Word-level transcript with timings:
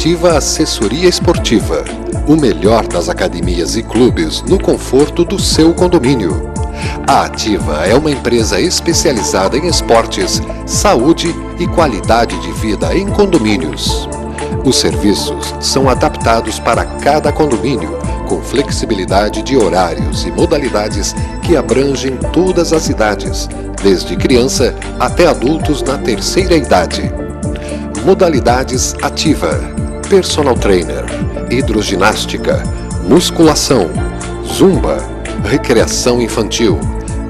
Ativa 0.00 0.38
Assessoria 0.38 1.06
Esportiva. 1.06 1.84
O 2.26 2.34
melhor 2.34 2.86
das 2.86 3.10
academias 3.10 3.76
e 3.76 3.82
clubes 3.82 4.40
no 4.48 4.58
conforto 4.58 5.26
do 5.26 5.38
seu 5.38 5.74
condomínio. 5.74 6.50
A 7.06 7.26
Ativa 7.26 7.84
é 7.86 7.94
uma 7.94 8.10
empresa 8.10 8.58
especializada 8.58 9.58
em 9.58 9.66
esportes, 9.66 10.40
saúde 10.64 11.34
e 11.58 11.66
qualidade 11.66 12.34
de 12.40 12.50
vida 12.52 12.96
em 12.96 13.08
condomínios. 13.08 14.08
Os 14.64 14.76
serviços 14.76 15.54
são 15.60 15.86
adaptados 15.86 16.58
para 16.58 16.86
cada 16.86 17.30
condomínio, 17.30 17.98
com 18.26 18.40
flexibilidade 18.40 19.42
de 19.42 19.54
horários 19.54 20.24
e 20.24 20.30
modalidades 20.30 21.14
que 21.42 21.58
abrangem 21.58 22.16
todas 22.32 22.72
as 22.72 22.88
idades, 22.88 23.50
desde 23.82 24.16
criança 24.16 24.74
até 24.98 25.26
adultos 25.26 25.82
na 25.82 25.98
terceira 25.98 26.56
idade. 26.56 27.12
Modalidades 28.02 28.94
ativa, 29.02 29.78
personal 30.10 30.54
trainer, 30.54 31.06
hidroginástica, 31.50 32.62
musculação, 33.08 33.88
zumba, 34.44 34.98
recreação 35.44 36.20
infantil, 36.20 36.78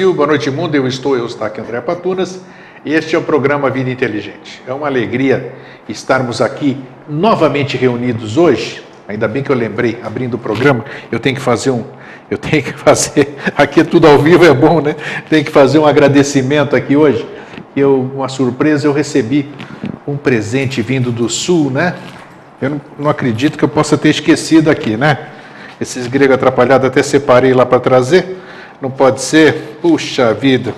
Brasil, 0.00 0.14
boa 0.14 0.28
noite 0.28 0.50
mundo, 0.50 0.74
eu 0.74 0.86
estou, 0.86 1.14
eu 1.14 1.26
estou 1.26 1.46
aqui 1.46 1.60
André 1.60 1.78
Patunas 1.82 2.40
este 2.86 3.14
é 3.14 3.18
o 3.18 3.22
programa 3.22 3.68
Vida 3.68 3.90
Inteligente. 3.90 4.62
É 4.66 4.72
uma 4.72 4.86
alegria 4.86 5.52
estarmos 5.90 6.40
aqui 6.40 6.78
novamente 7.06 7.76
reunidos 7.76 8.38
hoje, 8.38 8.82
ainda 9.06 9.28
bem 9.28 9.42
que 9.42 9.52
eu 9.52 9.54
lembrei, 9.54 9.98
abrindo 10.02 10.34
o 10.34 10.38
programa, 10.38 10.86
eu 11.12 11.20
tenho 11.20 11.36
que 11.36 11.42
fazer 11.42 11.70
um, 11.70 11.84
eu 12.30 12.38
tenho 12.38 12.62
que 12.62 12.72
fazer, 12.72 13.36
aqui 13.54 13.80
é 13.80 13.84
tudo 13.84 14.06
ao 14.06 14.18
vivo 14.18 14.42
é 14.42 14.54
bom, 14.54 14.80
né? 14.80 14.96
Tenho 15.28 15.44
que 15.44 15.50
fazer 15.50 15.78
um 15.78 15.84
agradecimento 15.84 16.74
aqui 16.74 16.96
hoje, 16.96 17.26
eu, 17.76 18.10
uma 18.14 18.30
surpresa, 18.30 18.86
eu 18.86 18.94
recebi 18.94 19.50
um 20.08 20.16
presente 20.16 20.80
vindo 20.80 21.12
do 21.12 21.28
Sul, 21.28 21.70
né? 21.70 21.94
Eu 22.62 22.70
não, 22.70 22.80
não 23.00 23.10
acredito 23.10 23.58
que 23.58 23.64
eu 23.66 23.68
possa 23.68 23.98
ter 23.98 24.08
esquecido 24.08 24.70
aqui, 24.70 24.96
né? 24.96 25.28
Esses 25.78 26.06
gregos 26.06 26.36
atrapalhados 26.36 26.86
até 26.86 27.02
separei 27.02 27.52
lá 27.52 27.66
para 27.66 27.80
trazer. 27.80 28.40
Não 28.80 28.90
pode 28.90 29.20
ser? 29.20 29.78
Puxa 29.82 30.32
vida. 30.32 30.74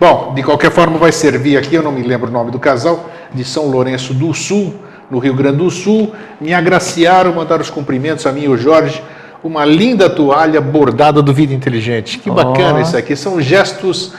Bom, 0.00 0.32
de 0.34 0.42
qualquer 0.42 0.70
forma 0.70 0.96
vai 0.96 1.12
servir 1.12 1.56
aqui, 1.56 1.74
eu 1.74 1.82
não 1.82 1.92
me 1.92 2.02
lembro 2.02 2.28
o 2.28 2.32
nome 2.32 2.50
do 2.50 2.58
casal, 2.58 3.10
de 3.34 3.44
São 3.44 3.66
Lourenço 3.66 4.14
do 4.14 4.32
Sul, 4.32 4.74
no 5.10 5.18
Rio 5.18 5.34
Grande 5.34 5.58
do 5.58 5.70
Sul, 5.70 6.14
me 6.40 6.54
agraciaram, 6.54 7.32
mandaram 7.32 7.62
os 7.62 7.70
cumprimentos 7.70 8.24
a 8.26 8.32
mim 8.32 8.42
e 8.42 8.48
o 8.48 8.56
Jorge, 8.56 9.02
uma 9.42 9.64
linda 9.64 10.08
toalha 10.08 10.60
bordada 10.60 11.20
do 11.20 11.32
Vida 11.32 11.52
Inteligente. 11.52 12.18
Que 12.18 12.30
bacana 12.30 12.78
oh. 12.78 12.82
isso 12.82 12.96
aqui, 12.96 13.16
são 13.16 13.40
gestos 13.40 14.14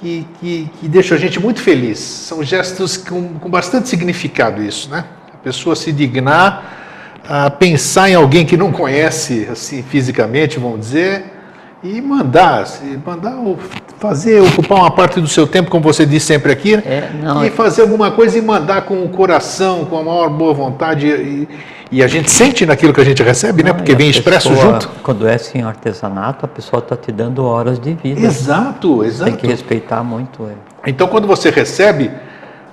que, 0.00 0.26
que, 0.40 0.70
que, 0.80 0.88
deixam 0.88 1.16
a 1.16 1.20
gente 1.20 1.40
muito 1.40 1.60
feliz, 1.60 1.98
são 1.98 2.42
gestos 2.42 2.96
com, 2.96 3.34
com 3.34 3.48
bastante 3.48 3.88
significado 3.88 4.62
isso, 4.62 4.90
né? 4.90 5.04
A 5.32 5.36
pessoa 5.38 5.76
se 5.76 5.92
dignar 5.92 6.82
a 7.26 7.48
pensar 7.50 8.10
em 8.10 8.14
alguém 8.14 8.44
que 8.44 8.56
não 8.56 8.70
conhece, 8.70 9.48
assim, 9.50 9.82
fisicamente, 9.82 10.58
vamos 10.58 10.80
dizer, 10.80 11.33
e 11.84 12.00
mandar, 12.00 12.66
mandar 13.04 13.36
fazer, 13.98 14.40
ocupar 14.40 14.78
uma 14.78 14.90
parte 14.90 15.20
do 15.20 15.28
seu 15.28 15.46
tempo, 15.46 15.70
como 15.70 15.84
você 15.84 16.06
disse 16.06 16.26
sempre 16.26 16.50
aqui, 16.50 16.74
é, 16.74 17.10
não, 17.22 17.44
e 17.44 17.48
é... 17.48 17.50
fazer 17.50 17.82
alguma 17.82 18.10
coisa 18.10 18.38
e 18.38 18.40
mandar 18.40 18.82
com 18.86 19.04
o 19.04 19.08
coração, 19.10 19.84
com 19.84 19.98
a 19.98 20.02
maior 20.02 20.30
boa 20.30 20.54
vontade. 20.54 21.06
E, 21.06 21.48
e 21.92 22.02
a 22.02 22.06
gente 22.06 22.30
sente 22.30 22.64
naquilo 22.64 22.94
que 22.94 23.02
a 23.02 23.04
gente 23.04 23.22
recebe, 23.22 23.62
né? 23.62 23.68
não, 23.68 23.76
né? 23.76 23.82
Porque 23.82 23.94
vem 23.94 24.08
expresso 24.08 24.48
pessoa, 24.48 24.72
junto. 24.72 24.90
Quando 25.02 25.28
é 25.28 25.34
assim 25.34 25.60
artesanato, 25.60 26.46
a 26.46 26.48
pessoa 26.48 26.80
está 26.80 26.96
te 26.96 27.12
dando 27.12 27.44
horas 27.44 27.78
de 27.78 27.92
vida. 27.92 28.18
Exato, 28.18 29.04
exato. 29.04 29.30
Tem 29.30 29.38
que 29.38 29.46
respeitar 29.46 30.02
muito 30.02 30.44
ele. 30.44 30.56
Então, 30.86 31.06
quando 31.06 31.26
você 31.26 31.50
recebe, 31.50 32.10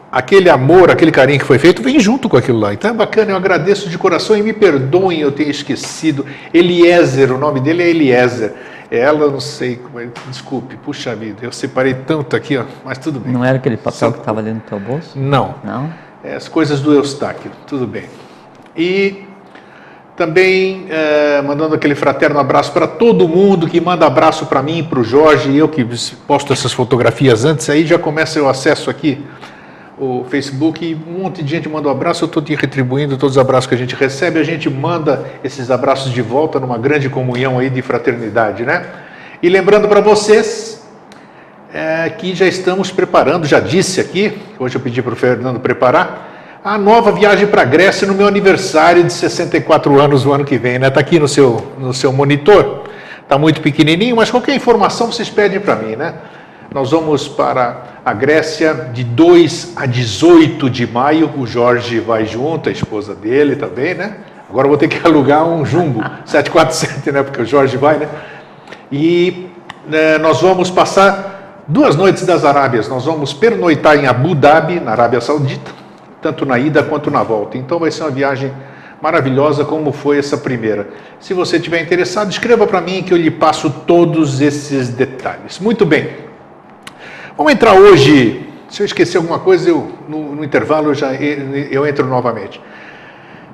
aquele 0.09 0.49
amor, 0.49 0.89
aquele 0.89 1.11
carinho 1.11 1.39
que 1.39 1.45
foi 1.45 1.59
feito, 1.59 1.81
vem 1.81 1.99
junto 1.99 2.29
com 2.29 2.37
aquilo 2.37 2.59
lá. 2.59 2.73
Então 2.73 2.91
é 2.91 2.93
bacana, 2.93 3.31
eu 3.31 3.35
agradeço 3.35 3.89
de 3.89 3.97
coração 3.97 4.37
e 4.37 4.41
me 4.41 4.53
perdoem 4.53 5.19
eu 5.19 5.31
ter 5.31 5.49
esquecido. 5.49 6.25
Eliezer, 6.53 7.31
o 7.33 7.37
nome 7.37 7.59
dele 7.59 7.83
é 7.83 7.89
Eliezer. 7.89 8.53
Ela, 8.91 9.31
não 9.31 9.39
sei, 9.39 9.77
como 9.77 10.01
é, 10.01 10.09
desculpe, 10.27 10.75
puxa 10.75 11.15
vida, 11.15 11.37
eu 11.43 11.51
separei 11.53 11.93
tanto 11.93 12.35
aqui, 12.35 12.57
ó, 12.57 12.65
mas 12.83 12.97
tudo 12.97 13.21
bem. 13.21 13.31
Não 13.31 13.43
era 13.45 13.57
aquele 13.57 13.77
papel 13.77 13.93
Só... 13.93 14.11
que 14.11 14.19
estava 14.19 14.41
ali 14.41 14.51
no 14.51 14.59
teu 14.59 14.77
bolso? 14.81 15.17
Não. 15.17 15.55
Não? 15.63 15.89
É 16.21 16.35
as 16.35 16.49
coisas 16.49 16.81
do 16.81 16.93
Eustáquio, 16.93 17.49
tudo 17.65 17.87
bem. 17.87 18.03
E 18.75 19.23
Também 20.15 20.85
eh, 20.89 21.41
mandando 21.41 21.73
aquele 21.73 21.95
fraterno 21.95 22.37
abraço 22.37 22.71
para 22.73 22.85
todo 22.85 23.27
mundo 23.27 23.65
que 23.67 23.79
manda 23.79 24.05
abraço 24.05 24.45
para 24.45 24.61
mim, 24.61 24.83
para 24.83 24.99
o 24.99 25.03
Jorge, 25.03 25.55
eu 25.55 25.69
que 25.69 25.87
posto 26.27 26.51
essas 26.53 26.73
fotografias 26.73 27.45
antes, 27.45 27.69
aí 27.69 27.85
já 27.87 27.97
começa 27.97 28.41
o 28.41 28.47
acesso 28.47 28.89
aqui, 28.89 29.25
o 30.01 30.25
Facebook, 30.27 30.97
um 31.07 31.21
monte 31.21 31.43
de 31.43 31.51
gente 31.51 31.69
manda 31.69 31.87
um 31.87 31.91
abraço, 31.91 32.23
eu 32.23 32.25
estou 32.25 32.41
te 32.41 32.55
retribuindo 32.55 33.17
todos 33.17 33.35
os 33.35 33.39
abraços 33.39 33.67
que 33.67 33.75
a 33.75 33.77
gente 33.77 33.93
recebe, 33.93 34.39
a 34.39 34.43
gente 34.43 34.67
manda 34.67 35.23
esses 35.43 35.69
abraços 35.69 36.11
de 36.11 36.23
volta 36.23 36.59
numa 36.59 36.75
grande 36.75 37.07
comunhão 37.07 37.59
aí 37.59 37.69
de 37.69 37.83
fraternidade, 37.83 38.65
né? 38.65 38.83
E 39.43 39.47
lembrando 39.47 39.87
para 39.87 40.01
vocês 40.01 40.83
é, 41.71 42.09
que 42.09 42.33
já 42.33 42.47
estamos 42.47 42.89
preparando, 42.89 43.45
já 43.45 43.59
disse 43.59 44.01
aqui, 44.01 44.35
hoje 44.57 44.75
eu 44.75 44.81
pedi 44.81 45.03
para 45.03 45.13
o 45.13 45.15
Fernando 45.15 45.59
preparar, 45.59 46.59
a 46.63 46.79
nova 46.79 47.11
viagem 47.11 47.45
para 47.45 47.61
a 47.61 47.65
Grécia 47.65 48.07
no 48.07 48.15
meu 48.15 48.25
aniversário 48.25 49.03
de 49.03 49.13
64 49.13 50.01
anos 50.01 50.25
o 50.25 50.33
ano 50.33 50.43
que 50.43 50.57
vem, 50.57 50.79
né? 50.79 50.87
Está 50.87 50.99
aqui 50.99 51.19
no 51.19 51.27
seu, 51.27 51.73
no 51.77 51.93
seu 51.93 52.11
monitor, 52.11 52.85
está 53.21 53.37
muito 53.37 53.61
pequenininho, 53.61 54.15
mas 54.15 54.31
qualquer 54.31 54.55
informação 54.55 55.11
vocês 55.11 55.29
pedem 55.29 55.59
para 55.59 55.75
mim, 55.75 55.95
né? 55.95 56.15
Nós 56.73 56.91
vamos 56.91 57.27
para 57.27 57.83
a 58.05 58.13
Grécia 58.13 58.73
de 58.93 59.03
2 59.03 59.73
a 59.75 59.85
18 59.85 60.69
de 60.69 60.87
maio, 60.87 61.29
o 61.37 61.45
Jorge 61.45 61.99
vai 61.99 62.25
junto, 62.25 62.69
a 62.69 62.71
esposa 62.71 63.13
dele 63.13 63.57
também, 63.57 63.93
né? 63.93 64.19
Agora 64.49 64.69
vou 64.69 64.77
ter 64.77 64.87
que 64.87 64.95
alugar 65.05 65.45
um 65.45 65.65
Jumbo 65.65 65.99
747, 66.23 67.11
né? 67.11 67.23
Porque 67.23 67.41
o 67.41 67.45
Jorge 67.45 67.75
vai, 67.75 67.97
né? 67.97 68.07
E 68.89 69.49
né, 69.85 70.17
nós 70.17 70.41
vamos 70.41 70.71
passar 70.71 71.65
duas 71.67 71.97
noites 71.97 72.25
das 72.25 72.45
Arábias. 72.45 72.87
Nós 72.87 73.03
vamos 73.03 73.33
pernoitar 73.33 73.97
em 73.97 74.07
Abu 74.07 74.33
Dhabi, 74.33 74.79
na 74.79 74.91
Arábia 74.91 75.19
Saudita, 75.19 75.71
tanto 76.21 76.45
na 76.45 76.57
ida 76.57 76.81
quanto 76.81 77.11
na 77.11 77.21
volta. 77.21 77.57
Então 77.57 77.79
vai 77.79 77.91
ser 77.91 78.03
uma 78.03 78.11
viagem 78.11 78.49
maravilhosa 79.01 79.65
como 79.65 79.91
foi 79.91 80.19
essa 80.19 80.37
primeira. 80.37 80.87
Se 81.19 81.33
você 81.33 81.57
estiver 81.57 81.81
interessado, 81.81 82.31
escreva 82.31 82.65
para 82.65 82.79
mim 82.79 83.03
que 83.03 83.13
eu 83.13 83.17
lhe 83.17 83.29
passo 83.29 83.69
todos 83.85 84.39
esses 84.39 84.87
detalhes. 84.87 85.59
Muito 85.59 85.85
bem. 85.85 86.30
Vamos 87.37 87.53
entrar 87.53 87.73
hoje. 87.73 88.47
Se 88.69 88.81
eu 88.81 88.85
esquecer 88.85 89.17
alguma 89.17 89.39
coisa, 89.39 89.69
eu, 89.69 89.91
no, 90.07 90.35
no 90.35 90.43
intervalo 90.43 90.89
eu 90.89 90.95
já 90.95 91.13
eu 91.13 91.85
entro 91.85 92.05
novamente. 92.07 92.59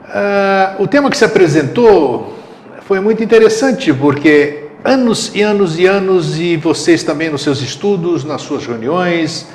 Uh, 0.05 0.83
o 0.83 0.87
tema 0.87 1.09
que 1.09 1.17
se 1.17 1.25
apresentou 1.25 2.37
foi 2.81 2.99
muito 2.99 3.23
interessante 3.23 3.93
porque 3.93 4.67
anos 4.83 5.31
e 5.35 5.41
anos 5.41 5.77
e 5.77 5.85
anos 5.85 6.39
e 6.39 6.55
vocês 6.57 7.03
também 7.03 7.29
nos 7.29 7.41
seus 7.41 7.61
estudos, 7.61 8.23
nas 8.23 8.41
suas 8.41 8.65
reuniões, 8.65 9.47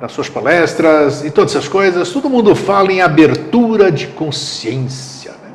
nas 0.00 0.12
suas 0.12 0.28
palestras 0.28 1.24
e 1.24 1.30
todas 1.30 1.54
essas 1.54 1.68
coisas, 1.68 2.10
todo 2.10 2.28
mundo 2.28 2.54
fala 2.54 2.92
em 2.92 3.00
abertura 3.00 3.90
de 3.90 4.08
consciência. 4.08 5.32
Né? 5.32 5.50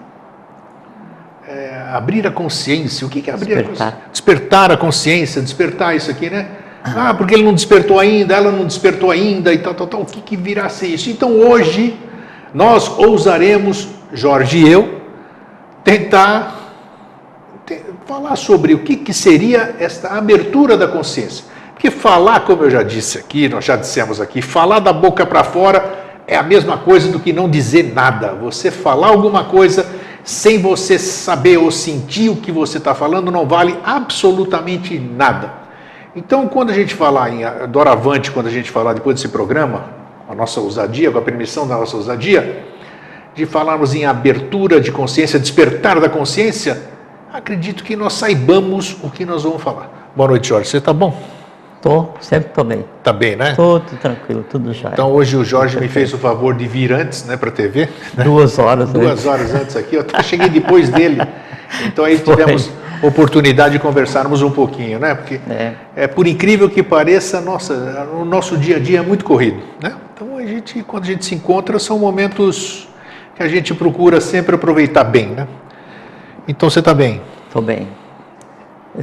É, 1.48 1.84
abrir 1.94 2.26
a 2.26 2.32
consciência. 2.32 3.06
O 3.06 3.10
que 3.10 3.30
é 3.30 3.34
abrir 3.34 3.56
despertar. 3.56 3.88
a 3.88 3.92
consciência? 3.92 4.12
Despertar 4.12 4.72
a 4.72 4.78
consciência, 4.78 5.42
despertar 5.42 5.96
isso 5.96 6.10
aqui, 6.10 6.30
né? 6.30 6.48
Ah, 6.84 7.14
porque 7.14 7.34
ele 7.34 7.44
não 7.44 7.54
despertou 7.54 8.00
ainda, 8.00 8.36
ela 8.36 8.52
não 8.52 8.66
despertou 8.66 9.12
ainda 9.12 9.54
e 9.54 9.58
tal, 9.58 9.74
tal, 9.74 9.88
tal. 9.88 10.02
O 10.02 10.06
que, 10.06 10.22
que 10.22 10.38
virá 10.38 10.66
a 10.66 10.70
ser 10.70 10.88
isso? 10.88 11.10
Então 11.10 11.40
hoje 11.40 11.98
nós 12.54 12.88
ousaremos, 12.98 13.88
Jorge 14.14 14.60
e 14.60 14.72
eu, 14.72 15.02
tentar 15.84 16.60
falar 18.06 18.36
sobre 18.36 18.74
o 18.74 18.80
que, 18.80 18.96
que 18.96 19.14
seria 19.14 19.76
esta 19.80 20.10
abertura 20.18 20.76
da 20.76 20.88
consciência. 20.88 21.46
Porque 21.74 21.92
falar, 21.92 22.42
como 22.42 22.64
eu 22.64 22.70
já 22.70 22.82
disse 22.82 23.18
aqui, 23.18 23.48
nós 23.48 23.64
já 23.64 23.76
dissemos 23.76 24.20
aqui, 24.20 24.42
falar 24.42 24.80
da 24.80 24.92
boca 24.92 25.26
para 25.26 25.44
fora 25.44 26.00
é 26.28 26.36
a 26.36 26.44
mesma 26.44 26.78
coisa 26.78 27.12
do 27.12 27.20
que 27.20 27.32
não 27.32 27.50
dizer 27.50 27.94
nada. 27.94 28.34
Você 28.34 28.70
falar 28.70 29.08
alguma 29.08 29.46
coisa 29.46 29.86
sem 30.24 30.62
você 30.62 31.00
saber 31.00 31.58
ou 31.58 31.72
sentir 31.72 32.30
o 32.30 32.36
que 32.36 32.52
você 32.52 32.78
está 32.78 32.94
falando 32.94 33.32
não 33.32 33.48
vale 33.48 33.78
absolutamente 33.84 35.00
nada. 35.00 35.59
Então, 36.20 36.50
quando 36.50 36.70
a 36.70 36.74
gente 36.74 36.94
falar 36.94 37.30
em 37.30 37.44
doravante, 37.70 38.30
quando 38.30 38.48
a 38.48 38.52
gente 38.52 38.70
falar 38.70 38.92
depois 38.92 39.16
desse 39.16 39.30
programa, 39.30 39.86
a 40.28 40.36
nossa 40.36 40.60
ousadia, 40.60 41.10
com 41.10 41.18
a 41.18 41.22
permissão 41.22 41.66
da 41.66 41.78
nossa 41.78 41.96
ousadia, 41.96 42.66
de 43.34 43.46
falarmos 43.46 43.96
em 43.96 44.06
abertura 44.06 44.82
de 44.82 44.92
consciência, 44.92 45.40
despertar 45.40 45.98
da 45.98 46.10
consciência, 46.10 46.84
acredito 47.32 47.86
que 47.86 47.96
nós 47.96 48.12
saibamos 48.14 48.98
o 49.02 49.10
que 49.10 49.24
nós 49.24 49.44
vamos 49.44 49.64
falar. 49.64 50.12
Boa 50.14 50.28
noite, 50.28 50.50
Jorge. 50.50 50.68
Você 50.68 50.80
está 50.80 50.92
bom? 50.92 51.18
Tô, 51.82 52.10
sempre 52.20 52.50
tô 52.50 52.66
bem. 52.66 52.84
Tá 53.02 53.14
bem, 53.14 53.38
né? 53.38 53.54
Tô, 53.56 53.80
tranquilo, 53.80 54.44
tudo 54.50 54.74
já. 54.74 54.90
Então 54.90 55.10
hoje 55.14 55.38
o 55.38 55.46
Jorge 55.46 55.80
me 55.80 55.88
fez 55.88 56.14
o 56.14 56.18
favor 56.18 56.54
de 56.54 56.68
vir 56.68 56.92
antes, 56.92 57.24
né, 57.24 57.38
para 57.38 57.48
a 57.48 57.54
TV. 57.54 57.88
Né? 58.14 58.26
Duas 58.26 58.60
horas. 58.60 58.90
Duas 58.90 59.12
antes. 59.12 59.26
horas 59.26 59.56
antes 59.56 59.78
aqui. 59.78 59.96
Eu 59.96 60.02
até 60.02 60.22
cheguei 60.22 60.50
depois 60.50 60.90
dele. 60.90 61.22
Então 61.86 62.04
aí 62.04 62.20
tivemos 62.20 62.70
oportunidade 63.02 63.74
de 63.74 63.80
conversarmos 63.80 64.42
um 64.42 64.52
pouquinho, 64.52 65.00
né? 65.00 65.16
Porque 65.16 65.40
é. 65.50 65.74
é. 65.96 66.08
por 66.08 66.28
incrível 66.28 66.70
que 66.70 66.84
pareça, 66.84 67.40
nossa, 67.40 67.74
o 68.14 68.26
nosso 68.26 68.58
dia 68.58 68.78
a 68.78 68.80
dia 68.80 69.00
é 69.00 69.02
muito 69.02 69.24
corrido, 69.24 69.62
né? 69.82 69.96
Então 70.14 70.38
a 70.38 70.46
gente, 70.46 70.84
quando 70.84 71.04
a 71.04 71.08
gente 71.08 71.26
se 71.26 71.36
encontra, 71.36 71.80
são 71.80 71.98
momentos 71.98 72.88
que 73.36 73.44
a 73.44 73.48
gente 73.48 73.74
procura 73.74 74.20
sempre 74.20 74.56
aproveitar 74.56 75.04
bem, 75.04 75.28
né? 75.28 75.48
Então 76.48 76.70
você 76.70 76.80
está 76.80 76.94
bem? 76.94 77.22
Estou 77.48 77.62
bem. 77.62 77.88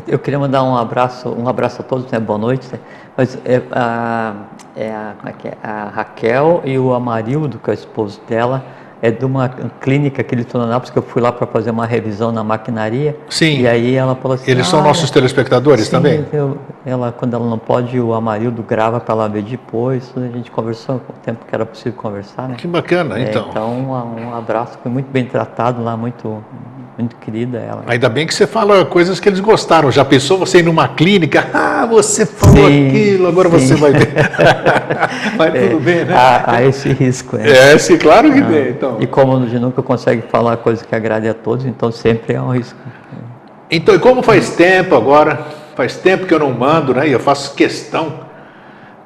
Eu 0.06 0.18
queria 0.18 0.38
mandar 0.38 0.62
um 0.62 0.76
abraço, 0.76 1.28
um 1.28 1.48
abraço 1.48 1.80
a 1.80 1.84
todos, 1.84 2.10
né? 2.10 2.18
boa 2.18 2.38
noite. 2.38 2.68
Né? 2.72 2.78
Mas 3.16 3.38
é, 3.44 3.62
a, 3.70 4.34
é, 4.76 4.90
a, 4.90 5.14
é, 5.24 5.48
é 5.48 5.56
a 5.62 5.84
Raquel 5.94 6.60
e 6.64 6.78
o 6.78 6.92
Amarildo, 6.92 7.58
que 7.58 7.70
é 7.70 7.72
o 7.72 7.74
esposo 7.74 8.20
dela, 8.28 8.64
é 9.02 9.10
de 9.10 9.24
uma 9.24 9.48
clínica 9.80 10.22
aqui 10.22 10.34
de 10.34 10.44
Tonanápolis 10.44 10.90
que 10.90 10.98
eu 10.98 11.02
fui 11.02 11.20
lá 11.20 11.30
para 11.30 11.46
fazer 11.46 11.70
uma 11.70 11.86
revisão 11.86 12.32
na 12.32 12.42
maquinaria. 12.42 13.16
Sim. 13.28 13.60
E 13.60 13.68
aí 13.68 13.94
ela 13.94 14.14
falou 14.14 14.34
assim. 14.34 14.50
Eles 14.50 14.66
são 14.66 14.80
ah, 14.80 14.84
nossos 14.84 15.10
telespectadores 15.10 15.86
sim, 15.86 15.90
também? 15.90 16.24
Eu, 16.32 16.58
ela, 16.84 17.12
quando 17.12 17.34
ela 17.34 17.48
não 17.48 17.58
pode, 17.58 17.98
o 18.00 18.14
Amarildo 18.14 18.62
grava 18.62 18.98
para 18.98 19.14
ela 19.14 19.28
ver 19.28 19.42
depois. 19.42 20.12
A 20.16 20.20
gente 20.36 20.50
conversou 20.50 20.96
o 20.96 21.12
tempo 21.24 21.44
que 21.46 21.54
era 21.54 21.66
possível 21.66 21.92
conversar, 21.94 22.48
né? 22.48 22.56
Que 22.56 22.66
bacana, 22.66 23.18
é, 23.18 23.24
então. 23.24 23.46
Então, 23.50 23.72
um, 23.72 24.34
abraço, 24.34 24.78
foi 24.82 24.90
muito 24.90 25.10
bem 25.10 25.24
tratado 25.24 25.82
lá, 25.82 25.96
muito 25.96 26.42
muito 26.98 27.14
querida 27.16 27.58
ela. 27.58 27.84
Ainda 27.86 28.08
bem 28.08 28.26
que 28.26 28.34
você 28.34 28.46
fala 28.46 28.84
coisas 28.86 29.20
que 29.20 29.28
eles 29.28 29.40
gostaram. 29.40 29.90
Já 29.90 30.04
pensou 30.04 30.38
você 30.38 30.60
ir 30.60 30.62
numa 30.62 30.88
clínica? 30.88 31.46
Ah, 31.76 31.84
você 31.84 32.24
falou 32.24 32.68
sim, 32.68 32.88
aquilo, 32.88 33.28
agora 33.28 33.50
sim. 33.50 33.58
você 33.58 33.74
vai 33.74 33.92
ver. 33.92 34.08
Mas 35.36 35.54
é, 35.54 35.68
tudo 35.68 35.80
bem, 35.80 36.04
né? 36.06 36.14
Há, 36.14 36.54
há 36.54 36.64
esse 36.64 36.88
risco. 36.88 37.36
É, 37.36 37.74
é 37.74 37.78
sim, 37.78 37.98
claro 37.98 38.32
que 38.32 38.38
ah, 38.38 38.46
tem. 38.46 38.68
Então. 38.70 38.85
E 39.00 39.06
como 39.06 39.36
a 39.36 39.40
gente 39.40 39.58
nunca 39.58 39.82
consegue 39.82 40.22
falar 40.22 40.56
coisa 40.58 40.84
que 40.84 40.94
agrade 40.94 41.28
a 41.28 41.34
todos, 41.34 41.66
então 41.66 41.90
sempre 41.90 42.34
é 42.34 42.40
um 42.40 42.50
risco. 42.50 42.78
Então, 43.70 43.94
e 43.94 43.98
como 43.98 44.22
faz 44.22 44.50
tempo 44.50 44.94
agora, 44.94 45.44
faz 45.74 45.96
tempo 45.96 46.26
que 46.26 46.32
eu 46.32 46.38
não 46.38 46.52
mando, 46.52 46.94
né? 46.94 47.08
E 47.08 47.12
eu 47.12 47.20
faço 47.20 47.54
questão, 47.54 48.20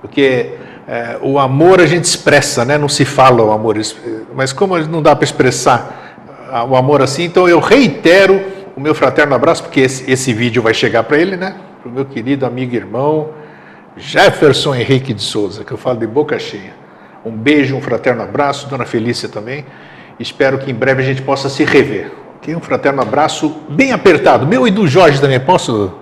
porque 0.00 0.54
é, 0.87 1.18
o 1.22 1.38
amor 1.38 1.80
a 1.80 1.87
gente 1.87 2.04
expressa, 2.04 2.64
né? 2.64 2.76
Não 2.76 2.88
se 2.88 3.04
fala 3.04 3.42
o 3.42 3.50
amor, 3.50 3.76
mas 4.34 4.52
como 4.52 4.78
não 4.78 5.02
dá 5.02 5.16
para 5.16 5.25
expressar 5.25 6.16
o 6.68 6.76
amor 6.76 7.00
assim. 7.02 7.25
Então 7.25 7.49
eu 7.49 7.60
reitero 7.60 8.40
o 8.76 8.80
meu 8.80 8.94
fraterno 8.94 9.34
abraço, 9.34 9.62
porque 9.62 9.80
esse, 9.80 10.10
esse 10.10 10.32
vídeo 10.32 10.62
vai 10.62 10.75
chegar 10.75 11.04
para 11.04 11.18
ele, 11.18 11.37
né? 11.37 11.54
Para 11.82 11.90
o 11.90 11.92
meu 11.92 12.04
querido 12.04 12.44
amigo 12.44 12.75
e 12.75 12.76
irmão 12.76 13.30
Jefferson 13.96 14.75
Henrique 14.75 15.12
de 15.12 15.22
Souza, 15.22 15.64
que 15.64 15.72
eu 15.72 15.78
falo 15.78 15.99
de 15.99 16.06
boca 16.06 16.38
cheia. 16.38 16.79
Um 17.24 17.32
beijo, 17.32 17.76
um 17.76 17.80
fraterno 17.80 18.22
abraço, 18.22 18.68
dona 18.68 18.84
Felícia 18.84 19.28
também. 19.28 19.64
Espero 20.18 20.58
que 20.58 20.70
em 20.70 20.74
breve 20.74 21.02
a 21.02 21.04
gente 21.04 21.22
possa 21.22 21.48
se 21.48 21.64
rever. 21.64 22.12
Ok? 22.36 22.54
Um 22.54 22.60
fraterno 22.60 23.02
abraço 23.02 23.62
bem 23.68 23.92
apertado. 23.92 24.46
Meu 24.46 24.66
e 24.66 24.70
do 24.70 24.86
Jorge 24.86 25.20
também. 25.20 25.38
Posso 25.38 25.92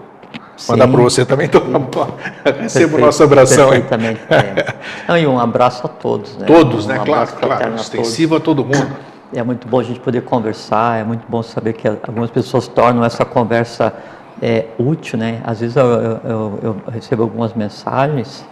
mandar 0.68 0.88
para 0.88 1.00
você 1.00 1.25
também? 1.25 1.46
Então, 1.46 1.62
receba 2.60 2.96
o 2.96 3.00
nosso 3.00 3.22
abração. 3.22 3.70
Perfeitamente. 3.70 4.20
É. 4.30 5.18
e 5.20 5.26
um 5.26 5.38
abraço 5.38 5.87
a 5.87 5.88
todos. 5.88 6.37
Né? 6.37 6.46
Todos, 6.46 6.87
um 6.87 6.88
né? 6.88 7.00
Claro, 7.04 7.32
claro. 7.40 7.75
Extensivo 7.75 8.34
a, 8.34 8.38
a 8.38 8.40
todo 8.40 8.64
mundo 8.64 8.96
é 9.34 9.42
muito 9.42 9.68
bom 9.68 9.80
a 9.80 9.82
gente 9.82 10.00
poder 10.00 10.22
conversar, 10.22 11.00
é 11.00 11.04
muito 11.04 11.25
bom 11.28 11.42
saber 11.42 11.75
que 11.75 11.87
algumas 11.87 12.30
pessoas 12.30 12.66
tornam 12.66 13.04
essa 13.04 13.25
conversa 13.25 13.92
é, 14.40 14.66
útil, 14.78 15.18
né? 15.18 15.40
Às 15.44 15.60
vezes 15.60 15.76
eu, 15.76 15.87
eu, 15.87 16.58
eu, 16.62 16.76
recebo 16.90 17.22
algumas 17.22 17.52
mensagens, 17.54 18.44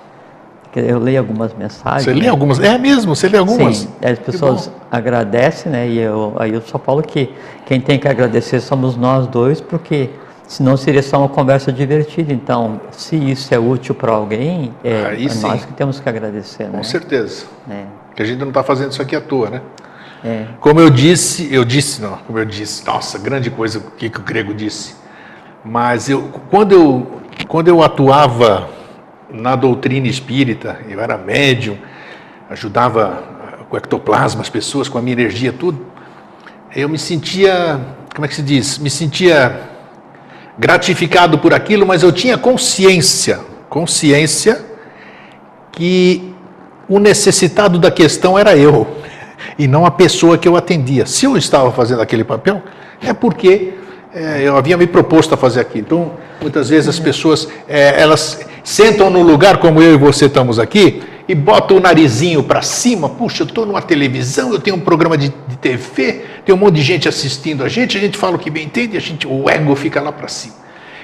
eu 0.81 0.99
leio 0.99 1.19
algumas 1.19 1.55
mensagens. 1.55 2.05
Você 2.05 2.13
lê 2.13 2.23
né? 2.23 2.29
algumas? 2.29 2.61
É 2.61 2.77
mesmo, 2.79 3.15
você 3.15 3.29
lê 3.29 3.39
algumas? 3.39 3.79
Sim, 3.79 3.89
as 4.03 4.19
pessoas 4.19 4.71
agradecem, 4.91 5.73
né? 5.73 5.89
E 5.89 5.99
eu, 5.99 6.35
aí 6.39 6.53
eu 6.53 6.61
só 6.61 6.79
falo 6.79 7.03
que 7.03 7.33
quem 7.65 7.81
tem 7.81 7.99
que 7.99 8.07
agradecer 8.07 8.61
somos 8.61 8.97
nós 8.97 9.27
dois, 9.27 9.61
porque 9.61 10.11
senão 10.47 10.77
seria 10.77 11.03
só 11.03 11.19
uma 11.19 11.29
conversa 11.29 11.73
divertida. 11.73 12.33
Então, 12.33 12.81
se 12.91 13.17
isso 13.17 13.55
é 13.55 13.59
útil 13.59 13.95
para 13.95 14.13
alguém, 14.13 14.73
é, 14.85 15.17
é 15.19 15.35
nós 15.41 15.65
que 15.65 15.73
temos 15.73 15.99
que 16.01 16.09
agradecer, 16.09 16.69
Com 16.69 16.79
né? 16.79 16.83
certeza. 16.83 17.47
É. 17.69 17.85
Porque 18.09 18.23
a 18.23 18.27
gente 18.27 18.39
não 18.39 18.49
está 18.49 18.63
fazendo 18.63 18.93
isso 18.93 19.03
aqui 19.03 19.15
à 19.17 19.21
toa, 19.21 19.51
né? 19.51 19.61
É. 20.25 20.47
Como 20.61 20.81
eu 20.81 20.91
disse, 20.91 21.53
eu 21.53 21.65
disse, 21.65 22.01
não, 22.01 22.17
como 22.27 22.39
eu 22.39 22.45
disse, 22.45 22.85
nossa, 22.87 23.19
grande 23.19 23.51
coisa 23.51 23.79
o 23.79 23.83
que, 23.93 24.09
que 24.09 24.19
o 24.19 24.23
grego 24.23 24.55
disse. 24.55 24.97
Mas 25.65 26.09
eu, 26.09 26.31
quando, 26.51 26.73
eu, 26.73 27.21
quando 27.49 27.69
eu 27.69 27.83
atuava 27.83 28.76
na 29.37 29.55
doutrina 29.55 30.09
espírita, 30.09 30.81
eu 30.89 31.01
era 31.01 31.17
médium, 31.17 31.77
ajudava 32.51 33.23
com 33.69 33.77
ectoplasma 33.77 34.41
as 34.41 34.49
pessoas, 34.49 34.89
com 34.89 34.99
a 34.99 35.03
minha 35.03 35.13
energia, 35.13 35.53
tudo, 35.53 35.87
eu 36.75 36.89
me 36.89 36.99
sentia 36.99 37.81
como 38.17 38.25
é 38.25 38.29
que 38.29 38.35
se 38.35 38.43
diz? 38.43 38.79
Me 38.79 38.89
sentia 38.89 39.61
gratificado 40.59 41.39
por 41.39 41.53
aquilo, 41.53 41.87
mas 41.87 42.03
eu 42.03 42.11
tinha 42.11 42.39
consciência, 42.39 43.41
consciência 43.69 44.65
que 45.71 46.35
o 46.89 46.99
necessitado 46.99 47.79
da 47.79 47.91
questão 47.91 48.39
era 48.39 48.57
eu 48.57 48.87
e 49.59 49.69
não 49.69 49.85
a 49.85 49.91
pessoa 49.91 50.39
que 50.39 50.49
eu 50.49 50.57
atendia. 50.57 51.05
Se 51.05 51.27
eu 51.27 51.37
estava 51.37 51.71
fazendo 51.73 52.01
aquele 52.01 52.25
papel, 52.25 52.63
é 53.03 53.13
porque 53.13 53.75
é, 54.15 54.43
eu 54.43 54.57
havia 54.57 54.77
me 54.77 54.87
proposto 54.87 55.35
a 55.35 55.37
fazer 55.37 55.61
aquilo. 55.61 55.85
Então, 55.87 56.13
muitas 56.41 56.69
vezes 56.69 56.89
as 56.89 56.99
pessoas 56.99 57.49
é, 57.69 58.01
elas 58.01 58.41
sentam 58.65 59.11
no 59.11 59.23
lugar 59.23 59.59
como 59.59 59.83
eu 59.83 59.95
e 59.95 59.97
você 59.97 60.27
estamos 60.27 60.59
aqui 60.59 61.03
e 61.29 61.35
botam 61.35 61.77
o 61.77 61.81
narizinho 61.81 62.43
para 62.43 62.63
cima. 62.63 63.09
Puxa, 63.09 63.43
eu 63.43 63.47
estou 63.47 63.67
numa 63.67 63.83
televisão, 63.83 64.53
eu 64.53 64.61
tenho 64.61 64.77
um 64.77 64.81
programa 64.81 65.17
de, 65.17 65.29
de, 65.29 65.57
TV, 65.57 66.25
tem 66.45 66.55
um 66.55 66.59
monte 66.59 66.75
de 66.75 66.83
gente 66.83 67.09
assistindo 67.09 67.65
a 67.65 67.69
gente, 67.69 67.97
a 67.97 68.01
gente 68.01 68.17
fala 68.17 68.37
o 68.37 68.39
que 68.39 68.51
bem 68.51 68.65
entende, 68.65 68.97
a 68.97 69.01
gente, 69.01 69.27
o 69.27 69.49
ego 69.49 69.75
fica 69.75 70.01
lá 70.01 70.13
para 70.13 70.29
cima. 70.29 70.55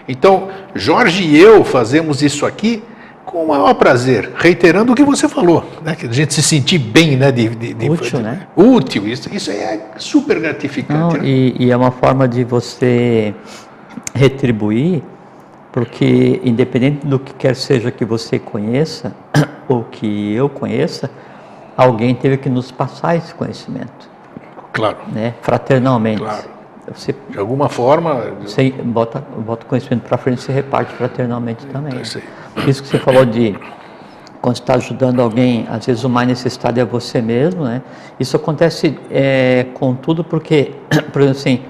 Então, 0.08 0.48
Jorge 0.74 1.24
e 1.24 1.38
eu 1.38 1.64
fazemos 1.64 2.22
isso 2.22 2.44
aqui 2.44 2.82
com 3.24 3.44
o 3.44 3.48
maior 3.48 3.74
prazer, 3.74 4.32
reiterando 4.36 4.92
o 4.92 4.94
que 4.94 5.04
você 5.04 5.28
falou, 5.28 5.64
né? 5.82 5.94
que 5.94 6.06
a 6.06 6.12
gente 6.12 6.34
se 6.34 6.42
sentir 6.42 6.78
bem, 6.78 7.16
né? 7.16 7.30
De, 7.30 7.48
de, 7.48 7.74
de 7.74 7.90
útil, 7.90 8.18
de, 8.18 8.24
né? 8.24 8.46
Útil, 8.56 9.06
isso, 9.06 9.32
isso 9.34 9.50
é 9.50 9.80
super 9.96 10.40
gratificante. 10.40 10.98
Não, 10.98 11.12
né? 11.12 11.20
e, 11.22 11.66
e, 11.66 11.70
é 11.70 11.76
uma 11.76 11.90
forma 11.90 12.26
de 12.26 12.44
você 12.44 13.34
retribuir, 14.14 15.02
porque 15.70 16.40
independente 16.44 17.06
do 17.06 17.18
que 17.18 17.32
quer 17.34 17.54
seja 17.54 17.90
que 17.90 18.04
você 18.04 18.38
conheça, 18.38 19.14
ou 19.68 19.84
que 19.84 20.34
eu 20.34 20.48
conheça, 20.48 21.10
alguém 21.76 22.14
teve 22.14 22.36
que 22.36 22.48
nos 22.48 22.70
passar 22.70 23.16
esse 23.16 23.32
conhecimento. 23.34 24.10
Claro. 24.72 24.98
Né? 25.12 25.34
Fraternalmente. 25.42 26.22
Claro. 26.22 26.61
Você, 26.94 27.14
de 27.30 27.38
alguma 27.38 27.68
forma. 27.68 28.32
Você 28.42 28.70
bota, 28.70 29.22
bota 29.38 29.64
o 29.64 29.68
conhecimento 29.68 30.02
para 30.02 30.18
frente 30.18 30.38
e 30.38 30.42
se 30.42 30.52
reparte 30.52 30.92
fraternalmente 30.94 31.66
também. 31.66 32.00
Isso, 32.00 32.20
isso 32.66 32.82
que 32.82 32.88
você 32.88 32.98
falou 32.98 33.24
de 33.24 33.56
quando 34.40 34.56
está 34.56 34.74
ajudando 34.74 35.22
alguém, 35.22 35.66
às 35.70 35.86
vezes 35.86 36.02
o 36.02 36.08
mais 36.08 36.26
necessitado 36.26 36.80
é 36.80 36.84
você 36.84 37.22
mesmo, 37.22 37.64
né? 37.64 37.80
Isso 38.18 38.36
acontece 38.36 38.98
é, 39.10 39.66
com 39.74 39.94
tudo 39.94 40.24
porque, 40.24 40.72
por 41.12 41.22
exemplo, 41.22 41.38
assim, 41.38 41.62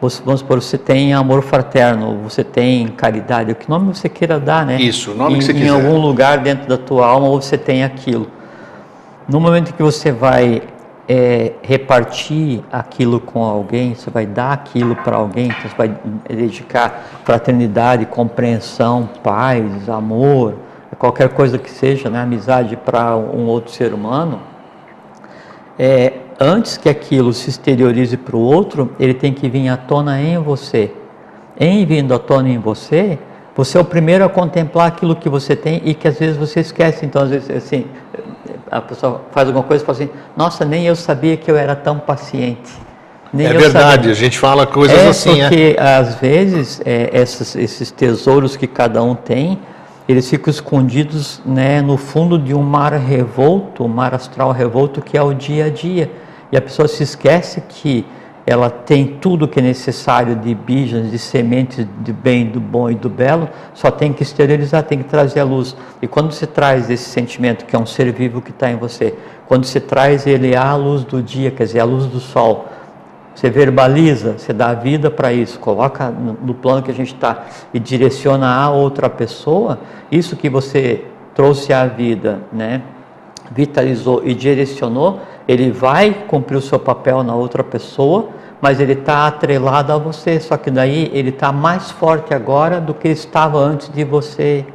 você, 0.00 0.22
vamos 0.22 0.40
supor, 0.40 0.62
você 0.62 0.78
tem 0.78 1.12
amor 1.14 1.42
fraterno, 1.42 2.18
você 2.22 2.44
tem 2.44 2.86
caridade, 2.88 3.50
o 3.50 3.54
que 3.54 3.68
nome 3.68 3.94
você 3.94 4.08
queira 4.08 4.38
dar, 4.38 4.64
né? 4.64 4.80
Isso, 4.80 5.12
o 5.12 5.14
nome 5.14 5.36
em, 5.36 5.38
que 5.38 5.44
você 5.44 5.54
quiser. 5.54 5.66
Em 5.66 5.70
algum 5.70 5.98
lugar 5.98 6.38
dentro 6.38 6.68
da 6.68 6.76
tua 6.76 7.06
alma, 7.06 7.28
você 7.30 7.56
tem 7.56 7.82
aquilo. 7.82 8.30
No 9.26 9.40
momento 9.40 9.74
que 9.74 9.82
você 9.82 10.12
vai 10.12 10.62
é, 11.08 11.52
repartir 11.62 12.62
aquilo 12.70 13.18
com 13.18 13.42
alguém, 13.42 13.94
você 13.94 14.10
vai 14.10 14.26
dar 14.26 14.52
aquilo 14.52 14.94
para 14.94 15.16
alguém, 15.16 15.50
você 15.50 15.74
vai 15.76 15.96
dedicar 16.28 17.22
fraternidade, 17.24 18.04
compreensão, 18.04 19.08
paz, 19.22 19.88
amor, 19.88 20.54
qualquer 20.98 21.30
coisa 21.30 21.56
que 21.56 21.70
seja, 21.70 22.10
né, 22.10 22.20
amizade 22.20 22.76
para 22.76 23.16
um 23.16 23.46
outro 23.46 23.72
ser 23.72 23.94
humano, 23.94 24.40
é, 25.78 26.12
antes 26.38 26.76
que 26.76 26.88
aquilo 26.88 27.32
se 27.32 27.48
exteriorize 27.48 28.16
para 28.16 28.36
o 28.36 28.40
outro, 28.40 28.92
ele 29.00 29.14
tem 29.14 29.32
que 29.32 29.48
vir 29.48 29.68
à 29.68 29.76
tona 29.76 30.20
em 30.20 30.36
você. 30.38 30.92
Em 31.58 31.86
vindo 31.86 32.12
à 32.12 32.18
tona 32.18 32.48
em 32.48 32.58
você, 32.58 33.18
você 33.56 33.78
é 33.78 33.80
o 33.80 33.84
primeiro 33.84 34.24
a 34.24 34.28
contemplar 34.28 34.88
aquilo 34.88 35.16
que 35.16 35.28
você 35.28 35.56
tem 35.56 35.80
e 35.84 35.94
que 35.94 36.06
às 36.06 36.18
vezes 36.18 36.36
você 36.36 36.60
esquece. 36.60 37.06
Então, 37.06 37.22
às 37.22 37.30
vezes, 37.30 37.50
assim, 37.50 37.86
a 38.70 38.80
pessoa 38.80 39.22
faz 39.30 39.48
alguma 39.48 39.64
coisa 39.64 39.82
e 39.82 39.86
fala 39.86 39.98
assim: 39.98 40.10
Nossa, 40.36 40.64
nem 40.64 40.86
eu 40.86 40.96
sabia 40.96 41.36
que 41.36 41.50
eu 41.50 41.56
era 41.56 41.74
tão 41.74 41.98
paciente. 41.98 42.70
Nem 43.32 43.46
é 43.46 43.52
verdade, 43.52 43.96
sabia. 43.96 44.10
a 44.12 44.14
gente 44.14 44.38
fala 44.38 44.66
coisas 44.66 44.98
é 44.98 45.08
assim. 45.08 45.40
É 45.40 45.48
porque 45.48 45.76
às 45.78 46.14
vezes 46.14 46.80
é, 46.84 47.10
esses, 47.12 47.54
esses 47.56 47.90
tesouros 47.90 48.56
que 48.56 48.66
cada 48.66 49.02
um 49.02 49.14
tem, 49.14 49.58
eles 50.08 50.28
ficam 50.28 50.50
escondidos 50.50 51.42
né, 51.44 51.82
no 51.82 51.96
fundo 51.96 52.38
de 52.38 52.54
um 52.54 52.62
mar 52.62 52.92
revolto, 52.94 53.84
um 53.84 53.88
mar 53.88 54.14
astral 54.14 54.52
revolto 54.52 55.02
que 55.02 55.16
é 55.16 55.22
o 55.22 55.34
dia 55.34 55.66
a 55.66 55.70
dia. 55.70 56.10
E 56.50 56.56
a 56.56 56.62
pessoa 56.62 56.88
se 56.88 57.02
esquece 57.02 57.62
que 57.68 58.06
ela 58.48 58.70
tem 58.70 59.06
tudo 59.20 59.46
que 59.46 59.58
é 59.58 59.62
necessário 59.62 60.34
de 60.34 60.54
bijas, 60.54 61.10
de 61.10 61.18
sementes 61.18 61.86
de 62.00 62.14
bem, 62.14 62.46
do 62.46 62.58
bom 62.58 62.88
e 62.88 62.94
do 62.94 63.10
belo, 63.10 63.46
só 63.74 63.90
tem 63.90 64.10
que 64.10 64.22
exteriorizar, 64.22 64.82
tem 64.84 64.96
que 64.96 65.04
trazer 65.04 65.40
a 65.40 65.44
luz. 65.44 65.76
E 66.00 66.06
quando 66.06 66.32
você 66.32 66.46
traz 66.46 66.88
esse 66.88 67.10
sentimento, 67.10 67.66
que 67.66 67.76
é 67.76 67.78
um 67.78 67.84
ser 67.84 68.10
vivo 68.10 68.40
que 68.40 68.50
está 68.50 68.70
em 68.70 68.76
você, 68.76 69.14
quando 69.46 69.66
você 69.66 69.78
traz 69.78 70.26
ele 70.26 70.56
à 70.56 70.74
luz 70.74 71.04
do 71.04 71.22
dia, 71.22 71.50
quer 71.50 71.64
dizer, 71.64 71.80
à 71.80 71.84
luz 71.84 72.06
do 72.06 72.20
sol, 72.20 72.66
você 73.34 73.50
verbaliza, 73.50 74.38
você 74.38 74.54
dá 74.54 74.72
vida 74.72 75.10
para 75.10 75.30
isso, 75.30 75.58
coloca 75.58 76.08
no 76.08 76.54
plano 76.54 76.82
que 76.82 76.90
a 76.90 76.94
gente 76.94 77.12
está 77.12 77.44
e 77.74 77.78
direciona 77.78 78.48
a 78.48 78.70
outra 78.70 79.10
pessoa, 79.10 79.78
isso 80.10 80.36
que 80.36 80.48
você 80.48 81.04
trouxe 81.34 81.70
à 81.70 81.84
vida, 81.84 82.40
né? 82.50 82.80
Vitalizou 83.50 84.22
e 84.24 84.34
direcionou, 84.34 85.20
ele 85.46 85.70
vai 85.70 86.12
cumprir 86.26 86.56
o 86.56 86.60
seu 86.60 86.78
papel 86.78 87.22
na 87.22 87.34
outra 87.34 87.64
pessoa, 87.64 88.28
mas 88.60 88.80
ele 88.80 88.92
está 88.92 89.26
atrelado 89.26 89.92
a 89.92 89.98
você, 89.98 90.38
só 90.40 90.56
que 90.56 90.70
daí 90.70 91.10
ele 91.14 91.30
está 91.30 91.52
mais 91.52 91.90
forte 91.90 92.34
agora 92.34 92.80
do 92.80 92.92
que 92.92 93.08
estava 93.08 93.58
antes 93.58 93.88
de 93.88 94.04
você, 94.04 94.66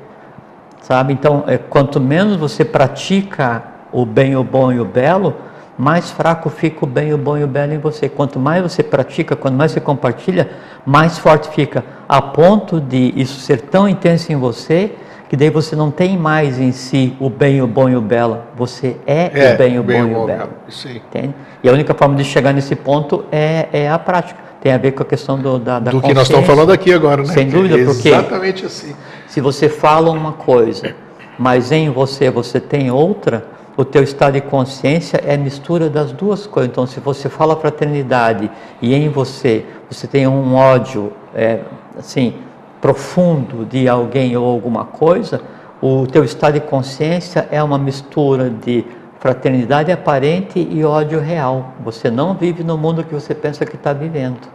sabe? 0.81 1.13
Então, 1.13 1.43
é, 1.47 1.57
quanto 1.57 1.99
menos 1.99 2.37
você 2.37 2.63
pratica 2.63 3.63
o 3.91 4.05
bem, 4.05 4.35
o 4.35 4.43
bom 4.43 4.71
e 4.71 4.79
o 4.79 4.85
belo, 4.85 5.35
mais 5.77 6.11
fraco 6.11 6.49
fica 6.49 6.85
o 6.85 6.87
bem, 6.87 7.13
o 7.13 7.17
bom 7.17 7.37
e 7.37 7.43
o 7.43 7.47
belo 7.47 7.73
em 7.73 7.79
você. 7.79 8.07
Quanto 8.07 8.39
mais 8.39 8.61
você 8.61 8.83
pratica, 8.83 9.35
quanto 9.35 9.55
mais 9.55 9.71
você 9.71 9.79
compartilha, 9.79 10.49
mais 10.85 11.17
forte 11.17 11.49
fica, 11.49 11.83
a 12.07 12.21
ponto 12.21 12.79
de 12.79 13.13
isso 13.15 13.39
ser 13.39 13.61
tão 13.61 13.87
intenso 13.87 14.31
em 14.31 14.35
você 14.35 14.95
que 15.33 15.37
daí 15.37 15.49
você 15.49 15.75
não 15.75 15.89
tem 15.89 16.15
mais 16.15 16.59
em 16.59 16.71
si 16.71 17.17
o 17.19 17.27
bem, 17.27 17.59
o 17.59 17.65
bom 17.65 17.89
e 17.89 17.95
o 17.95 18.01
belo. 18.01 18.41
Você 18.55 18.97
é, 19.03 19.31
é 19.33 19.55
o 19.55 19.57
bem, 19.57 19.79
o 19.79 19.83
bem, 19.83 20.03
bom 20.03 20.11
e 20.11 20.15
o 20.15 20.25
belo. 20.27 20.49
Entende? 20.85 21.33
E 21.63 21.67
a 21.67 21.71
única 21.71 21.91
forma 21.95 22.15
de 22.15 22.23
chegar 22.23 22.53
nesse 22.53 22.75
ponto 22.75 23.25
é, 23.31 23.67
é 23.73 23.89
a 23.89 23.97
prática. 23.97 24.39
Tem 24.61 24.71
a 24.71 24.77
ver 24.77 24.91
com 24.91 25.01
a 25.01 25.05
questão 25.07 25.39
do, 25.39 25.57
da, 25.57 25.79
da 25.79 25.89
Do 25.89 26.01
que 26.03 26.13
nós 26.13 26.27
estamos 26.27 26.45
falando 26.45 26.71
aqui 26.71 26.93
agora, 26.93 27.23
né? 27.23 27.33
Sem 27.33 27.49
dúvida, 27.49 27.81
é 27.81 27.83
porque 27.83 28.09
exatamente 28.09 28.63
assim. 28.67 28.93
se 29.25 29.41
você 29.41 29.67
fala 29.67 30.11
uma 30.11 30.33
coisa, 30.33 30.95
mas 31.39 31.71
em 31.71 31.89
você 31.89 32.29
você 32.29 32.59
tem 32.59 32.91
outra, 32.91 33.43
o 33.75 33.83
teu 33.83 34.03
estado 34.03 34.33
de 34.33 34.41
consciência 34.41 35.19
é 35.25 35.35
mistura 35.35 35.89
das 35.89 36.11
duas 36.11 36.45
coisas. 36.45 36.69
Então, 36.69 36.85
se 36.85 36.99
você 36.99 37.27
fala 37.27 37.55
fraternidade 37.55 38.51
e 38.79 38.93
em 38.93 39.09
você 39.09 39.65
você 39.89 40.05
tem 40.05 40.27
um 40.27 40.53
ódio, 40.53 41.11
é, 41.33 41.61
assim, 41.97 42.35
profundo 42.83 43.63
de 43.63 43.87
alguém 43.87 44.35
ou 44.35 44.45
alguma 44.45 44.83
coisa, 44.83 45.41
o 45.81 46.05
teu 46.05 46.21
estado 46.21 46.55
de 46.55 46.59
consciência 46.59 47.47
é 47.49 47.63
uma 47.63 47.77
mistura 47.77 48.49
de 48.49 48.83
fraternidade 49.21 49.89
aparente 49.89 50.59
e 50.59 50.83
ódio 50.83 51.21
real. 51.21 51.75
Você 51.81 52.11
não 52.11 52.33
vive 52.33 52.61
no 52.61 52.77
mundo 52.77 53.05
que 53.05 53.13
você 53.13 53.33
pensa 53.33 53.65
que 53.65 53.77
está 53.77 53.93
vivendo. 53.93 54.49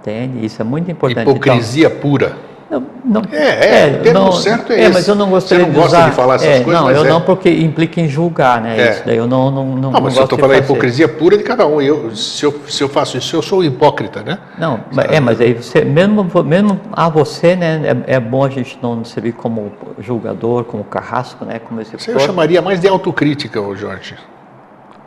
Entende? 0.00 0.44
Isso 0.44 0.60
é 0.60 0.64
muito 0.64 0.90
importante. 0.90 1.30
Hipocrisia 1.30 1.86
então, 1.86 2.00
pura. 2.00 2.36
Não, 3.04 3.22
é, 3.30 3.36
é, 3.36 4.02
é 4.04 4.12
não, 4.12 4.32
certo 4.32 4.72
é, 4.72 4.84
é 4.84 4.88
mas 4.88 5.06
eu 5.06 5.14
não 5.14 5.30
gostaria 5.30 5.64
Você 5.64 5.70
não 5.70 5.80
gosta 5.80 5.96
de, 5.96 6.02
usar, 6.02 6.10
de 6.10 6.16
falar 6.16 6.34
essas 6.36 6.48
é, 6.48 6.60
coisas, 6.60 6.82
Não, 6.82 6.90
eu 6.90 7.04
é. 7.04 7.08
não, 7.08 7.20
porque 7.20 7.50
implica 7.50 8.00
em 8.00 8.08
julgar, 8.08 8.60
né? 8.60 8.78
É. 8.78 8.90
Isso 8.90 9.02
daí 9.04 9.16
eu 9.16 9.26
não 9.26 9.50
Não, 9.50 9.64
não, 9.64 9.92
não 9.92 10.00
mas 10.00 10.16
eu 10.16 10.24
estou 10.24 10.38
falando 10.38 10.56
a 10.56 10.58
hipocrisia 10.58 11.08
pura 11.08 11.36
de 11.36 11.42
cada 11.42 11.66
um. 11.66 11.80
Eu, 11.80 12.14
se, 12.14 12.44
eu, 12.44 12.54
se 12.68 12.82
eu 12.82 12.88
faço 12.88 13.16
isso, 13.18 13.36
eu 13.36 13.42
sou 13.42 13.64
hipócrita, 13.64 14.22
né? 14.22 14.38
Não, 14.58 14.80
é, 15.10 15.20
mas 15.20 15.40
aí 15.40 15.54
você, 15.54 15.84
mesmo, 15.84 16.26
mesmo 16.44 16.80
a 16.92 17.08
você, 17.08 17.56
né? 17.56 18.02
É, 18.06 18.14
é 18.14 18.20
bom 18.20 18.44
a 18.44 18.48
gente 18.48 18.78
não 18.82 19.04
servir 19.04 19.32
como 19.32 19.72
julgador, 19.98 20.64
como 20.64 20.84
carrasco, 20.84 21.44
né? 21.44 21.58
Como 21.58 21.80
esse 21.80 21.96
Isso 21.96 22.10
eu 22.10 22.20
chamaria 22.20 22.62
mais 22.62 22.80
de 22.80 22.88
autocrítica, 22.88 23.60
Jorge. 23.74 24.16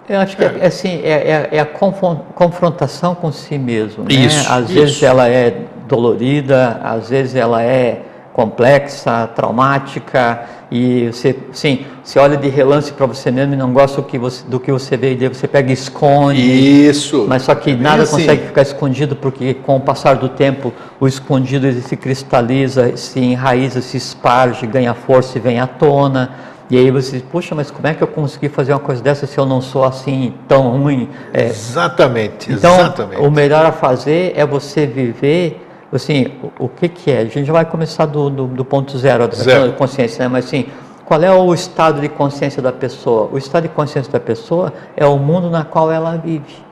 Eu 0.10 0.20
acho 0.22 0.38
que 0.38 0.44
é, 0.44 0.58
é 0.62 0.68
assim, 0.68 1.02
é, 1.04 1.50
é, 1.52 1.60
a 1.60 1.66
confrontação 1.66 3.14
com 3.14 3.30
si 3.30 3.58
mesmo. 3.58 4.06
Né? 4.06 4.14
Isso, 4.14 4.52
às 4.52 4.66
isso. 4.66 4.74
vezes 4.74 5.04
ela 5.04 5.28
é 5.28 5.66
dolorida, 5.88 6.80
às 6.84 7.10
vezes 7.10 7.36
ela 7.36 7.64
é 7.64 8.02
complexa, 8.38 9.26
traumática 9.36 10.42
e 10.70 11.08
você, 11.08 11.36
sim, 11.52 11.88
você 12.04 12.20
olha 12.20 12.38
de 12.38 12.48
relance 12.48 12.94
para 12.94 13.08
você 13.08 13.32
mesmo 13.32 13.56
e 13.56 13.58
não 13.58 13.74
gosta 13.74 14.00
do 14.00 14.08
que 14.08 14.20
você, 14.20 14.46
do 14.48 14.60
que 14.60 14.72
você 14.72 14.96
vê 14.96 15.14
e 15.14 15.16
daí 15.16 15.28
você 15.28 15.48
pega 15.48 15.72
e 15.72 15.74
esconde. 15.74 16.40
Isso. 16.40 17.26
Mas 17.28 17.42
só 17.42 17.56
que 17.56 17.72
é 17.72 17.76
nada 17.76 18.04
assim. 18.04 18.18
consegue 18.18 18.46
ficar 18.46 18.62
escondido 18.62 19.16
porque 19.16 19.56
com 19.56 19.78
o 19.78 19.80
passar 19.80 20.18
do 20.18 20.30
tempo 20.30 20.72
o 21.00 21.08
escondido 21.08 21.72
se 21.82 21.98
cristaliza, 21.98 22.96
se 22.96 23.20
enraiza, 23.20 23.82
se 23.82 23.98
esparge, 23.98 24.68
ganha 24.68 24.94
força 24.94 25.40
e 25.40 25.42
vem 25.42 25.60
à 25.60 25.66
tona. 25.66 26.30
E 26.70 26.78
aí 26.78 26.92
você 26.92 27.14
diz, 27.14 27.22
puxa, 27.24 27.56
mas 27.56 27.72
como 27.72 27.88
é 27.88 27.96
que 27.96 28.04
eu 28.04 28.08
consegui 28.08 28.50
fazer 28.50 28.74
uma 28.74 28.80
coisa 28.80 29.02
dessa 29.02 29.26
se 29.26 29.38
eu 29.38 29.48
não 29.48 29.62
sou 29.62 29.84
assim 29.84 30.36
tão 30.48 30.78
ruim? 30.78 31.10
É, 31.34 31.46
exatamente, 31.46 32.52
então, 32.52 32.76
exatamente. 32.76 33.22
o 33.22 33.32
melhor 33.32 33.66
a 33.66 33.72
fazer 33.72 34.34
é 34.36 34.46
você 34.46 34.86
viver 34.86 35.67
assim, 35.96 36.34
o, 36.60 36.66
o, 36.66 36.70
que 36.70 36.90
que 36.90 37.12
é? 37.12 37.20
A 37.20 37.26
gente 37.26 37.46
já 37.46 37.54
vai 37.54 37.66
começar 37.66 38.06
do, 38.06 38.30
do, 38.30 38.48
do 38.48 38.66
ponto 38.66 38.98
zero, 38.98 39.28
da 39.28 39.74
consciência, 39.74 40.24
né? 40.24 40.28
Mas 40.28 40.46
assim, 40.46 40.68
qual 41.06 41.22
é 41.24 41.32
o 41.32 41.54
estado 41.54 42.02
de 42.02 42.10
consciência 42.10 42.62
da 42.62 42.72
pessoa? 42.72 43.30
O 43.32 43.38
estado 43.38 43.64
de 43.64 43.70
consciência 43.70 44.12
da 44.12 44.20
pessoa 44.20 44.74
é 44.96 45.06
o 45.06 45.18
mundo 45.18 45.50
na 45.50 45.64
qual 45.64 45.92
ela 45.92 46.18
vive. 46.18 46.67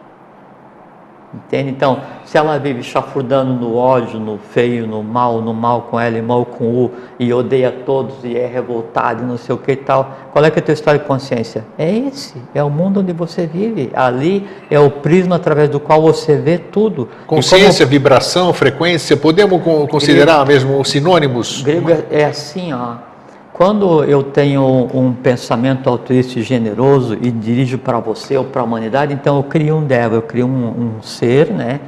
Entende? 1.35 1.69
Então, 1.69 1.99
se 2.23 2.37
ela 2.37 2.57
vive 2.57 2.81
chafurdando 2.81 3.53
no 3.53 3.75
ódio, 3.75 4.19
no 4.19 4.37
feio, 4.37 4.87
no 4.87 5.03
mal, 5.03 5.41
no 5.41 5.53
mal 5.53 5.83
com 5.83 5.99
L, 5.99 6.21
mal 6.21 6.45
com 6.45 6.65
U, 6.65 6.91
e 7.19 7.33
odeia 7.33 7.71
todos 7.71 8.23
e 8.23 8.37
é 8.37 8.47
revoltada 8.47 9.21
e 9.21 9.25
não 9.25 9.37
sei 9.37 9.53
o 9.53 9.57
que 9.57 9.73
e 9.73 9.75
tal, 9.75 10.15
qual 10.31 10.43
é 10.45 10.49
que 10.49 10.59
é 10.59 10.61
a 10.61 10.65
tua 10.65 10.73
história 10.73 10.99
de 10.99 11.05
consciência? 11.05 11.65
É 11.77 11.91
esse, 11.91 12.41
é 12.53 12.63
o 12.63 12.69
mundo 12.69 13.01
onde 13.01 13.11
você 13.11 13.45
vive. 13.45 13.91
Ali 13.93 14.47
é 14.71 14.79
o 14.79 14.89
prisma 14.89 15.35
através 15.35 15.69
do 15.69 15.79
qual 15.79 16.01
você 16.01 16.37
vê 16.37 16.57
tudo. 16.57 17.09
Consciência, 17.27 17.85
como... 17.85 17.91
vibração, 17.91 18.53
frequência, 18.53 19.17
podemos 19.17 19.61
considerar 19.89 20.45
grego, 20.45 20.47
mesmo 20.47 20.85
sinônimos? 20.85 21.61
Grego 21.61 21.91
é, 21.91 22.05
é 22.21 22.25
assim, 22.25 22.73
ó. 22.73 22.95
Quando 23.55 24.03
eu 24.03 24.21
tenho 24.21 24.89
um 24.93 25.13
pensamento 25.13 25.89
altruísta 25.89 26.37
e 26.37 26.43
generoso 26.43 27.13
e 27.13 27.31
dirijo 27.31 27.77
para 27.77 28.01
você 28.01 28.35
ou 28.35 28.43
para 28.43 28.59
a 28.59 28.65
humanidade, 28.65 29.13
então 29.13 29.37
eu 29.37 29.43
crio 29.43 29.77
um 29.77 29.83
Deva, 29.85 30.15
eu 30.15 30.21
crio 30.21 30.45
um, 30.45 30.97
um, 30.97 31.01
ser, 31.01 31.51
né? 31.51 31.79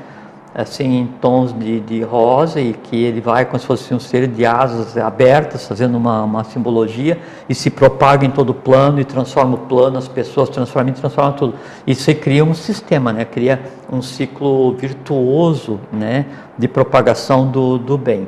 Assim, 0.55 1.01
em 1.01 1.07
tons 1.19 1.51
de, 1.51 1.81
de, 1.81 2.01
rosa 2.03 2.61
e 2.61 2.71
que 2.71 2.95
ele 2.95 3.19
vai 3.19 3.43
como 3.43 3.59
se 3.59 3.65
fosse 3.65 3.93
um 3.93 3.99
ser 3.99 4.27
de 4.27 4.45
asas 4.45 4.97
abertas, 4.97 5.67
fazendo 5.67 5.97
uma, 5.97 6.23
uma 6.23 6.45
simbologia 6.45 7.19
e 7.49 7.53
se 7.53 7.69
propaga 7.69 8.25
em 8.25 8.31
todo 8.31 8.51
o 8.51 8.53
plano 8.53 9.01
e 9.01 9.03
transforma 9.03 9.55
o 9.55 9.57
plano, 9.57 9.97
as 9.97 10.07
pessoas 10.07 10.47
transformam 10.47 10.93
e 10.93 10.95
transforma 10.95 11.33
tudo. 11.33 11.55
Isso 11.85 12.03
você 12.03 12.15
cria 12.15 12.45
um 12.45 12.53
sistema, 12.53 13.11
né? 13.11 13.25
Cria 13.25 13.59
um 13.91 14.01
ciclo 14.01 14.71
virtuoso, 14.71 15.81
né? 15.91 16.27
De 16.57 16.69
propagação 16.69 17.45
do, 17.45 17.77
do 17.77 17.97
bem. 17.97 18.25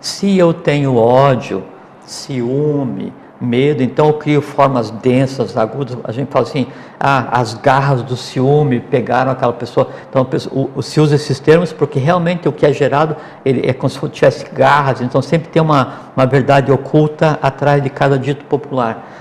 Se 0.00 0.36
eu 0.36 0.52
tenho 0.52 0.96
ódio, 0.96 1.62
ciúme, 2.10 3.12
medo, 3.40 3.82
então 3.82 4.08
eu 4.08 4.14
crio 4.14 4.42
formas 4.42 4.90
densas, 4.90 5.56
agudas. 5.56 5.96
A 6.04 6.12
gente 6.12 6.28
fala 6.30 6.44
assim, 6.44 6.66
ah, 6.98 7.28
as 7.40 7.54
garras 7.54 8.02
do 8.02 8.16
ciúme 8.16 8.80
pegaram 8.80 9.30
aquela 9.30 9.52
pessoa. 9.52 9.88
Então 10.08 10.26
o, 10.50 10.70
o, 10.76 10.82
se 10.82 11.00
usa 11.00 11.14
esses 11.14 11.38
termos 11.38 11.72
porque 11.72 11.98
realmente 11.98 12.48
o 12.48 12.52
que 12.52 12.66
é 12.66 12.72
gerado 12.72 13.16
ele 13.44 13.68
é 13.68 13.72
como 13.72 13.88
se 13.88 14.08
tivesse 14.08 14.44
garras, 14.50 15.00
então 15.00 15.22
sempre 15.22 15.48
tem 15.48 15.62
uma, 15.62 16.10
uma 16.16 16.26
verdade 16.26 16.72
oculta 16.72 17.38
atrás 17.40 17.82
de 17.82 17.90
cada 17.90 18.18
dito 18.18 18.44
popular. 18.44 19.14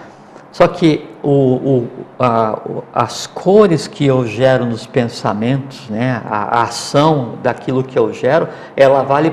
Só 0.51 0.67
que 0.67 1.08
o, 1.22 1.29
o, 1.29 1.88
a, 2.17 2.60
as 2.91 3.27
cores 3.27 3.88
que 3.88 4.06
eu 4.08 4.25
gero 4.25 4.65
nos 4.65 4.88
pensamentos, 4.88 5.88
né, 5.88 6.20
a, 6.25 6.60
a 6.60 6.63
ação 6.63 7.36
daquilo 7.44 7.84
que 7.84 8.00
eu 8.00 8.12
gero, 8.12 8.48
ela 8.75 9.03
vale 9.03 9.32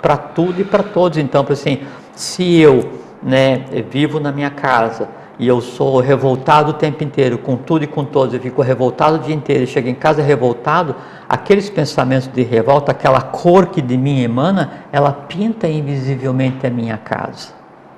para 0.00 0.16
tudo 0.16 0.62
e 0.62 0.64
para 0.64 0.82
todos. 0.82 1.18
Então, 1.18 1.44
assim, 1.50 1.80
se 2.14 2.58
eu 2.58 3.00
né, 3.22 3.64
vivo 3.90 4.18
na 4.18 4.32
minha 4.32 4.50
casa 4.50 5.08
e 5.38 5.48
eu 5.48 5.60
sou 5.60 6.00
revoltado 6.00 6.70
o 6.70 6.74
tempo 6.74 7.02
inteiro 7.02 7.38
com 7.38 7.56
tudo 7.56 7.84
e 7.84 7.86
com 7.86 8.04
todos, 8.04 8.34
eu 8.34 8.40
fico 8.40 8.62
revoltado 8.62 9.16
o 9.16 9.18
dia 9.18 9.34
inteiro 9.34 9.64
e 9.64 9.66
chego 9.66 9.88
em 9.88 9.94
casa 9.94 10.22
revoltado, 10.22 10.94
aqueles 11.28 11.70
pensamentos 11.70 12.28
de 12.28 12.42
revolta, 12.42 12.92
aquela 12.92 13.20
cor 13.20 13.66
que 13.66 13.80
de 13.80 13.96
mim 13.96 14.22
emana, 14.22 14.84
ela 14.92 15.12
pinta 15.12 15.66
invisivelmente 15.66 16.66
a 16.66 16.70
minha 16.70 16.98
casa. 16.98 17.48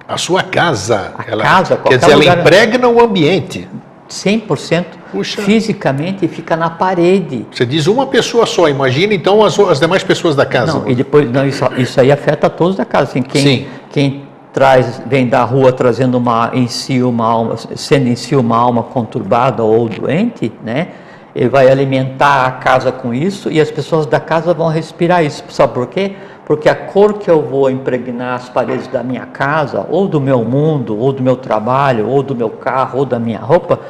A 0.06 0.18
sua 0.18 0.42
casa? 0.42 1.12
A 1.16 1.24
ela, 1.26 1.42
casa, 1.42 1.76
Quer 1.76 1.98
dizer, 1.98 2.12
ela 2.12 2.24
impregna 2.24 2.88
o 2.88 3.02
ambiente. 3.02 3.68
100% 4.08 4.84
Puxa. 5.10 5.42
fisicamente 5.42 6.28
fica 6.28 6.56
na 6.56 6.70
parede. 6.70 7.46
Você 7.50 7.64
diz 7.64 7.86
uma 7.86 8.06
pessoa 8.06 8.46
só, 8.46 8.68
imagina 8.68 9.14
então 9.14 9.44
as, 9.44 9.58
as 9.58 9.80
demais 9.80 10.02
pessoas 10.02 10.36
da 10.36 10.44
casa. 10.44 10.80
Não, 10.80 10.88
e 10.88 10.94
depois, 10.94 11.30
não, 11.30 11.46
isso, 11.46 11.64
isso 11.76 12.00
aí 12.00 12.12
afeta 12.12 12.50
todos 12.50 12.76
da 12.76 12.84
casa. 12.84 13.10
Assim, 13.10 13.22
quem, 13.22 13.42
Sim. 13.42 13.66
quem 13.90 14.24
traz, 14.52 15.02
vem 15.06 15.26
da 15.26 15.42
rua 15.42 15.72
trazendo 15.72 16.16
uma, 16.16 16.50
em 16.52 16.68
si 16.68 17.02
uma 17.02 17.26
alma, 17.26 17.56
sendo 17.74 18.08
em 18.08 18.16
si 18.16 18.36
uma 18.36 18.56
alma 18.56 18.82
conturbada 18.82 19.62
ou 19.62 19.88
doente, 19.88 20.52
né? 20.62 20.88
Ele 21.34 21.48
vai 21.48 21.68
alimentar 21.68 22.46
a 22.46 22.50
casa 22.52 22.92
com 22.92 23.12
isso 23.12 23.50
e 23.50 23.60
as 23.60 23.68
pessoas 23.68 24.06
da 24.06 24.20
casa 24.20 24.54
vão 24.54 24.68
respirar 24.68 25.24
isso. 25.24 25.42
Sabe 25.48 25.74
por 25.74 25.88
quê? 25.88 26.14
Porque 26.46 26.68
a 26.68 26.74
cor 26.74 27.14
que 27.14 27.30
eu 27.30 27.40
vou 27.40 27.70
impregnar 27.70 28.34
as 28.34 28.48
paredes 28.48 28.86
da 28.86 29.02
minha 29.02 29.24
casa, 29.24 29.86
ou 29.88 30.06
do 30.06 30.20
meu 30.20 30.44
mundo, 30.44 30.98
ou 30.98 31.12
do 31.12 31.22
meu 31.22 31.36
trabalho, 31.36 32.08
ou 32.08 32.22
do 32.22 32.34
meu 32.34 32.50
carro, 32.50 32.98
ou 32.98 33.04
da 33.04 33.18
minha 33.18 33.38
roupa, 33.38 33.80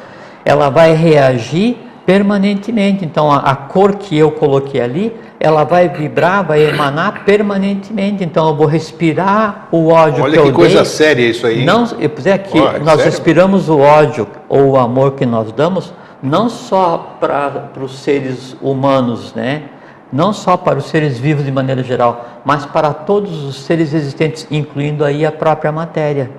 ela 0.45 0.69
vai 0.69 0.93
reagir 0.93 1.77
permanentemente. 2.05 3.03
Então, 3.03 3.29
a, 3.29 3.37
a, 3.37 3.55
cor 3.55 3.95
que 3.95 4.17
eu 4.17 4.31
coloquei 4.31 4.79
ali, 4.79 5.13
ela 5.39 5.63
vai 5.63 5.89
vibrar, 5.89 6.45
vai 6.45 6.61
emanar 6.63 7.25
permanentemente. 7.25 8.23
Então, 8.23 8.47
eu 8.47 8.55
vou 8.55 8.67
respirar 8.67 9.67
o 9.71 9.89
ódio 9.89 10.23
Olha 10.23 10.37
que, 10.37 10.43
que 10.43 10.49
eu 10.49 10.53
coisa 10.53 10.75
dei. 10.77 10.85
séria 10.85 11.27
isso 11.27 11.47
aí. 11.47 11.65
Não, 11.65 11.83
é 11.83 12.37
que 12.37 12.57
oh, 12.57 12.79
nós 12.79 12.97
sério? 12.97 13.03
respiramos 13.03 13.67
o 13.67 13.79
ódio 13.79 14.27
ou 14.47 14.71
o 14.71 14.77
amor 14.77 15.13
que 15.13 15.25
nós 15.25 15.51
damos, 15.51 15.91
não 16.21 16.47
só 16.47 17.17
para 17.19 17.69
os 17.81 17.99
seres 17.99 18.55
humanos, 18.61 19.33
né? 19.33 19.63
Não 20.15 20.31
só 20.31 20.55
para 20.55 20.79
os 20.79 20.85
seres 20.85 21.19
vivos 21.19 21.43
de 21.43 21.51
maneira 21.51 21.83
geral, 21.83 22.41
mas 22.45 22.65
para 22.65 22.93
todos 22.93 23.43
os 23.43 23.65
seres 23.65 23.93
existentes, 23.93 24.47
incluindo 24.49 25.03
aí 25.03 25.25
a 25.25 25.31
própria 25.31 25.73
matéria. 25.73 26.31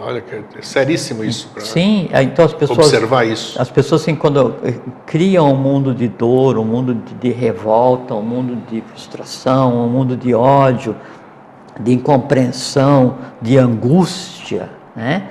Olha, 0.00 0.22
é 0.56 0.62
seríssimo 0.62 1.24
isso. 1.24 1.50
Sim, 1.58 2.08
é, 2.12 2.22
então 2.22 2.44
as 2.44 2.52
pessoas. 2.52 2.78
Observar 2.78 3.26
isso. 3.26 3.60
As 3.60 3.68
pessoas, 3.68 4.02
assim, 4.02 4.14
quando 4.14 4.54
eh, 4.62 4.74
criam 5.04 5.52
um 5.52 5.56
mundo 5.56 5.92
de 5.92 6.06
dor, 6.06 6.56
um 6.56 6.64
mundo 6.64 6.94
de, 6.94 7.14
de 7.14 7.30
revolta, 7.32 8.14
um 8.14 8.22
mundo 8.22 8.56
de 8.70 8.80
frustração, 8.82 9.74
um 9.74 9.88
mundo 9.88 10.16
de 10.16 10.32
ódio, 10.32 10.94
de 11.80 11.92
incompreensão, 11.92 13.16
de 13.42 13.58
angústia, 13.58 14.70
né? 14.94 15.30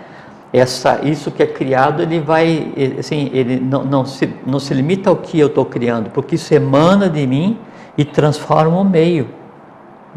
Essa, 0.53 1.01
isso 1.03 1.29
que 1.29 1.43
é 1.43 1.47
criado, 1.47 2.01
ele 2.01 2.19
vai, 2.19 2.71
assim, 2.97 3.29
ele 3.33 3.59
não, 3.59 3.83
não, 3.83 4.05
se, 4.05 4.33
não 4.45 4.59
se 4.59 4.73
limita 4.73 5.09
ao 5.09 5.17
que 5.17 5.37
eu 5.39 5.47
estou 5.47 5.65
criando, 5.65 6.09
porque 6.09 6.35
isso 6.35 6.53
emana 6.53 7.09
de 7.09 7.27
mim 7.27 7.57
e 7.97 8.05
transforma 8.05 8.79
o 8.79 8.85
meio 8.85 9.27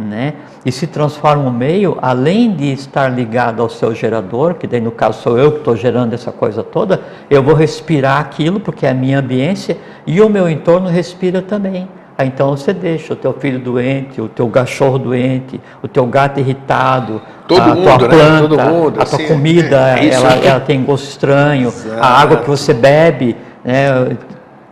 né? 0.01 0.35
E 0.65 0.73
se 0.73 0.87
transforma 0.87 1.49
o 1.49 1.53
meio, 1.53 1.99
além 2.01 2.55
de 2.55 2.73
estar 2.73 3.09
ligado 3.09 3.63
ao 3.63 3.69
seu 3.69 3.95
gerador, 3.95 4.55
que 4.55 4.67
daí 4.67 4.81
no 4.81 4.91
caso 4.91 5.23
sou 5.23 5.39
eu 5.39 5.53
que 5.53 5.59
estou 5.59 5.77
gerando 5.77 6.15
essa 6.15 6.33
coisa 6.33 6.63
toda, 6.63 7.03
eu 7.29 7.43
vou 7.43 7.55
respirar 7.55 8.21
aquilo 8.21 8.61
porque 8.61 8.87
é 8.87 8.91
a 8.91 8.95
minha 8.95 9.19
ambiência 9.19 9.77
e 10.07 10.21
o 10.21 10.29
meu 10.29 10.49
entorno 10.49 10.89
respira 10.89 11.43
também. 11.43 11.89
Aí, 12.21 12.29
então 12.29 12.55
você 12.55 12.75
deixa 12.75 13.15
o 13.15 13.17
teu 13.17 13.33
filho 13.33 13.59
doente, 13.59 14.21
o 14.21 14.29
teu 14.29 14.47
cachorro 14.51 14.99
doente, 14.99 15.59
o 15.83 15.89
teu 15.89 16.05
gato 16.05 16.39
irritado, 16.39 17.23
Todo 17.49 17.63
a 17.63 17.75
mundo, 17.75 17.83
tua 17.83 17.99
planta, 17.99 18.57
né? 18.57 18.71
Mundo, 18.71 19.01
a 19.01 19.07
tua 19.07 19.17
assim, 19.17 19.27
comida, 19.27 19.99
é, 19.99 20.05
é 20.05 20.13
ela, 20.13 20.33
ela, 20.35 20.61
tem 20.61 20.85
gosto 20.85 21.09
estranho, 21.09 21.69
Exato. 21.69 21.99
a 21.99 22.07
água 22.07 22.37
que 22.37 22.47
você 22.47 22.75
bebe, 22.75 23.35
né? 23.65 24.19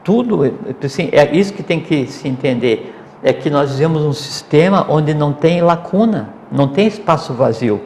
tudo, 0.05 0.55
assim, 0.85 1.09
é 1.11 1.35
isso 1.35 1.55
que 1.55 1.63
tem 1.63 1.81
que 1.81 2.07
se 2.07 2.29
entender 2.29 2.95
é 3.23 3.33
que 3.33 3.49
nós 3.49 3.73
vivemos 3.73 4.03
um 4.03 4.13
sistema 4.13 4.85
onde 4.87 5.15
não 5.15 5.33
tem 5.33 5.63
lacuna, 5.63 6.29
não 6.53 6.69
tem 6.69 6.87
espaço 6.87 7.33
vazio. 7.33 7.81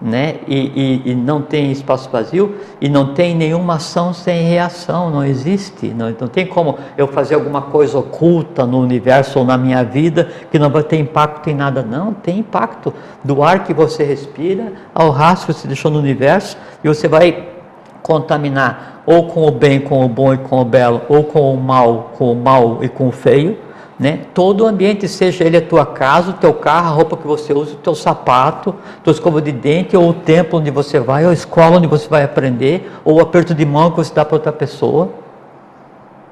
Né? 0.00 0.36
E, 0.48 1.02
e, 1.04 1.10
e, 1.10 1.14
não 1.14 1.42
tem 1.42 1.70
espaço 1.70 2.08
vazio 2.08 2.54
e 2.80 2.88
não 2.88 3.12
tem 3.12 3.34
nenhuma 3.34 3.74
ação 3.74 4.14
sem 4.14 4.48
reação, 4.48 5.10
não 5.10 5.22
existe. 5.22 5.88
Não, 5.88 6.08
não 6.18 6.26
tem 6.26 6.46
como 6.46 6.78
eu 6.96 7.06
fazer 7.06 7.34
alguma 7.34 7.60
coisa 7.60 7.98
oculta 7.98 8.64
no 8.64 8.80
universo 8.80 9.38
ou 9.38 9.44
na 9.44 9.58
minha 9.58 9.84
vida 9.84 10.30
que 10.50 10.58
não 10.58 10.70
vai 10.70 10.82
ter 10.84 10.98
impacto 10.98 11.50
em 11.50 11.54
nada. 11.54 11.82
Não, 11.82 12.14
tem 12.14 12.38
impacto. 12.38 12.94
Do 13.22 13.42
ar 13.42 13.64
que 13.64 13.74
você 13.74 14.02
respira 14.02 14.72
ao 14.94 15.10
rastro 15.10 15.52
que 15.52 15.60
você 15.60 15.68
deixou 15.68 15.90
no 15.90 15.98
universo 15.98 16.56
e 16.82 16.88
você 16.88 17.06
vai 17.06 17.48
contaminar 18.02 19.02
ou 19.04 19.26
com 19.26 19.46
o 19.46 19.50
bem, 19.50 19.80
com 19.80 20.02
o 20.04 20.08
bom 20.08 20.32
e 20.32 20.38
com 20.38 20.60
o 20.60 20.64
belo, 20.64 21.02
ou 21.08 21.24
com 21.24 21.52
o 21.52 21.60
mal, 21.60 22.12
com 22.16 22.32
o 22.32 22.36
mal 22.36 22.78
e 22.82 22.88
com 22.88 23.08
o 23.08 23.12
feio 23.12 23.69
né? 24.00 24.20
Todo 24.32 24.64
o 24.64 24.66
ambiente, 24.66 25.06
seja 25.06 25.44
ele 25.44 25.58
a 25.58 25.60
tua 25.60 25.84
casa, 25.84 26.30
o 26.30 26.32
teu 26.32 26.54
carro, 26.54 26.88
a 26.88 26.90
roupa 26.90 27.18
que 27.18 27.26
você 27.26 27.52
usa, 27.52 27.74
o 27.74 27.76
teu 27.76 27.94
sapato, 27.94 28.74
tua 29.04 29.10
escova 29.10 29.42
de 29.42 29.52
dente, 29.52 29.94
ou 29.94 30.08
o 30.08 30.14
templo 30.14 30.58
onde 30.58 30.70
você 30.70 30.98
vai, 30.98 31.24
ou 31.24 31.30
a 31.30 31.34
escola 31.34 31.76
onde 31.76 31.86
você 31.86 32.08
vai 32.08 32.24
aprender, 32.24 32.90
ou 33.04 33.18
o 33.18 33.20
aperto 33.20 33.54
de 33.54 33.66
mão 33.66 33.90
que 33.90 33.98
você 33.98 34.14
dá 34.14 34.24
para 34.24 34.36
outra 34.36 34.52
pessoa. 34.52 35.10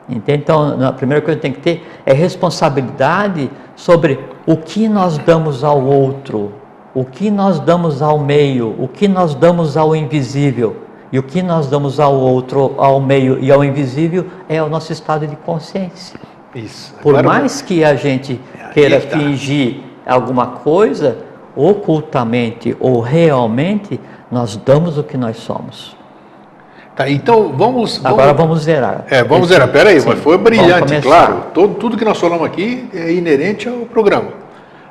Entende? 0.09 0.45
Então, 0.45 0.83
a 0.83 0.93
primeira 0.95 1.23
coisa 1.23 1.37
que 1.37 1.43
tem 1.43 1.53
que 1.53 1.61
ter 1.61 1.87
é 2.07 2.15
responsabilidade 2.15 3.51
sobre 3.77 4.19
o 4.47 4.57
que 4.57 4.89
nós 4.89 5.19
damos 5.19 5.63
ao 5.63 5.85
outro, 5.85 6.55
o 6.95 7.05
que 7.05 7.31
nós 7.31 7.61
damos 7.61 8.01
ao 8.01 8.19
meio, 8.19 8.75
o 8.79 8.89
que 8.89 9.07
nós 9.07 9.35
damos 9.35 9.77
ao 9.77 9.95
invisível. 9.95 10.75
E 11.13 11.19
o 11.19 11.23
que 11.23 11.43
nós 11.43 11.67
damos 11.67 12.01
ao 12.01 12.15
outro, 12.15 12.75
ao 12.79 12.99
meio 12.99 13.39
e 13.43 13.53
ao 13.53 13.63
invisível 13.63 14.27
é 14.49 14.63
o 14.63 14.69
nosso 14.71 14.91
estado 14.91 15.27
de 15.27 15.37
consciência. 15.37 16.19
Isso. 16.55 16.95
Por 17.03 17.17
Agora, 17.17 17.29
mais 17.41 17.61
que 17.61 17.85
a 17.85 17.95
gente 17.95 18.41
queira 18.73 19.01
tá. 19.01 19.17
fingir 19.17 19.81
alguma 20.07 20.47
coisa, 20.47 21.19
ocultamente 21.55 22.77
ou 22.81 23.01
realmente, 23.01 24.01
nós 24.31 24.57
damos 24.57 24.97
o 24.99 25.03
que 25.03 25.17
nós 25.17 25.37
somos. 25.39 25.97
Tá, 26.97 27.09
então 27.09 27.53
vamos, 27.53 27.99
vamos. 27.99 28.05
Agora 28.05 28.33
vamos 28.33 28.63
zerar. 28.63 29.05
É, 29.09 29.23
vamos 29.23 29.45
Esse, 29.45 29.55
zerar. 29.55 29.69
Pera 29.69 29.91
aí, 29.91 30.03
mas 30.05 30.19
foi 30.19 30.37
brilhante, 30.39 31.01
claro. 31.01 31.45
Todo, 31.55 31.75
tudo 31.75 31.97
que 31.97 32.05
nós 32.05 32.19
falamos 32.19 32.45
aqui 32.45 32.89
é 32.93 33.13
inerente 33.13 33.69
ao 33.69 33.81
programa, 33.81 34.33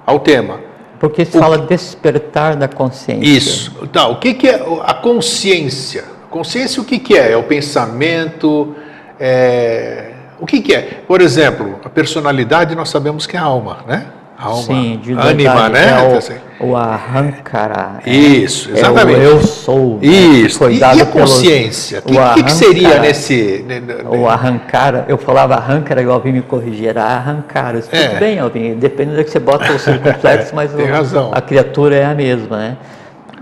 ao 0.06 0.20
tema. 0.20 0.60
Porque 1.00 1.26
se 1.26 1.38
o... 1.38 1.40
fala 1.40 1.58
despertar 1.58 2.56
da 2.56 2.68
consciência. 2.68 3.28
Isso. 3.28 3.88
Tá, 3.88 4.08
o 4.08 4.20
que, 4.20 4.34
que 4.34 4.48
é 4.48 4.62
a 4.84 4.94
consciência? 4.94 6.06
Consciência 6.30 6.82
o 6.82 6.86
que, 6.86 6.98
que 6.98 7.18
é? 7.18 7.34
É 7.34 7.38
o 7.38 7.44
pensamento, 7.44 8.74
é 9.20 10.14
O 10.40 10.46
que, 10.46 10.62
que, 10.62 10.74
é? 10.74 11.02
Por 11.08 11.22
exemplo, 11.22 11.80
a 11.84 11.90
personalidade 11.90 12.76
nós 12.76 12.90
sabemos 12.90 13.26
que 13.26 13.36
é 13.36 13.40
a 13.40 13.44
alma, 13.44 13.78
né? 13.88 14.06
alma, 14.40 14.62
Sim, 14.62 15.00
de 15.02 15.14
ânima, 15.14 15.68
né? 15.68 15.90
É 15.90 16.14
o, 16.14 16.18
Assim. 16.20 16.36
o 16.60 16.76
arrancará. 16.76 17.96
é- 18.06 18.12
Isso, 18.12 18.70
exatamente. 18.70 19.20
É 19.20 19.24
o 19.24 19.32
eu 19.32 19.42
sou. 19.42 19.98
né, 19.98 20.06
Isso. 20.06 20.60
foi 20.60 20.76
E, 20.76 20.80
dado 20.80 21.00
e 21.00 21.02
a 21.02 21.06
pelos- 21.08 21.32
consciência? 21.32 22.04
O 22.06 22.34
que, 22.36 22.44
que 22.44 22.52
seria 22.52 23.00
nesse. 23.00 23.66
ne- 23.68 23.80
ne- 23.80 23.96
O 24.16 24.30
arrancar, 24.30 25.06
eu 25.08 25.18
falava 25.18 25.56
arrancar, 25.56 25.98
e 26.00 26.06
o 26.06 26.12
Alvin 26.12 26.34
me 26.34 26.42
corrigir, 26.44 26.90
era 26.90 27.04
arrancar. 27.04 27.74
Eu 27.74 27.80
disse, 27.82 27.96
É. 27.96 28.10
Tudo 28.10 28.20
bem, 28.20 28.38
Alvin, 28.40 28.76
depende 28.76 29.16
do 29.16 29.24
que 29.24 29.32
você 29.32 29.40
bota 29.40 29.72
o 29.74 29.80
circunflexo, 29.80 30.56
mas 30.56 30.72
Tem 30.72 30.86
o- 30.86 30.92
razão. 30.92 31.32
a 31.34 31.42
criatura 31.42 31.96
é 31.96 32.06
a 32.06 32.14
mesma, 32.14 32.58
né? 32.58 32.78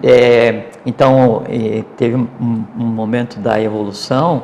É, 0.01 0.63
então, 0.85 1.43
teve 1.97 2.15
um, 2.15 2.27
um 2.39 2.85
momento 2.85 3.37
da 3.39 3.59
evolução 3.61 4.43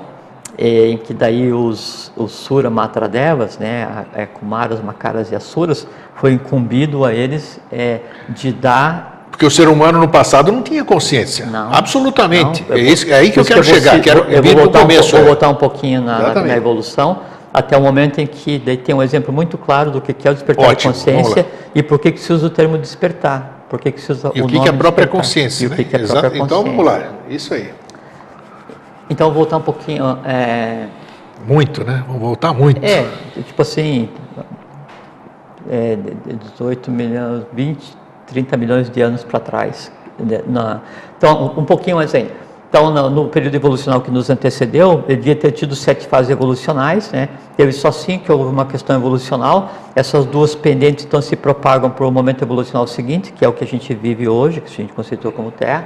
em 0.64 0.98
que 0.98 1.12
daí 1.12 1.52
os, 1.52 2.12
os 2.16 2.32
Sura 2.32 2.70
Matradevas, 2.70 3.58
né, 3.58 4.06
é, 4.14 4.28
Kumaras, 4.28 4.80
Makaras 4.80 5.32
e 5.32 5.36
Asuras, 5.36 5.88
foi 6.16 6.34
incumbido 6.34 7.04
a 7.04 7.12
eles 7.14 7.60
eh, 7.72 8.00
de 8.30 8.52
dar 8.54 9.26
Porque 9.32 9.44
o 9.46 9.50
ser 9.50 9.68
humano 9.68 9.98
no 9.98 10.08
passado 10.08 10.52
não 10.52 10.62
tinha 10.62 10.86
consciência. 10.86 11.48
Não. 11.48 11.74
Absolutamente. 11.74 12.64
Não, 12.70 12.76
é, 12.76 12.80
isso- 12.80 13.10
é 13.10 13.14
aí 13.14 13.32
que 13.32 13.40
eu 13.40 13.46
quero 13.46 13.62
isso 13.62 13.74
chegar. 13.74 13.94
vou- 13.94 14.02
Quero 14.02 14.20
eu 14.30 14.44
vou 14.44 14.52
o 14.54 14.56
voltar, 14.58 14.80
um, 14.80 14.82
começo. 14.84 15.02
pouco- 15.02 15.16
vou 15.16 15.24
é. 15.24 15.28
voltar 15.30 15.50
um 15.50 15.56
pouquinho 15.56 16.02
na, 16.02 16.32
na, 16.36 16.56
evolução, 16.56 17.22
até 17.52 17.76
o 17.76 17.82
momento 17.82 18.20
em 18.22 18.28
que 18.28 18.60
daí 18.60 18.78
tem 18.78 18.94
um 18.94 19.02
exemplo 19.02 19.34
muito 19.34 19.58
claro 19.58 19.90
do 19.90 20.00
que 20.00 20.14
que 20.14 20.28
é 20.28 20.32
o 20.32 20.34
despertar 20.36 20.70
Ótimo, 20.70 20.94
de 20.94 21.00
consciência 21.00 21.46
e 21.74 21.82
por 21.82 21.98
que, 21.98 22.12
que 22.12 22.20
se 22.20 22.32
usa 22.32 22.46
o 22.46 22.50
termo 22.52 22.78
despertar. 22.78 23.66
Por 23.68 23.80
que, 23.80 23.90
que 23.92 24.02
se 24.02 24.12
usa 24.12 24.28
E 24.36 24.42
o 24.42 24.48
que, 24.48 24.54
nome 24.54 24.60
que 24.60 24.68
é 24.68 24.70
a 24.70 24.78
própria 24.78 25.06
despertar. 25.06 25.18
consciência? 25.26 25.64
E 25.64 25.68
o 25.68 25.70
que, 25.72 25.78
né? 25.78 25.84
que 25.90 25.96
é 25.96 26.00
a 26.00 26.02
Exato. 26.04 26.20
própria 26.20 26.38
Então 26.40 26.64
consciência. 26.64 26.84
vamos 26.84 26.86
lá. 26.86 27.10
Isso 27.30 27.54
aí. 27.54 27.70
Então, 29.12 29.28
vou 29.28 29.40
voltar 29.40 29.58
um 29.58 29.62
pouquinho. 29.62 30.18
É, 30.24 30.88
Muito, 31.46 31.84
né? 31.84 32.02
Vamos 32.08 32.22
voltar 32.22 32.54
muito. 32.54 32.82
é 32.82 33.06
tipo 33.46 33.62
assim, 33.62 34.08
é, 35.70 35.98
de- 35.98 36.34
de 36.34 36.50
18 36.52 36.90
milhões, 36.90 37.44
20, 37.52 37.94
30 38.26 38.56
milhões 38.56 38.90
de 38.90 39.02
anos 39.02 39.24
para 39.24 39.40
trás. 39.40 39.92
né, 40.20 40.40
na- 40.46 40.82
então, 41.18 41.54
um 41.58 41.66
pouquinho 41.66 41.96
mais 41.96 42.14
ainda. 42.14 42.30
Então, 42.70 42.92
no, 42.92 43.10
no 43.10 43.28
período 43.30 43.56
evolucional 43.56 44.02
que 44.02 44.12
nos 44.12 44.30
antecedeu, 44.30 45.04
ele 45.08 45.18
devia 45.18 45.36
ter 45.36 45.52
tido 45.52 45.76
sete 45.76 46.06
fases 46.08 46.30
evolucionais, 46.30 47.12
né? 47.12 47.28
Teve 47.58 47.72
só 47.72 47.92
cinco, 47.92 48.26
que 48.26 48.32
houve 48.32 48.46
uma 48.50 48.66
questão 48.66 48.96
evolucional. 48.96 49.72
Essas 49.96 50.26
duas 50.28 50.54
pendentes, 50.54 51.06
então, 51.06 51.22
se 51.22 51.36
propagam 51.36 51.90
para 51.90 52.06
o 52.06 52.12
momento 52.12 52.44
evolucional 52.44 52.86
seguinte, 52.86 53.32
que 53.34 53.44
é 53.44 53.48
o 53.50 53.54
que 53.54 53.64
a 53.64 53.68
gente 53.68 53.94
vive 53.96 54.28
hoje, 54.30 54.62
que 54.62 54.72
a 54.72 54.76
gente 54.78 54.94
conceitou 54.94 55.32
como 55.32 55.50
Terra. 55.50 55.86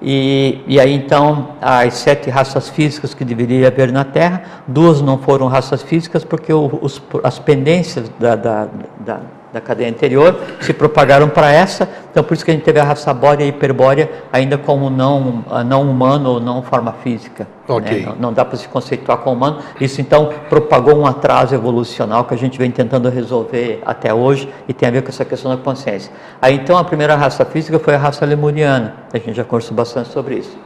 E, 0.00 0.60
e 0.66 0.78
aí 0.78 0.92
então 0.94 1.50
as 1.60 1.94
sete 1.94 2.30
raças 2.30 2.68
físicas 2.68 3.14
que 3.14 3.24
deveria 3.24 3.66
haver 3.68 3.90
na 3.92 4.04
Terra, 4.04 4.42
duas 4.66 5.00
não 5.02 5.18
foram 5.18 5.48
raças 5.48 5.82
físicas 5.82 6.24
porque 6.24 6.52
os- 6.52 7.02
as 7.24 7.38
pendências 7.38 8.08
da, 8.18 8.36
da, 8.36 8.68
da, 9.00 9.20
da 9.52 9.60
cadeia 9.60 9.88
anterior 9.88 10.38
se 10.60 10.72
propagaram 10.72 11.28
para 11.28 11.50
essa, 11.50 11.88
então 12.10 12.22
por 12.22 12.34
isso 12.34 12.44
que 12.44 12.50
a 12.50 12.54
gente 12.54 12.64
teve 12.64 12.78
a 12.78 12.84
raça 12.84 13.12
bórea 13.14 13.44
e 13.44 13.48
hiperbórea 13.48 14.10
ainda 14.32 14.58
como 14.58 14.90
não, 14.90 15.44
ah, 15.50 15.64
não 15.64 15.82
humano 15.82 16.32
ou 16.32 16.40
não 16.40 16.62
forma 16.62 16.92
física. 16.92 17.46
Ok. 17.66 18.00
né? 18.00 18.06
Não, 18.06 18.16
não 18.16 18.32
dá 18.32 18.44
para 18.44 18.56
se 18.56 18.68
conceituar 18.68 19.18
como 19.18 19.36
humano. 19.36 19.58
Isso 19.80 20.00
então 20.00 20.30
propagou 20.48 20.96
um 20.96 21.06
atraso 21.06 21.54
evolucional 21.54 22.24
que 22.24 22.34
a 22.34 22.38
gente 22.38 22.58
vem 22.58 22.70
tentando 22.70 23.08
resolver 23.08 23.82
até 23.84 24.12
hoje 24.12 24.48
e 24.66 24.72
tem 24.72 24.88
a 24.88 24.92
ver 24.92 25.02
com 25.02 25.08
essa 25.08 25.24
questão 25.24 25.50
da 25.50 25.56
consciência. 25.56 26.12
Aí 26.40 26.54
então 26.54 26.76
a 26.76 26.84
primeira 26.84 27.14
raça 27.14 27.44
física 27.44 27.78
foi 27.78 27.94
a 27.94 27.98
raça 27.98 28.24
lemuriana. 28.26 28.94
A 29.12 29.18
gente 29.18 29.34
já 29.34 29.44
conversou 29.44 29.76
bastante 29.76 30.10
sobre 30.10 30.36
isso. 30.36 30.56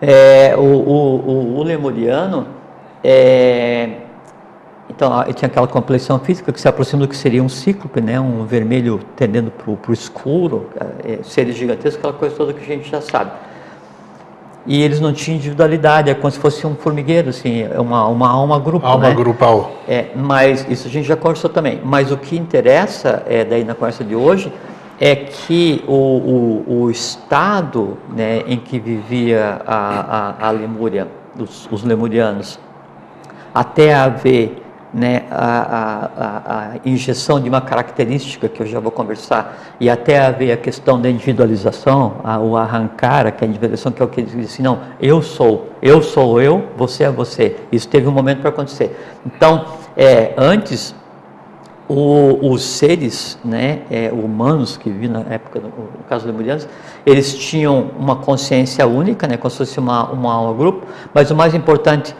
É, 0.00 0.54
o, 0.56 0.60
o, 0.60 1.16
o, 1.30 1.58
o 1.58 1.62
lemuriano, 1.62 2.48
é, 3.04 4.01
então 4.90 5.22
ele 5.22 5.32
tinha 5.32 5.46
aquela 5.46 5.66
complexão 5.66 6.18
física 6.18 6.52
que 6.52 6.60
se 6.60 6.68
aproxima 6.68 7.02
do 7.02 7.08
que 7.08 7.16
seria 7.16 7.42
um 7.42 7.48
cíclope, 7.48 8.00
né? 8.00 8.20
um 8.20 8.44
vermelho 8.44 9.00
tendendo 9.16 9.50
para 9.50 9.70
o 9.70 9.92
escuro, 9.92 10.68
é, 11.04 11.22
seres 11.22 11.56
gigantescos, 11.56 11.96
aquela 11.96 12.12
coisa 12.12 12.34
toda 12.36 12.52
que 12.52 12.60
a 12.60 12.76
gente 12.76 12.90
já 12.90 13.00
sabe 13.00 13.30
e 14.66 14.80
eles 14.80 15.00
não 15.00 15.12
tinham 15.12 15.36
individualidade, 15.36 16.10
é 16.10 16.14
como 16.14 16.30
se 16.30 16.38
fosse 16.38 16.66
um 16.66 16.74
formigueiro, 16.76 17.30
assim, 17.30 17.62
é 17.62 17.80
uma, 17.80 18.06
uma 18.06 18.28
alma 18.28 18.58
grupo, 18.60 18.86
Alma 18.86 19.08
né? 19.08 19.14
grupal. 19.14 19.72
É, 19.88 20.06
mas 20.14 20.66
isso 20.68 20.86
a 20.86 20.90
gente 20.90 21.06
já 21.06 21.16
conversou 21.16 21.50
também. 21.50 21.80
Mas 21.84 22.12
o 22.12 22.16
que 22.16 22.36
interessa, 22.36 23.24
é, 23.26 23.44
daí 23.44 23.64
na 23.64 23.74
conversa 23.74 24.04
de 24.04 24.14
hoje, 24.14 24.52
é 25.00 25.16
que 25.16 25.82
o, 25.88 25.92
o, 25.92 26.82
o 26.82 26.90
estado 26.90 27.98
né, 28.14 28.44
em 28.46 28.56
que 28.56 28.78
vivia 28.78 29.60
a, 29.66 30.36
a, 30.46 30.48
a 30.48 30.50
Lemúria, 30.52 31.08
os, 31.36 31.68
os 31.72 31.82
lemurianos, 31.82 32.60
até 33.52 33.92
haver 33.92 34.62
né, 34.92 35.24
a, 35.30 36.10
a, 36.16 36.72
a, 36.74 36.74
injeção 36.84 37.40
de 37.40 37.48
uma 37.48 37.60
característica 37.60 38.48
que 38.48 38.60
eu 38.60 38.66
já 38.66 38.78
vou 38.78 38.90
conversar, 38.90 39.74
e 39.80 39.88
até 39.88 40.18
haver 40.20 40.52
a 40.52 40.56
questão 40.56 41.00
da 41.00 41.08
individualização, 41.08 42.16
a, 42.22 42.38
o 42.38 42.56
arrancar, 42.56 43.32
que 43.32 43.42
é 43.42 43.46
a 43.46 43.48
individualização, 43.48 43.90
que 43.90 44.02
é 44.02 44.04
o 44.04 44.08
que 44.08 44.22
diz 44.22 44.52
assim, 44.52 44.62
não, 44.62 44.80
eu 45.00 45.22
sou, 45.22 45.70
eu 45.80 46.02
sou 46.02 46.40
eu, 46.40 46.68
você 46.76 47.04
é 47.04 47.10
você. 47.10 47.56
Isso 47.70 47.88
teve 47.88 48.06
um 48.06 48.12
momento 48.12 48.40
para 48.40 48.50
acontecer. 48.50 48.96
Então, 49.24 49.64
é, 49.96 50.34
antes, 50.36 50.94
o- 51.88 52.52
os 52.52 52.62
seres 52.62 53.38
né, 53.44 53.80
é, 53.90 54.10
humanos 54.12 54.76
que 54.76 54.90
viviam 54.90 55.12
na 55.12 55.34
época, 55.34 55.60
no, 55.60 55.68
no 55.68 56.04
caso 56.08 56.24
dos 56.24 56.32
lemurianos, 56.32 56.68
eles 57.04 57.34
tinham 57.34 57.90
uma 57.98 58.16
consciência 58.16 58.86
única, 58.86 59.26
né, 59.26 59.36
como 59.36 59.50
se 59.50 59.58
fosse 59.58 59.78
uma, 59.78 60.10
uma 60.10 60.32
alma 60.32 60.54
grupo, 60.54 60.86
mas 61.12 61.30
o 61.30 61.34
mais 61.34 61.54
importante, 61.54 62.14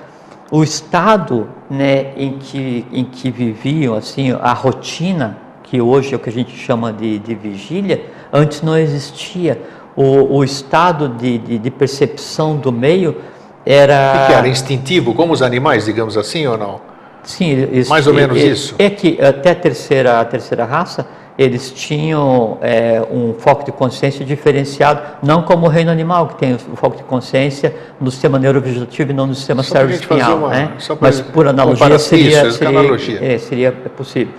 o 0.53 0.63
estado 0.63 1.49
né, 1.71 2.13
em, 2.15 2.33
que, 2.39 2.85
em 2.93 3.07
que 3.07 3.31
viviam, 3.31 3.95
assim, 3.95 4.33
a 4.33 4.53
rotina, 4.53 5.39
que 5.63 5.81
hoje 5.81 6.13
é 6.13 6.17
o 6.17 6.21
que 6.21 6.29
a 6.29 6.33
gente 6.33 6.55
chama 6.55 6.93
de, 6.93 7.19
de 7.19 7.35
vigília, 7.35 8.05
antes 8.31 8.61
não 8.61 8.77
existia. 8.77 9.63
O, 9.97 10.37
o 10.37 10.45
estado 10.45 11.09
de, 11.09 11.39
de, 11.39 11.59
de 11.59 11.71
percepção 11.71 12.59
do 12.59 12.71
meio 12.71 13.17
era... 13.65 14.13
Que, 14.13 14.27
que 14.27 14.39
era? 14.39 14.47
Instintivo, 14.47 15.15
como 15.15 15.33
os 15.33 15.41
animais, 15.41 15.87
digamos 15.87 16.19
assim, 16.19 16.47
ou 16.47 16.59
não? 16.59 16.83
Sim, 17.23 17.49
eles, 17.49 17.89
Mais 17.89 18.07
ou 18.07 18.13
menos 18.13 18.37
é, 18.37 18.45
isso? 18.45 18.75
É 18.79 18.91
que 18.91 19.19
até 19.23 19.53
a 19.53 19.55
terceira, 19.55 20.21
a 20.21 20.25
terceira 20.27 20.67
raça, 20.67 21.07
eles 21.39 21.71
tinham 21.71 22.59
é, 22.61 23.03
um 23.11 23.35
foco 23.35 23.65
de 23.65 23.73
consciência 23.73 24.25
diferenciado, 24.25 25.01
não 25.23 25.43
como 25.43 25.67
o 25.67 25.69
reino 25.69 25.91
animal, 25.91 26.29
que 26.29 26.37
tem 26.37 26.55
o 26.55 26.77
foco 26.77 26.97
de 26.97 27.03
consciência 27.05 27.75
no 28.01 28.11
sistema 28.11 28.39
neurovegetativo 28.39 29.11
e 29.11 29.15
não 29.15 29.27
no 29.27 29.35
sistema 29.35 29.63
cerebro-espinhal. 29.63 30.49
Né? 30.49 30.73
Mas 31.01 31.21
por 31.21 31.49
analogia 31.49 31.99
seria, 31.99 32.47
isso, 32.49 32.59
seria, 32.59 32.79
analogia. 32.79 33.19
é, 33.25 33.39
seria 33.39 33.73
possível. 33.73 34.35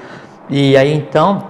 E 0.50 0.78
aí 0.78 0.94
então, 0.94 1.48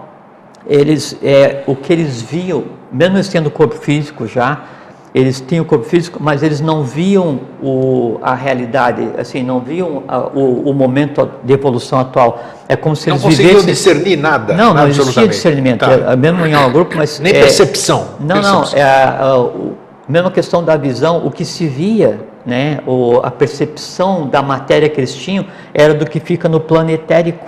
eles, 0.65 1.17
é, 1.21 1.63
o 1.67 1.75
que 1.75 1.91
eles 1.91 2.21
viam, 2.21 2.63
mesmo 2.91 3.17
eles 3.17 3.27
tendo 3.27 3.51
corpo 3.51 3.75
físico 3.75 4.25
já, 4.25 4.63
eles 5.13 5.39
tinham 5.41 5.63
o 5.63 5.65
corpo 5.67 5.85
físico, 5.85 6.17
mas 6.21 6.41
eles 6.41 6.59
não 6.59 6.83
viam 6.83 7.39
o, 7.61 8.17
a 8.21 8.33
realidade, 8.33 9.07
assim, 9.17 9.43
não 9.43 9.59
viam 9.59 10.03
a- 10.07 10.21
o, 10.33 10.69
o 10.69 10.73
momento 10.73 11.29
de 11.43 11.53
evolução 11.53 11.99
atual. 11.99 12.41
É 12.67 12.75
como 12.75 12.95
se 12.95 13.09
Não 13.09 13.15
eles 13.17 13.23
conseguiam 13.23 13.59
vivessem... 13.61 13.73
discernir 13.73 14.17
nada. 14.17 14.53
Não, 14.55 14.73
não 14.73 14.87
existia 14.87 15.27
discernimento, 15.27 15.79
Tá. 15.85 15.91
é, 16.13 16.15
mesmo 16.15 16.45
em 16.45 16.55
um 16.55 16.71
grupo, 16.71 16.95
mas... 16.97 17.19
Nem 17.21 17.31
é, 17.33 17.39
percepção. 17.41 18.07
Não, 18.19 18.37
não, 18.41 18.61
percepção. 18.61 18.79
é 18.79 18.83
a, 18.83 19.19
a, 19.21 19.39
o- 19.39 19.73
mesma 20.09 20.31
questão 20.31 20.63
da 20.63 20.75
visão, 20.77 21.25
o 21.25 21.29
que 21.31 21.45
se 21.45 21.67
via, 21.67 22.19
né, 22.45 22.79
o, 22.87 23.19
a 23.23 23.29
percepção 23.31 24.27
da 24.27 24.41
matéria 24.41 24.89
que 24.89 24.99
eles 24.99 25.13
tinham 25.15 25.45
era 25.73 25.93
do 25.93 26.05
que 26.05 26.19
fica 26.19 26.49
no 26.49 26.59
plano 26.59 26.89
etérico, 26.89 27.45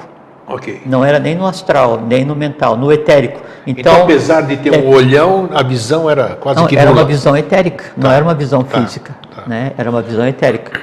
Ok. 0.48 0.82
não 0.86 1.04
era 1.04 1.18
nem 1.20 1.34
no 1.36 1.46
astral, 1.46 2.02
nem 2.08 2.24
no 2.24 2.36
mental, 2.36 2.78
no 2.78 2.92
etérico. 2.92 3.42
Então, 3.66 3.94
Então, 3.94 4.04
apesar 4.04 4.42
de 4.42 4.58
ter 4.58 4.74
é- 4.76 4.78
um 4.78 4.90
olhão, 4.90 5.50
a 5.54 5.64
visão 5.64 6.08
era 6.10 6.36
quase 6.36 6.60
não, 6.60 6.68
que 6.68 6.78
era 6.78 6.92
uma 6.92 7.04
visão 7.04 7.36
etérica, 7.36 7.86
não 7.98 8.12
era 8.12 8.24
uma 8.24 8.36
visão 8.36 8.64
tá, 8.64 8.80
física, 8.80 9.16
tá. 9.36 9.44
né? 9.48 9.72
Era 9.78 9.90
uma 9.90 10.02
visão 10.04 10.26
etérica. 10.28 10.80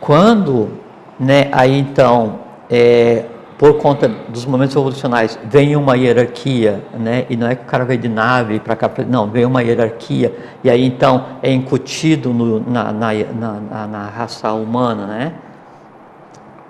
Quando, 0.00 0.68
né, 1.18 1.48
aí 1.52 1.78
então, 1.78 2.40
é, 2.68 3.24
por 3.56 3.74
conta 3.78 4.10
dos 4.28 4.44
momentos 4.44 4.74
evolucionais, 4.76 5.38
vem 5.44 5.76
uma 5.76 5.96
hierarquia, 5.96 6.82
né? 6.98 7.24
E 7.30 7.36
não 7.36 7.46
é 7.46 7.54
que 7.54 7.62
o 7.62 7.66
cara 7.66 7.84
veio 7.84 8.00
de 8.00 8.08
nave 8.08 8.58
para 8.60 8.76
cá, 8.76 8.90
não, 9.08 9.28
vem 9.30 9.44
uma 9.46 9.62
hierarquia 9.62 10.34
e 10.62 10.68
aí 10.68 10.84
então 10.84 11.24
é 11.42 11.50
incutido 11.52 12.34
no- 12.34 12.60
na, 12.68 12.92
na, 12.92 13.12
na, 13.14 13.52
na- 13.70 13.86
na 13.86 14.06
raça 14.08 14.52
humana, 14.52 15.06
né? 15.06 15.32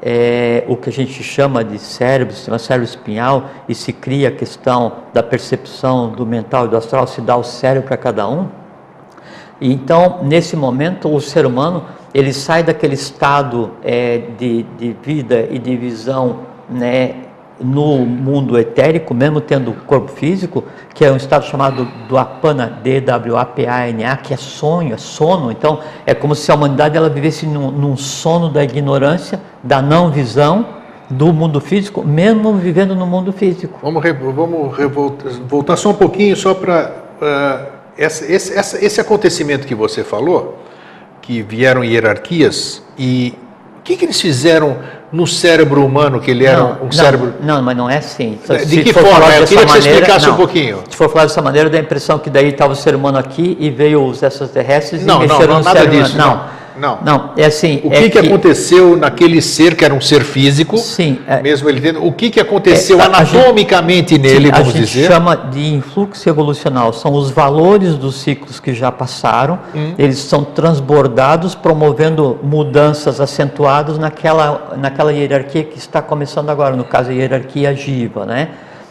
É, 0.04 0.64
o 0.68 0.76
que 0.76 0.90
a 0.90 0.92
gente 0.92 1.22
chama 1.22 1.64
de 1.64 1.78
cérebro, 1.78 2.34
sistema 2.34 2.58
cérebro 2.58 2.84
espinhal, 2.86 3.46
e 3.66 3.74
se 3.74 3.90
cria 3.90 4.28
a 4.28 4.32
questão 4.32 4.92
da 5.14 5.22
percepção 5.22 6.10
do 6.10 6.26
mental 6.26 6.66
e 6.66 6.68
do 6.68 6.76
astral, 6.76 7.06
se 7.06 7.22
dá 7.22 7.34
o 7.36 7.42
cérebro 7.42 7.88
para 7.88 7.96
cada 7.96 8.28
um. 8.28 8.48
E 9.60 9.72
então, 9.72 10.20
nesse 10.22 10.56
momento, 10.56 11.08
o 11.12 11.20
ser 11.20 11.46
humano 11.46 11.86
ele 12.12 12.32
sai 12.32 12.62
daquele 12.62 12.94
estado 12.94 13.70
é, 13.82 14.18
de, 14.38 14.64
de 14.78 14.94
vida 15.02 15.48
e 15.50 15.58
de 15.58 15.74
visão 15.76 16.40
né, 16.68 17.23
no 17.60 17.98
mundo 17.98 18.58
etérico, 18.58 19.14
mesmo 19.14 19.40
tendo 19.40 19.72
corpo 19.86 20.10
físico, 20.10 20.64
que 20.92 21.04
é 21.04 21.10
um 21.10 21.16
estado 21.16 21.44
chamado 21.44 21.86
do 22.08 22.18
apana, 22.18 22.78
D-W-A-P-A-N-A, 22.82 24.16
que 24.16 24.34
é 24.34 24.36
sonho, 24.36 24.94
é 24.94 24.96
sono. 24.96 25.50
Então, 25.50 25.80
é 26.04 26.14
como 26.14 26.34
se 26.34 26.50
a 26.50 26.54
humanidade 26.54 26.96
ela 26.96 27.08
vivesse 27.08 27.46
num, 27.46 27.70
num 27.70 27.96
sono 27.96 28.48
da 28.48 28.64
ignorância, 28.64 29.40
da 29.62 29.80
não 29.80 30.10
visão 30.10 30.66
do 31.08 31.32
mundo 31.32 31.60
físico, 31.60 32.02
mesmo 32.02 32.54
vivendo 32.54 32.94
no 32.94 33.06
mundo 33.06 33.32
físico. 33.32 33.78
Vamos, 33.82 34.02
vamos 34.34 34.76
voltar 35.46 35.76
só 35.76 35.90
um 35.90 35.94
pouquinho, 35.94 36.36
só 36.36 36.54
para 36.54 36.90
uh, 37.20 37.72
esse, 37.96 38.32
esse, 38.32 38.84
esse 38.84 39.00
acontecimento 39.00 39.66
que 39.66 39.74
você 39.74 40.02
falou, 40.02 40.58
que 41.22 41.42
vieram 41.42 41.84
hierarquias, 41.84 42.82
e 42.98 43.34
o 43.78 43.82
que, 43.82 43.96
que 43.96 44.04
eles 44.04 44.20
fizeram 44.20 44.78
no 45.14 45.28
cérebro 45.28 45.86
humano, 45.86 46.20
que 46.20 46.28
ele 46.28 46.44
era 46.44 46.58
não, 46.58 46.70
um 46.72 46.84
não, 46.86 46.92
cérebro. 46.92 47.34
Não, 47.40 47.62
mas 47.62 47.76
não 47.76 47.88
é 47.88 47.98
assim. 47.98 48.36
De 48.66 48.66
se 48.66 48.82
que 48.82 48.92
forma? 48.92 49.32
Eu 49.36 49.46
queria 49.46 49.64
que 49.64 49.72
você 49.72 49.78
explicasse 49.78 50.26
não, 50.26 50.34
um 50.34 50.36
pouquinho. 50.36 50.82
Se 50.90 50.96
for 50.96 51.08
falar 51.08 51.26
dessa 51.26 51.40
maneira, 51.40 51.70
dá 51.70 51.78
a 51.78 51.80
impressão 51.80 52.18
que 52.18 52.28
daí 52.28 52.48
estava 52.48 52.72
o 52.72 52.76
ser 52.76 52.96
humano 52.96 53.16
aqui 53.16 53.56
e 53.60 53.70
veio 53.70 54.04
os 54.04 54.24
extraterrestres 54.24 55.06
não, 55.06 55.22
e 55.22 55.28
mexeram 55.28 55.54
não, 55.54 55.54
não, 55.54 55.58
no 55.60 55.64
nada 55.64 55.78
cérebro. 55.78 56.02
Disso, 56.02 56.18
não. 56.18 56.30
Não. 56.30 56.63
Não, 57.02 57.30
é 57.36 57.46
assim. 57.46 57.80
O 57.84 57.90
que, 57.90 57.96
é 57.96 58.02
que, 58.02 58.10
que, 58.10 58.18
aconteceu 58.18 58.96
naquele 58.96 59.40
ser 59.40 59.76
que 59.76 59.84
era 59.84 59.94
um 59.94 60.00
ser 60.00 60.24
físico? 60.24 60.76
Sim. 60.78 61.18
É, 61.26 61.40
mesmo 61.40 61.68
ele 61.68 61.80
tendo. 61.80 62.04
O 62.04 62.12
que, 62.12 62.30
que 62.30 62.40
aconteceu 62.40 63.00
é, 63.00 63.04
anatomicamente 63.04 64.14
gente, 64.14 64.22
nele, 64.22 64.46
sim, 64.46 64.52
vamos 64.52 64.72
dizer? 64.72 64.78
A 64.78 64.80
gente 64.80 64.92
dizer? 64.92 65.06
chama 65.06 65.36
de 65.36 65.74
influxo 65.74 66.28
evolucional. 66.28 66.92
São 66.92 67.12
os 67.12 67.30
valores 67.30 67.96
dos 67.96 68.16
ciclos 68.16 68.58
que 68.58 68.74
já 68.74 68.90
passaram. 68.90 69.58
Hum. 69.74 69.94
Eles 69.98 70.18
são 70.18 70.44
transbordados, 70.44 71.54
promovendo 71.54 72.38
mudanças 72.42 73.20
acentuadas 73.20 73.98
naquela, 73.98 74.74
naquela 74.76 75.12
hierarquia 75.12 75.64
que 75.64 75.78
está 75.78 76.02
começando 76.02 76.50
agora, 76.50 76.74
no 76.74 76.84
caso 76.84 77.10
a 77.10 77.12
hierarquia 77.12 77.74
Jiva, 77.74 78.26
né? 78.26 78.48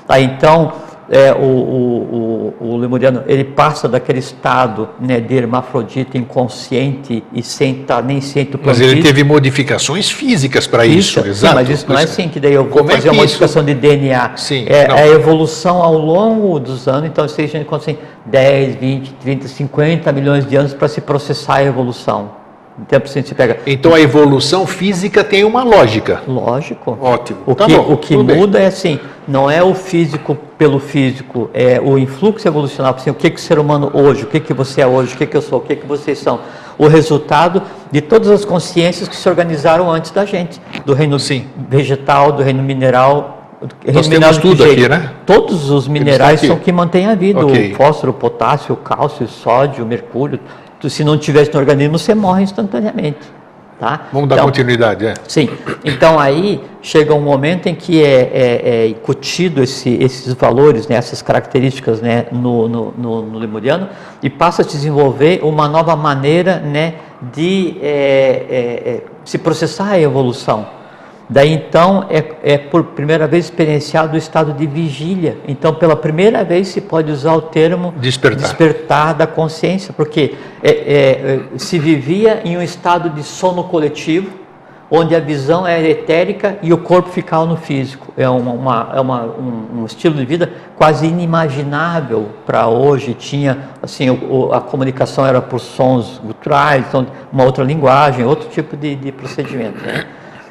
Aí 0.08 0.24
então 0.24 0.74
é, 1.10 1.34
o, 1.34 1.38
o, 1.38 2.54
o, 2.62 2.68
o, 2.70 2.78
lemuriano 2.78 3.24
ele 3.28 3.44
passa 3.44 3.88
daquele 3.88 4.20
estado 4.20 4.90
né, 5.00 5.20
de 5.20 5.36
hermafrodita 5.36 6.18
inconsciente 6.18 7.24
e 7.34 7.44
sem 7.44 7.82
estar 7.82 8.02
nem 8.02 8.22
ciente 8.22 8.58
Mas 8.64 8.80
ele 8.80 9.02
teve 9.02 9.24
modificações 9.24 10.10
físicas 10.10 10.66
para 10.66 10.86
isso, 10.86 11.22
sim, 11.22 11.30
exato. 11.30 11.56
mas 11.56 11.70
isso 11.70 11.86
não 11.90 11.98
é 11.98 12.04
assim 12.04 12.30
que 12.30 12.40
daí 12.40 12.54
eu 12.54 12.64
vou 12.64 12.72
Como 12.72 12.92
é 12.92 12.96
fazer 12.96 13.10
é 13.10 13.12
uma 13.12 13.22
modificação 13.22 13.64
isso? 13.64 13.74
de 13.74 13.76
DNA. 13.76 14.32
Sim, 14.38 14.66
é, 14.68 14.84
é, 14.84 14.92
a 14.92 15.08
evolução 15.08 15.82
ao 15.82 15.98
longo 15.98 16.60
dos 16.60 16.88
anos, 16.88 17.10
então 17.10 17.28
seja 17.28 17.58
assim, 17.58 17.98
10, 18.26 18.76
20, 18.76 19.14
30, 19.14 19.48
50 19.48 20.12
milhões 20.12 20.46
de 20.46 20.56
anos 20.56 20.74
para 20.74 20.88
se 20.88 21.02
processar 21.02 21.56
a 21.56 21.64
evolução. 21.64 22.43
Então, 22.80 23.00
você 23.00 23.22
pega... 23.36 23.60
então 23.68 23.94
a 23.94 24.02
evolução 24.02 24.66
física 24.66 25.24
tem 25.24 25.44
uma 25.44 25.64
lógica. 25.64 26.24
Lógico. 26.28 26.98
Ótimo. 27.00 27.40
O 27.46 27.54
tá 27.54 27.66
que, 27.66 27.76
bom, 27.76 27.94
o 27.94 27.98
que 27.98 28.18
muda 28.18 28.58
bem. 28.58 28.64
é 28.64 28.66
assim, 28.66 29.00
não 29.28 29.50
é 29.50 29.62
o 29.62 29.76
físico 29.76 30.36
pelo 30.58 30.80
físico, 30.80 31.52
é 31.54 31.80
o 31.80 32.00
influxo 32.00 32.48
evolucional, 32.48 32.96
assim, 32.96 33.12
o 33.12 33.14
que, 33.14 33.30
que 33.30 33.40
o 33.40 33.44
ser 33.44 33.60
humano 33.60 33.92
hoje, 33.94 34.24
o 34.24 34.28
que, 34.28 34.40
que 34.40 34.54
você 34.54 34.82
é 34.82 34.88
hoje, 34.88 35.14
o 35.14 35.18
que, 35.18 35.28
que 35.28 35.38
eu 35.38 35.42
sou, 35.42 35.60
o 35.60 35.62
que, 35.62 35.76
que 35.76 35.86
vocês 35.86 36.18
são. 36.18 36.40
O 36.78 36.88
resultado 36.88 37.62
de 37.92 38.02
todas 38.02 38.30
as 38.32 38.44
consciências 38.44 39.08
que 39.08 39.16
se 39.16 39.30
organizaram 39.30 39.92
antes 39.92 40.10
da 40.10 40.26
gente, 40.26 40.60
do 40.84 40.96
reino 40.96 41.20
Sim. 41.20 41.46
vegetal, 41.70 42.32
do 42.32 42.42
reino 42.42 42.64
mineral, 42.64 43.44
nós 43.94 44.08
temos 44.08 44.38
tudo 44.38 44.64
aqui, 44.64 44.90
né? 44.90 45.12
Todos 45.26 45.70
os 45.70 45.88
minerais 45.88 46.42
são 46.42 46.58
que 46.58 46.72
mantêm 46.72 47.08
a 47.08 47.16
vida: 47.16 47.46
okay. 47.46 47.72
o 47.72 47.76
fósforo, 47.76 48.12
o 48.12 48.14
potássio, 48.14 48.74
o 48.74 48.78
cálcio, 48.78 49.26
o 49.26 49.30
sódio, 49.30 49.86
o 49.86 49.88
mercúrio, 49.88 50.40
se 50.90 51.04
não 51.04 51.18
tivesse 51.18 51.54
no 51.54 51.60
organismo, 51.60 51.98
você 51.98 52.14
morre 52.14 52.44
instantaneamente. 52.44 53.20
Tá? 53.80 54.08
Vamos 54.14 54.30
dar 54.30 54.36
então, 54.36 54.46
continuidade, 54.46 55.06
é? 55.06 55.14
Sim. 55.28 55.50
Então 55.84 56.20
aí 56.20 56.64
chega 56.82 57.14
um 57.14 57.20
momento 57.20 57.68
em 57.68 57.76
que 57.76 58.02
é, 58.02 58.32
é, 58.34 58.62
é 58.64 58.88
incutido 58.88 59.62
esse, 59.62 59.90
esses 60.02 60.34
valores, 60.36 60.88
né, 60.88 60.96
essas 60.96 61.22
características 61.22 62.00
né, 62.00 62.28
no, 62.32 62.70
no, 62.70 62.94
no, 62.98 63.22
no, 63.24 63.38
lemuriano 63.38 63.90
e 64.22 64.30
passa 64.30 64.62
a 64.62 64.66
desenvolver 64.66 65.42
uma 65.44 65.68
nova 65.68 65.96
maneira 65.96 66.60
né, 66.60 66.96
de 67.34 67.78
é, 67.82 68.46
é, 68.50 68.90
é 68.90 69.04
se 69.26 69.38
processar 69.38 69.90
a 69.90 70.00
evolução. 70.00 70.83
Daí 71.30 71.54
então 71.54 72.06
é, 72.10 72.24
é, 72.44 72.58
por 72.58 72.84
primeira 72.84 73.28
vez 73.28 73.46
experienciado 73.46 74.16
o 74.16 74.18
estado 74.18 74.54
de 74.54 74.68
vigília. 74.68 75.38
Então, 75.48 75.74
pela 75.74 75.96
primeira 75.96 76.44
vez 76.44 76.68
se 76.68 76.82
pode 76.82 77.12
usar 77.12 77.34
o 77.34 77.42
termo 77.42 77.94
despertar, 77.98 78.42
despertar 78.42 79.14
da 79.14 79.26
consciência, 79.26 79.94
porque 79.94 80.36
é, 80.62 80.70
é, 80.72 81.40
se 81.58 81.80
vivia 81.80 82.42
em 82.44 82.58
um 82.58 82.62
estado 82.62 83.10
de 83.10 83.24
sono 83.24 83.64
coletivo, 83.64 84.44
onde 84.92 85.16
a 85.16 85.20
visão 85.20 85.66
era 85.66 85.88
etérica 85.88 86.60
e 86.62 86.72
o 86.72 86.78
corpo 86.78 87.10
ficava 87.10 87.46
no 87.46 87.58
físico. 87.58 88.14
É, 88.16 88.30
uma, 88.30 88.52
uma, 88.52 88.92
é 88.94 89.02
uma, 89.02 89.24
um, 89.24 89.80
um, 89.80 89.86
estilo 89.86 90.16
de 90.16 90.26
vida 90.26 90.52
quase 90.76 91.08
inimaginável 91.08 92.30
para 92.46 92.68
hoje. 92.68 93.16
Tinha 93.16 93.70
assim 93.82 94.10
o, 94.12 94.54
a 94.54 94.62
comunicação 94.62 95.26
era 95.26 95.42
por 95.42 95.60
sons 95.60 96.22
guturais, 96.24 96.86
então 96.88 97.08
uma 97.32 97.44
outra 97.44 97.64
linguagem, 97.64 98.24
outro 98.24 98.50
tipo 98.50 98.78
de, 98.78 98.96
de 98.96 99.12
procedimento. 99.12 99.84
Né? 99.84 100.06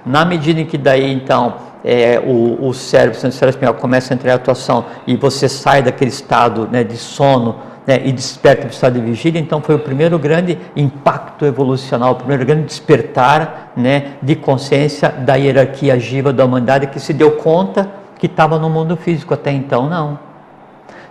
Na 0.05 0.25
medida 0.25 0.61
em 0.61 0.67
que 0.67 0.77
daí 0.77 1.13
então 1.13 1.55
é, 1.85 2.21
o, 2.25 2.69
o 2.69 2.75
cérebro, 2.75 3.17
o 3.17 3.21
cérebro 3.21 3.51
espinhal 3.51 3.75
começa 3.75 4.13
a 4.13 4.15
entrar 4.15 4.33
em 4.33 4.35
atuação 4.35 4.85
e 5.07 5.17
você 5.17 5.49
sai 5.49 5.83
daquele 5.83 6.11
estado 6.11 6.69
né, 6.71 6.85
de 6.85 6.97
sono 6.97 7.57
né, 7.87 8.01
e 8.05 8.13
desperta 8.13 8.63
para 8.63 8.69
o 8.69 8.73
estado 8.73 8.95
de 8.95 9.01
vigília, 9.01 9.41
então 9.41 9.61
foi 9.61 9.75
o 9.75 9.79
primeiro 9.79 10.19
grande 10.19 10.59
impacto 10.77 11.45
evolucional, 11.45 12.13
o 12.13 12.17
primeiro 12.17 12.45
grande 12.45 12.67
despertar 12.67 13.73
né, 13.77 14.15
de 14.23 14.37
consciência 14.37 15.09
da 15.09 15.35
hierarquia 15.35 15.95
agiva 15.95 16.33
da 16.33 16.45
humanidade 16.45 16.87
que 16.89 17.01
se 17.01 17.13
deu 17.13 17.33
conta 17.33 17.91
que 18.19 18.27
estava 18.27 18.59
no 18.59 18.71
mundo 18.71 18.97
físico, 18.97 19.35
até 19.35 19.51
então 19.51 19.89
não. 19.89 20.19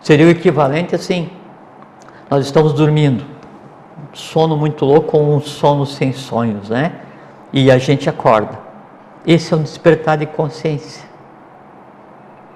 Seria 0.02 0.26
o 0.26 0.30
equivalente 0.30 0.96
assim, 0.96 1.30
nós 2.30 2.46
estamos 2.46 2.72
dormindo, 2.74 3.26
sono 4.14 4.56
muito 4.56 4.86
louco 4.86 5.18
ou 5.18 5.36
um 5.36 5.42
sono 5.42 5.86
sem 5.86 6.14
sonhos, 6.14 6.70
né? 6.70 6.94
E 7.52 7.70
a 7.70 7.78
gente 7.78 8.10
acorda. 8.10 8.71
Esse 9.26 9.54
é 9.54 9.58
um 9.58 9.62
despertar 9.62 10.18
de 10.18 10.26
consciência. 10.26 11.12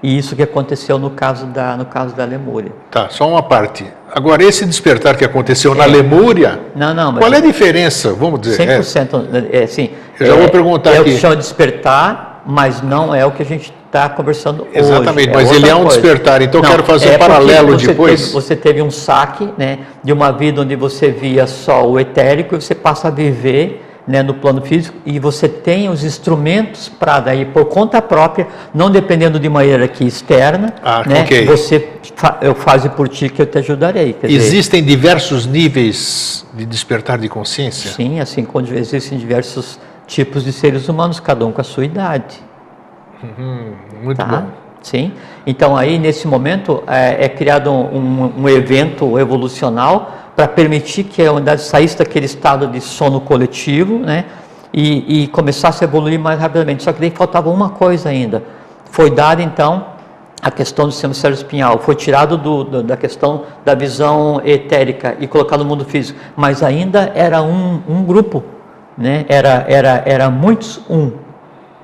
E 0.01 0.17
isso 0.17 0.35
que 0.35 0.43
aconteceu 0.43 0.99
no 0.99 1.09
caso 1.09 1.47
da, 1.47 1.75
no 1.75 1.85
caso 1.85 2.15
da 2.15 2.25
Lemúria. 2.25 2.71
Tá, 2.91 3.09
só 3.09 3.27
uma 3.27 3.41
parte. 3.41 3.85
Agora, 4.13 4.43
esse 4.43 4.65
despertar 4.65 5.15
que 5.17 5.25
aconteceu 5.25 5.73
é. 5.73 5.77
na 5.77 5.85
Lemúria, 5.85 6.59
não, 6.75 6.93
não, 6.93 7.15
qual 7.15 7.33
é 7.33 7.37
a 7.37 7.41
diferença, 7.41 8.13
vamos 8.13 8.39
dizer? 8.39 8.67
100%, 8.79 9.49
é, 9.51 9.63
é, 9.63 9.67
sim. 9.67 9.89
Eu 10.19 10.27
já 10.27 10.35
é, 10.35 10.37
vou 10.37 10.49
perguntar 10.49 10.91
é 10.91 10.99
aqui. 10.99 11.09
É 11.09 11.11
o 11.11 11.15
que 11.15 11.19
chama 11.19 11.35
despertar, 11.35 12.43
mas 12.45 12.81
não 12.81 13.15
é 13.15 13.25
o 13.25 13.31
que 13.31 13.41
a 13.41 13.45
gente 13.45 13.73
está 13.87 14.09
conversando 14.09 14.67
Exatamente, 14.73 15.29
hoje. 15.29 15.33
mas 15.33 15.51
ele 15.51 15.69
é 15.69 15.75
um 15.75 15.83
coisa. 15.83 15.99
despertar, 15.99 16.41
então 16.41 16.61
não, 16.61 16.69
eu 16.69 16.75
quero 16.75 16.83
fazer 16.83 17.09
é 17.09 17.15
um 17.15 17.19
paralelo 17.19 17.79
você 17.79 17.87
depois. 17.87 18.21
Teve, 18.21 18.33
você 18.33 18.55
teve 18.55 18.81
um 18.81 18.91
saque 18.91 19.49
né, 19.57 19.79
de 20.03 20.11
uma 20.11 20.31
vida 20.31 20.61
onde 20.61 20.75
você 20.75 21.09
via 21.09 21.47
só 21.47 21.87
o 21.87 21.99
etérico 21.99 22.55
e 22.55 22.61
você 22.61 22.75
passa 22.75 23.07
a 23.07 23.11
viver 23.11 23.84
né, 24.07 24.21
no 24.21 24.35
plano 24.35 24.61
físico 24.61 24.95
e 25.05 25.17
você 25.19 25.49
tem 25.49 25.89
os 25.89 26.03
instrumentos 26.03 26.87
para 26.87 27.19
daí 27.19 27.45
por 27.45 27.65
conta 27.65 28.01
própria, 28.01 28.47
não 28.73 28.89
dependendo 28.89 29.39
de 29.39 29.47
uma 29.47 29.63
hierarquia 29.63 30.07
externa, 30.07 30.73
ah, 30.83 31.03
né, 31.07 31.23
okay. 31.23 31.45
você 31.45 31.89
fa 32.15 32.37
eu 32.41 32.53
faço 32.53 32.89
por 32.91 33.09
ti 33.09 33.29
que 33.29 33.41
eu 33.41 33.45
te 33.45 33.57
ajudarei. 33.57 34.15
Existem 34.23 34.83
dizer, 34.83 34.95
diversos 34.95 35.45
níveis 35.45 36.45
de 36.53 36.65
despertar 36.65 37.17
de 37.17 37.27
consciência? 37.27 37.91
Sim, 37.91 38.19
assim 38.19 38.45
como 38.45 38.67
existem 38.73 39.17
diversos 39.17 39.79
tipos 40.05 40.43
de 40.43 40.53
seres 40.53 40.87
humanos, 40.87 41.19
cada 41.19 41.45
um 41.45 41.51
com 41.51 41.61
a 41.61 41.63
sua 41.63 41.85
idade. 41.85 42.39
Uhum, 43.23 43.73
muito 44.03 44.17
tá? 44.17 44.25
bom. 44.25 44.47
Sim. 44.83 45.13
Então 45.47 45.75
aí 45.75 45.97
nesse 45.97 46.27
momento 46.27 46.83
é, 46.85 47.25
é 47.25 47.29
criado 47.29 47.71
um, 47.71 47.97
um, 47.97 48.33
um 48.43 48.49
evento 48.49 49.17
evolucional 49.17 50.24
para 50.35 50.47
permitir 50.47 51.05
que 51.05 51.25
a 51.25 51.31
humanidade 51.31 51.61
saísse 51.61 51.97
daquele 51.97 52.25
estado 52.25 52.67
de 52.67 52.81
sono 52.81 53.21
coletivo, 53.21 53.99
né? 53.99 54.25
E, 54.73 55.23
e 55.23 55.27
começasse 55.29 55.83
a 55.83 55.87
evoluir 55.87 56.19
mais 56.19 56.39
rapidamente. 56.39 56.83
Só 56.83 56.91
que 56.91 56.99
daí 56.99 57.09
faltava 57.09 57.49
uma 57.49 57.69
coisa 57.69 58.09
ainda. 58.09 58.43
Foi 58.91 59.09
dada 59.09 59.41
então 59.41 59.95
a 60.45 60.51
questão 60.51 60.85
do 60.85 60.91
sistema 60.91 61.33
espinhal, 61.33 61.79
foi 61.79 61.95
tirado 61.95 62.37
do, 62.37 62.63
do, 62.63 62.83
da 62.83 62.95
questão 62.95 63.45
da 63.63 63.73
visão 63.73 64.39
etérica 64.45 65.15
e 65.19 65.27
colocado 65.27 65.63
no 65.63 65.65
mundo 65.65 65.83
físico, 65.85 66.19
mas 66.35 66.61
ainda 66.61 67.11
era 67.15 67.41
um, 67.41 67.81
um 67.89 68.03
grupo, 68.03 68.43
né? 68.95 69.25
era, 69.27 69.65
era, 69.67 70.03
era 70.05 70.29
muitos 70.29 70.79
um, 70.87 71.13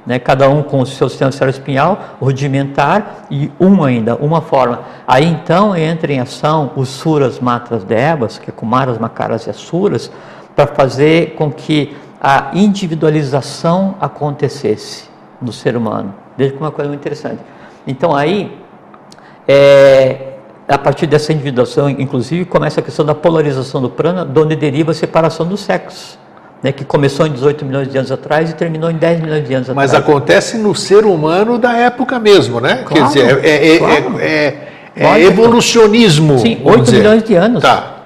né? 0.06 0.20
cada 0.20 0.50
um 0.50 0.64
com 0.64 0.82
o 0.82 0.86
seu 0.86 1.10
sistema 1.10 1.50
espinhal 1.50 2.18
rudimentar 2.20 3.26
e 3.30 3.52
um 3.60 3.84
ainda, 3.84 4.16
uma 4.16 4.42
forma. 4.42 4.82
Aí 5.08 5.26
então 5.26 5.76
entra 5.76 6.12
em 6.12 6.20
ação 6.20 6.72
os 6.76 6.90
suras, 6.90 7.40
matras, 7.40 7.84
devas, 7.84 8.38
que 8.38 8.50
é 8.50 8.54
kumaras, 8.54 8.98
makaras 8.98 9.48
e 9.48 9.50
asuras, 9.50 10.12
para 10.56 10.68
fazer 10.68 11.36
com 11.36 11.52
que 11.52 11.96
a 12.22 12.52
individualização 12.54 13.96
acontecesse 14.00 15.10
no 15.42 15.52
ser 15.52 15.76
humano. 15.76 16.14
Veja 16.38 16.54
como 16.54 16.66
é 16.66 16.68
uma 16.68 16.72
coisa 16.72 16.90
muito 16.90 17.02
interessante. 17.02 17.42
Então 17.88 18.16
aí, 18.16 18.56
é, 19.48 20.34
a 20.68 20.78
partir 20.78 21.08
dessa 21.08 21.34
individuação, 21.34 21.90
inclusive, 21.90 22.46
começa 22.46 22.80
a 22.80 22.84
questão 22.84 23.06
da 23.06 23.16
polarização 23.16 23.82
do 23.82 23.90
prana, 23.90 24.24
de 24.24 24.40
onde 24.40 24.56
deriva 24.56 24.92
a 24.92 24.94
separação 24.94 25.48
dos 25.48 25.62
sexos. 25.62 26.21
Né, 26.64 26.72
que 26.72 26.86
começou 26.86 27.26
em 27.26 27.32
18 27.32 27.66
milhões 27.66 27.88
de 27.92 27.98
anos 27.98 28.12
atrás 28.12 28.50
e 28.52 28.54
terminou 28.56 28.90
em 28.92 28.96
10 28.96 29.20
milhões 29.22 29.48
de 29.48 29.54
anos 29.54 29.70
Mas 29.70 29.94
atrás. 29.94 30.04
acontece 30.10 30.58
no 30.58 30.76
ser 30.76 31.06
humano 31.06 31.58
da 31.58 31.74
época 31.76 32.20
mesmo, 32.20 32.60
né? 32.60 32.84
Quer 32.88 32.98
Claro, 32.98 33.08
dizer, 33.08 33.40
é, 33.46 33.74
é- 33.76 33.78
claro. 33.80 34.20
é- 34.20 34.26
é- 34.26 34.68
é 34.96 35.08
Lógico. 35.08 35.32
evolucionismo. 35.32 36.40
Sim, 36.40 36.56
vamos 36.64 36.72
8 36.74 36.84
dizer. 36.86 36.98
milhões 36.98 37.24
de 37.24 37.34
anos. 37.36 37.62
Tá, 37.64 38.01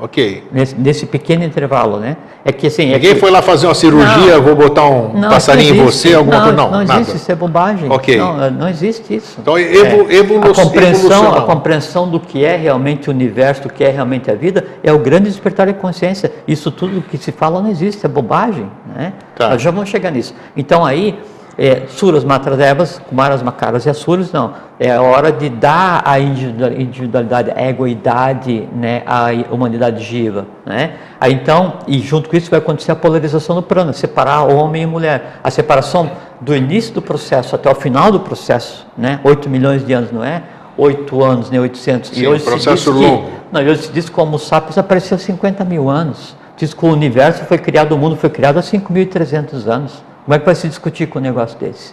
ok. 0.00 0.44
Nesse, 0.52 0.74
nesse 0.76 1.06
pequeno 1.06 1.44
intervalo, 1.44 1.98
né? 1.98 2.16
É 2.44 2.50
que 2.52 2.66
assim. 2.68 2.90
é 2.90 2.94
Ninguém 2.94 3.14
que- 3.14 3.20
foi 3.20 3.30
lá 3.30 3.42
fazer 3.42 3.66
uma 3.66 3.74
cirurgia, 3.74 4.34
Não. 4.36 4.42
vou 4.42 4.54
botar 4.56 4.86
um 4.86 5.12
Não, 5.12 5.28
passarinho 5.28 5.74
em 5.76 5.84
você, 5.84 6.14
alguma 6.14 6.36
não, 6.36 6.42
coisa. 6.44 6.56
Não, 6.56 6.70
não 6.70 6.84
nada. 6.84 7.00
existe, 7.00 7.16
isso 7.18 7.32
é 7.32 7.34
bobagem. 7.34 7.90
Ok. 7.90 8.16
Não, 8.16 8.50
não 8.50 8.68
existe 8.68 9.14
isso. 9.14 9.36
Então, 9.40 9.58
evo- 9.58 10.10
evolu- 10.10 10.50
a 10.50 10.54
compreensão, 10.54 11.34
a 11.34 11.42
compreensão 11.42 12.08
do 12.08 12.18
que 12.18 12.44
é 12.44 12.56
realmente 12.56 13.08
o 13.08 13.12
universo, 13.12 13.62
do 13.64 13.68
que 13.68 13.84
é 13.84 13.90
realmente 13.90 14.30
a 14.30 14.34
vida, 14.34 14.64
é 14.82 14.92
o 14.92 14.98
grande 14.98 15.28
despertar 15.28 15.66
de 15.66 15.74
consciência. 15.74 16.32
Isso 16.48 16.70
tudo 16.70 17.02
que 17.02 17.18
se 17.18 17.30
fala 17.32 17.60
não 17.60 17.70
existe, 17.70 18.04
é 18.06 18.08
bobagem. 18.08 18.70
Né? 18.96 19.12
Tá. 19.36 19.50
Nós 19.50 19.60
já 19.62 19.70
vamos 19.70 19.90
chegar 19.90 20.10
nisso. 20.10 20.34
Então 20.56 20.84
aí, 20.84 21.18
é, 21.62 21.82
suras, 21.88 22.24
matradevas, 22.24 22.98
kumaras, 23.08 23.42
makaras 23.42 23.84
e 23.84 23.90
asuras, 23.90 24.32
não. 24.32 24.54
É 24.78 24.92
a 24.92 25.02
hora 25.02 25.30
de 25.30 25.50
dar 25.50 26.02
a 26.06 26.18
individual- 26.18 26.72
individualidade, 26.72 27.50
a 27.54 27.68
egoidade 27.68 28.66
né, 28.74 29.02
à 29.04 29.26
humanidade 29.52 30.02
jiva. 30.02 30.46
Né? 30.64 30.92
Aí 31.20 31.34
então, 31.34 31.74
e 31.86 31.98
junto 31.98 32.30
com 32.30 32.36
isso 32.36 32.48
vai 32.50 32.58
acontecer 32.60 32.92
a 32.92 32.96
polarização 32.96 33.54
do 33.56 33.62
prana, 33.62 33.92
separar 33.92 34.44
homem 34.44 34.84
e 34.84 34.86
mulher. 34.86 35.34
A 35.44 35.50
separação 35.50 36.10
do 36.40 36.56
início 36.56 36.94
do 36.94 37.02
processo 37.02 37.54
até 37.54 37.70
o 37.70 37.74
final 37.74 38.10
do 38.10 38.20
processo, 38.20 38.86
né? 38.96 39.20
8 39.22 39.50
milhões 39.50 39.84
de 39.86 39.92
anos, 39.92 40.10
não 40.10 40.24
é? 40.24 40.42
8 40.78 41.22
anos, 41.22 41.50
nem 41.50 41.60
800. 41.60 42.08
Sim, 42.08 42.22
e 42.22 42.26
hoje 42.26 42.42
se 42.42 42.50
processo 42.50 42.90
diz 42.90 42.98
que- 43.00 43.06
longo. 43.06 43.30
não, 43.52 43.60
e 43.60 43.68
hoje 43.68 43.82
se 43.82 43.92
diz 43.92 44.08
que 44.08 44.18
o 44.18 44.22
Homo 44.22 44.38
sapiens 44.38 44.78
apareceu 44.78 45.16
há 45.16 45.18
50 45.18 45.62
mil 45.62 45.90
anos. 45.90 46.34
Diz 46.56 46.72
que 46.72 46.82
o 46.86 46.88
universo 46.88 47.44
foi 47.44 47.58
criado, 47.58 47.92
o 47.92 47.98
mundo 47.98 48.16
foi 48.16 48.30
criado 48.30 48.58
há 48.58 48.62
5.300 48.62 49.66
anos. 49.66 50.02
Como 50.30 50.36
é 50.36 50.38
que 50.38 50.46
vai 50.46 50.54
se 50.54 50.68
discutir 50.68 51.08
com 51.08 51.18
um 51.18 51.22
negócio 51.22 51.58
desse? 51.58 51.92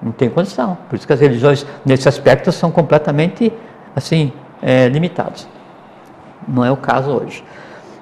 Não 0.00 0.12
tem 0.12 0.30
condição. 0.30 0.78
Por 0.88 0.94
isso 0.94 1.04
que 1.04 1.12
as 1.12 1.18
religiões, 1.18 1.66
nesse 1.84 2.08
aspecto, 2.08 2.52
são 2.52 2.70
completamente, 2.70 3.52
assim, 3.96 4.32
é, 4.62 4.86
limitadas. 4.86 5.48
Não 6.46 6.64
é 6.64 6.70
o 6.70 6.76
caso 6.76 7.10
hoje. 7.10 7.42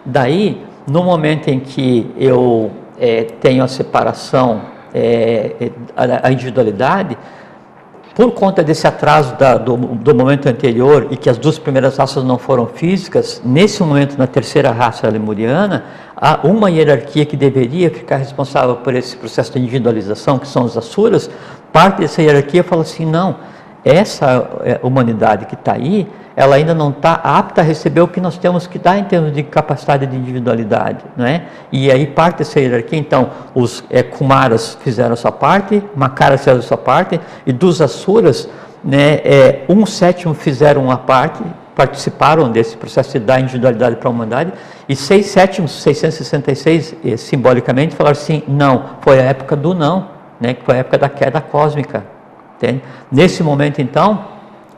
Daí, 0.04 0.62
no 0.86 1.02
momento 1.02 1.48
em 1.48 1.58
que 1.60 2.12
eu 2.18 2.70
é, 2.98 3.22
tenho 3.40 3.64
a 3.64 3.68
separação, 3.68 4.60
é, 4.92 5.56
é, 5.58 5.70
a, 5.96 6.26
a 6.28 6.30
individualidade, 6.30 7.16
por 8.20 8.32
conta 8.32 8.62
desse 8.62 8.86
atraso 8.86 9.34
da- 9.36 9.56
do, 9.56 9.78
do 9.78 10.14
momento 10.14 10.46
anterior 10.46 11.06
e 11.10 11.16
que 11.16 11.30
as 11.30 11.38
duas 11.38 11.58
primeiras 11.58 11.96
raças 11.96 12.22
não 12.22 12.36
foram 12.36 12.66
físicas, 12.66 13.40
nesse 13.42 13.82
momento, 13.82 14.18
na 14.18 14.26
terceira 14.26 14.70
raça 14.70 15.08
lemuriana, 15.08 15.86
há 16.14 16.40
uma 16.46 16.70
hierarquia 16.70 17.24
que 17.24 17.34
deveria 17.34 17.88
ficar 17.88 18.16
responsável 18.16 18.76
por 18.76 18.94
esse 18.94 19.16
processo 19.16 19.54
de 19.54 19.60
individualização, 19.60 20.38
que 20.38 20.46
são 20.46 20.64
os 20.64 20.76
Asuras, 20.76 21.30
parte 21.72 22.00
dessa 22.02 22.20
hierarquia 22.20 22.62
fala 22.62 22.82
assim, 22.82 23.06
não, 23.06 23.36
essa 23.84 24.48
eh, 24.62 24.80
humanidade 24.82 25.46
que 25.46 25.54
está 25.54 25.72
aí, 25.72 26.08
ela 26.36 26.56
ainda 26.56 26.74
não 26.74 26.90
está 26.90 27.14
apta 27.14 27.60
a 27.60 27.64
receber 27.64 28.00
o 28.00 28.08
que 28.08 28.20
nós 28.20 28.38
temos 28.38 28.66
que 28.66 28.78
dar 28.78 28.96
em 28.98 29.04
termos 29.04 29.32
de 29.32 29.42
capacidade 29.42 30.06
de 30.06 30.16
individualidade, 30.16 31.04
não 31.16 31.26
é? 31.26 31.42
E 31.70 31.90
aí 31.90 32.06
parte 32.06 32.38
dessa 32.38 32.60
hierarquia, 32.60 32.98
então, 32.98 33.30
os 33.54 33.84
eh, 33.90 34.02
Kumaras 34.02 34.78
fizeram 34.82 35.12
a 35.12 35.16
sua 35.16 35.32
parte, 35.32 35.82
Makaras 35.94 36.40
fizeram 36.40 36.60
a 36.60 36.62
sua 36.62 36.78
parte, 36.78 37.20
e 37.44 37.52
dos 37.52 37.82
Asuras, 37.82 38.48
né, 38.82 39.20
eh, 39.24 39.64
um 39.68 39.84
sétimo 39.84 40.32
fizeram 40.32 40.84
uma 40.84 40.96
parte, 40.96 41.42
participaram 41.74 42.50
desse 42.50 42.76
processo 42.76 43.12
de 43.12 43.20
dar 43.20 43.40
individualidade 43.40 43.96
para 43.96 44.08
a 44.08 44.10
humanidade, 44.10 44.52
e 44.88 44.96
seis 44.96 45.26
sétimos, 45.26 45.72
666, 45.82 46.94
eh, 47.04 47.16
simbolicamente, 47.16 47.94
falaram 47.94 48.18
assim, 48.18 48.42
não, 48.48 48.84
foi 49.00 49.18
a 49.18 49.24
época 49.24 49.56
do 49.56 49.74
não, 49.74 50.08
né, 50.40 50.54
que 50.54 50.64
foi 50.64 50.76
a 50.76 50.78
época 50.78 50.98
da 50.98 51.08
queda 51.08 51.40
cósmica, 51.40 52.04
entende? 52.60 52.82
Nesse 53.10 53.42
momento, 53.42 53.80
então, 53.80 54.26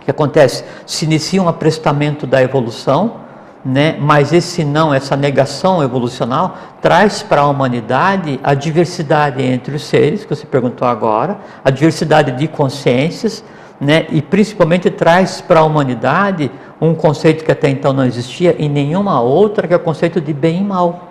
o 0.00 0.04
que 0.04 0.10
acontece? 0.10 0.64
Se 0.86 1.04
inicia 1.04 1.42
um 1.42 1.48
aprestamento 1.48 2.26
da 2.26 2.40
evolução, 2.40 3.22
né? 3.64 3.96
mas 4.00 4.32
esse 4.32 4.64
não, 4.64 4.94
essa 4.94 5.16
negação 5.16 5.82
evolucional, 5.82 6.56
traz 6.80 7.22
para 7.22 7.42
a 7.42 7.48
humanidade 7.48 8.38
a 8.42 8.54
diversidade 8.54 9.42
entre 9.42 9.74
os 9.74 9.84
seres, 9.84 10.24
que 10.24 10.34
você 10.34 10.46
perguntou 10.46 10.86
agora, 10.86 11.38
a 11.64 11.70
diversidade 11.70 12.32
de 12.32 12.48
consciências, 12.48 13.44
né? 13.80 14.06
e 14.10 14.22
principalmente 14.22 14.90
traz 14.90 15.40
para 15.40 15.60
a 15.60 15.64
humanidade 15.64 16.50
um 16.80 16.94
conceito 16.94 17.44
que 17.44 17.52
até 17.52 17.68
então 17.68 17.92
não 17.92 18.04
existia 18.04 18.56
em 18.58 18.68
nenhuma 18.68 19.20
outra, 19.20 19.66
que 19.66 19.74
é 19.74 19.76
o 19.76 19.80
conceito 19.80 20.20
de 20.20 20.32
bem 20.32 20.60
e 20.60 20.64
mal. 20.64 21.08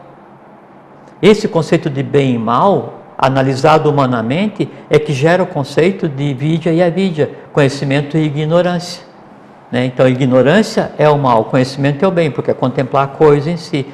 Esse 1.21 1.47
conceito 1.47 1.89
de 1.89 2.01
bem 2.01 2.35
e 2.35 2.37
mal, 2.37 3.00
analisado 3.21 3.87
humanamente, 3.87 4.67
é 4.89 4.97
que 4.97 5.13
gera 5.13 5.43
o 5.43 5.47
conceito 5.47 6.09
de 6.09 6.33
vidya 6.33 6.73
e 6.73 6.81
avidya, 6.81 7.29
conhecimento 7.53 8.17
e 8.17 8.25
ignorância. 8.25 9.03
Né? 9.71 9.85
Então, 9.85 10.09
ignorância 10.09 10.91
é 10.97 11.07
o 11.07 11.17
mal, 11.19 11.45
conhecimento 11.45 12.03
é 12.03 12.07
o 12.07 12.11
bem, 12.11 12.31
porque 12.31 12.49
é 12.49 12.53
contemplar 12.55 13.03
a 13.05 13.07
coisa 13.07 13.51
em 13.51 13.57
si. 13.57 13.85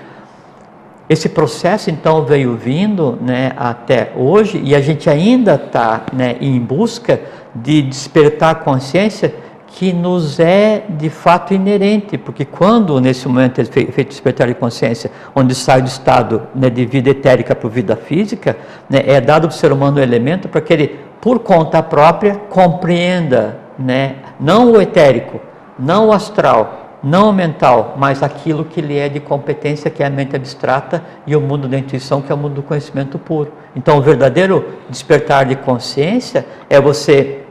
Esse 1.09 1.29
processo, 1.29 1.89
então, 1.89 2.25
veio 2.25 2.55
vindo 2.55 3.17
né, 3.21 3.51
até 3.57 4.11
hoje 4.15 4.61
e 4.63 4.73
a 4.73 4.79
gente 4.79 5.09
ainda 5.09 5.55
está 5.55 6.05
né, 6.13 6.37
em 6.39 6.59
busca 6.59 7.19
de 7.53 7.81
despertar 7.81 8.51
a 8.51 8.55
consciência 8.55 9.33
que 9.67 9.91
nos 9.93 10.39
é 10.39 10.85
de 10.89 11.09
fato 11.09 11.53
inerente, 11.53 12.17
porque 12.17 12.45
quando 12.45 12.99
nesse 12.99 13.27
momento 13.27 13.59
é 13.61 13.65
fe- 13.65 13.91
feito 13.91 14.09
despertar 14.09 14.47
de 14.47 14.55
consciência, 14.55 15.11
onde 15.35 15.53
sai 15.53 15.81
do 15.81 15.87
estado 15.87 16.43
né, 16.55 16.69
de 16.69 16.85
vida 16.85 17.09
etérica 17.09 17.53
para 17.53 17.69
vida 17.69 17.95
física, 17.95 18.57
né, 18.89 19.03
é 19.05 19.21
dado 19.21 19.45
ao 19.45 19.51
ser 19.51 19.71
humano 19.71 19.97
o 19.97 20.01
elemento 20.01 20.47
para 20.47 20.61
que 20.61 20.73
ele, 20.73 20.99
por 21.21 21.39
conta 21.39 21.83
própria, 21.83 22.35
compreenda 22.49 23.59
né, 23.77 24.15
não 24.39 24.71
o 24.71 24.81
etérico, 24.81 25.39
não 25.77 26.07
o 26.07 26.11
astral, 26.13 26.85
não 27.03 27.29
o 27.29 27.33
mental, 27.33 27.93
mas 27.97 28.23
aquilo 28.23 28.65
que 28.65 28.81
lhe 28.81 28.97
é 28.97 29.07
de 29.07 29.19
competência, 29.19 29.91
que 29.91 30.01
é 30.01 30.07
a 30.07 30.09
mente 30.09 30.35
abstrata, 30.35 31.03
e 31.27 31.35
o 31.35 31.41
mundo 31.41 31.67
da 31.67 31.77
intuição, 31.77 32.21
que 32.21 32.31
é 32.31 32.35
o 32.35 32.37
mundo 32.37 32.55
do 32.55 32.63
conhecimento 32.63 33.19
puro. 33.19 33.51
Então, 33.75 33.97
o 33.97 34.01
verdadeiro 34.01 34.65
despertar 34.89 35.45
de 35.45 35.55
consciência 35.57 36.45
é 36.67 36.81
você 36.81 37.43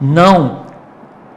não 0.00 0.69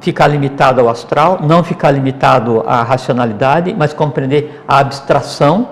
ficar 0.03 0.27
limitado 0.27 0.81
ao 0.81 0.89
astral, 0.89 1.39
não 1.41 1.63
ficar 1.63 1.89
limitado 1.91 2.61
à 2.67 2.83
racionalidade, 2.83 3.73
mas 3.75 3.93
compreender 3.93 4.61
a 4.67 4.79
abstração 4.79 5.69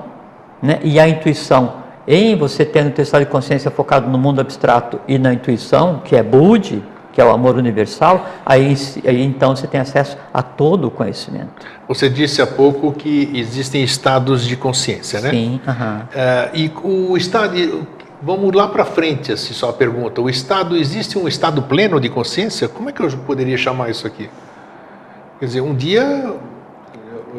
né, 0.62 0.80
e 0.84 0.98
a 1.02 1.08
intuição. 1.08 1.82
Em 2.08 2.36
você 2.38 2.64
tendo 2.64 2.98
o 2.98 3.02
estado 3.02 3.26
de 3.26 3.30
consciência 3.30 3.70
focado 3.70 4.10
no 4.10 4.18
mundo 4.18 4.40
abstrato 4.40 5.02
e 5.06 5.20
na 5.20 5.34
intuição, 5.34 6.02
que 6.06 6.16
é 6.16 6.24
Budi, 6.24 6.82
que 7.12 7.20
é 7.20 7.26
o 7.26 7.30
amor 7.30 7.58
universal, 7.58 8.26
aí, 8.46 8.74
aí 9.06 9.22
então 9.22 9.54
você 9.54 9.68
tem 9.68 9.82
acesso 9.82 10.18
a 10.34 10.42
todo 10.42 10.88
o 10.88 10.92
conhecimento. 10.92 11.52
Você 11.90 12.10
disse 12.10 12.42
há 12.42 12.48
pouco 12.48 12.94
que 12.94 13.30
existem 13.34 13.84
estados 13.84 14.46
de 14.46 14.56
consciência, 14.56 15.20
né? 15.20 15.30
Sim, 15.30 15.60
aham. 15.68 16.08
Eh, 16.16 16.50
e 16.54 16.72
o 16.82 17.18
estado, 17.18 17.86
vamos 18.22 18.54
lá 18.54 18.68
para 18.68 18.86
frente, 18.86 19.32
assim, 19.32 19.54
só 19.54 19.70
a 19.70 19.74
pergunta. 19.74 20.22
O 20.22 20.30
estado, 20.30 20.76
existe 20.78 21.18
um 21.18 21.28
estado 21.28 21.62
pleno 21.64 22.00
de 22.00 22.10
consciência? 22.10 22.68
Como 22.68 22.90
é 22.90 22.92
que 22.92 23.02
eu 23.02 23.10
poderia 23.26 23.58
chamar 23.58 23.90
isso 23.90 24.06
aqui? 24.06 24.30
Quer 25.40 25.46
dizer, 25.46 25.62
um 25.62 25.74
dia 25.74 26.34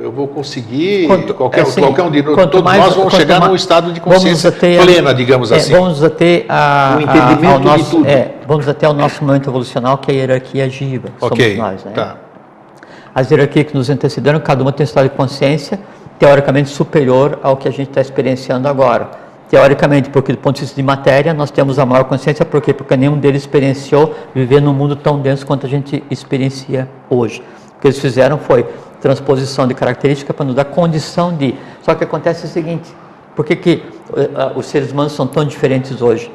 eu- 0.01 0.11
vou 0.11 0.27
conseguir, 0.27 1.07
Quanto- 1.07 1.35
qualquer, 1.35 1.61
assim, 1.63 1.81
qualquer 1.81 2.03
um 2.03 2.11
de 2.11 2.23
nós, 2.23 2.35
todos 2.35 2.63
mais- 2.63 2.83
nós 2.85 2.95
vamos 2.97 3.15
chegar 3.15 3.39
ma- 3.41 3.49
num 3.49 3.55
estado 3.55 3.93
de 3.93 4.01
consciência 4.01 4.49
até 4.49 4.79
a- 4.81 4.83
plena, 4.83 5.15
digamos 5.15 5.53
é, 5.53 5.57
assim. 5.57 5.73
Vamos 5.73 6.03
até 6.03 6.45
a, 6.49 6.95
O 6.97 6.99
a- 6.99 7.03
entendimento 7.03 7.53
ao 7.53 7.59
nosso, 7.61 8.05
é, 8.07 8.35
vamos 8.49 8.67
até 8.69 8.89
o 8.89 8.93
nosso 8.93 9.23
momento 9.25 9.49
evolucional, 9.51 9.99
que 9.99 10.11
é 10.11 10.15
a 10.15 10.17
hierarquia 10.19 10.69
jiva. 10.69 11.09
ok, 11.21 11.57
Somos 11.57 11.73
nós, 11.73 11.85
né? 11.85 11.93
tá. 11.95 12.17
As 13.15 13.31
hierarquias 13.31 13.67
que 13.67 13.75
nos 13.77 13.91
antecederam, 13.91 14.41
cada 14.41 14.63
uma 14.63 14.73
tem 14.73 14.83
um 14.83 14.89
estado 14.89 15.05
de 15.11 15.15
consciência 15.15 15.79
teoricamente 16.19 16.71
superior 16.71 17.39
ao 17.43 17.57
que 17.57 17.69
a 17.69 17.71
gente 17.71 17.89
está 17.91 18.01
experienciando 18.01 18.67
agora. 18.67 19.11
Teoricamente, 19.53 20.09
porque 20.09 20.33
do 20.33 20.39
ponto 20.39 20.57
de 20.57 20.63
vista 20.63 20.75
de 20.75 20.83
matéria, 20.83 21.35
nós 21.35 21.51
temos 21.51 21.79
a 21.79 21.85
maior 21.85 22.05
consciência, 22.05 22.43
por 22.43 22.63
quê? 22.63 22.73
Porque 22.73 22.97
nenhum 22.97 23.19
deles 23.19 23.43
experienciou 23.43 24.15
viver 24.35 24.63
num 24.63 24.73
mundo 24.73 24.97
tão 24.97 25.21
denso 25.21 25.45
quanto 25.45 25.67
a 25.67 25.69
gente 25.69 26.03
experiencia 26.11 26.89
hoje. 27.11 27.43
O 27.77 27.81
que 27.83 27.89
eles 27.89 27.99
fizeram 27.99 28.39
foi 28.39 28.67
transposição 28.99 29.69
de 29.69 29.75
característica 29.75 30.33
para 30.33 30.47
nos 30.47 30.55
dar 30.55 30.65
condição 30.65 31.37
de. 31.37 31.55
Só 31.83 31.95
que 31.95 32.03
acontece 32.03 32.47
o 32.47 32.49
seguinte: 32.49 32.91
por 33.37 33.45
que, 33.45 33.55
que 33.55 33.83
ah, 34.35 34.53
os 34.57 34.65
seres 34.65 34.91
humanos 34.91 35.13
são 35.13 35.27
tão 35.27 35.45
diferentes 35.45 36.01
hoje? 36.01 36.31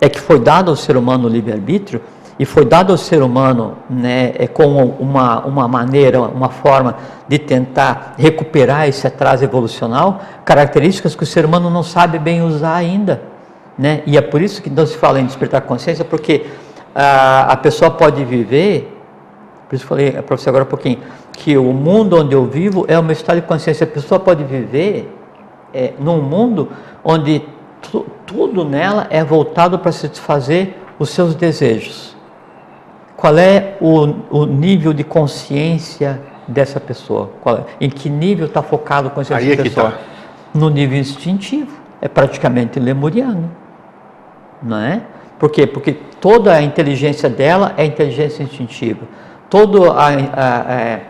é 0.00 0.08
que 0.08 0.20
foi 0.20 0.38
dado 0.38 0.70
ao 0.70 0.76
ser 0.76 0.96
humano 0.96 1.26
o 1.26 1.28
livre-arbítrio 1.28 2.00
e 2.38 2.44
foi 2.44 2.64
dado 2.64 2.92
ao 2.92 2.98
ser 2.98 3.22
humano 3.22 3.76
né, 3.88 4.32
é, 4.36 4.46
com 4.46 4.66
uma, 4.66 5.44
uma 5.44 5.68
maneira, 5.68 6.20
uma 6.20 6.48
forma 6.48 6.96
de 7.28 7.38
tentar 7.38 8.14
recuperar 8.18 8.88
esse 8.88 9.06
atraso 9.06 9.44
evolucional, 9.44 10.20
características 10.44 11.14
que 11.14 11.22
o 11.22 11.26
ser 11.26 11.44
humano 11.44 11.70
não 11.70 11.82
sabe 11.82 12.18
bem 12.18 12.42
usar 12.42 12.74
ainda. 12.74 13.22
Né? 13.78 14.02
E 14.06 14.16
é 14.16 14.20
por 14.20 14.42
isso 14.42 14.60
que 14.60 14.68
não 14.68 14.86
se 14.86 14.96
fala 14.96 15.20
em 15.20 15.26
despertar 15.26 15.60
consciência, 15.62 16.04
porque 16.04 16.44
a, 16.94 17.52
a 17.52 17.56
pessoa 17.56 17.90
pode 17.90 18.24
viver, 18.24 19.00
por 19.68 19.76
isso 19.76 19.86
falei 19.86 20.12
para 20.12 20.36
você 20.36 20.48
agora 20.48 20.64
um 20.64 20.68
pouquinho, 20.68 20.98
que 21.32 21.56
o 21.56 21.72
mundo 21.72 22.16
onde 22.16 22.34
eu 22.34 22.44
vivo 22.46 22.84
é 22.88 22.98
o 22.98 23.02
meu 23.02 23.12
estado 23.12 23.40
de 23.40 23.46
consciência. 23.46 23.84
A 23.84 23.88
pessoa 23.88 24.18
pode 24.18 24.42
viver 24.44 25.12
é, 25.72 25.92
num 25.98 26.20
mundo 26.20 26.68
onde 27.04 27.42
tudo 28.26 28.64
nela 28.64 29.06
é 29.10 29.22
voltado 29.22 29.78
para 29.78 29.92
satisfazer 29.92 30.74
os 30.98 31.10
seus 31.10 31.34
desejos. 31.34 32.13
Qual 33.24 33.38
é 33.38 33.78
o, 33.80 34.40
o 34.42 34.44
nível 34.44 34.92
de 34.92 35.02
consciência 35.02 36.20
dessa 36.46 36.78
pessoa? 36.78 37.30
É, 37.46 37.86
em 37.86 37.88
que 37.88 38.10
nível 38.10 38.44
está 38.44 38.62
focado 38.62 39.08
a 39.08 39.10
consciência 39.10 39.42
Aí 39.42 39.56
dessa 39.56 39.62
é 39.62 39.64
pessoa? 39.64 39.90
Tá. 39.92 39.98
No 40.52 40.68
nível 40.68 40.98
instintivo. 40.98 41.72
É 42.02 42.06
praticamente 42.06 42.78
lemuriano. 42.78 43.50
Não 44.62 44.76
é? 44.76 45.00
Por 45.38 45.50
quê? 45.50 45.66
Porque 45.66 45.94
toda 46.20 46.52
a 46.52 46.60
inteligência 46.60 47.30
dela 47.30 47.72
é 47.78 47.86
inteligência 47.86 48.42
instintiva. 48.42 49.06
Toda 49.48 49.90
a, 49.92 50.08
a, 50.08 50.60
a, 50.74 51.00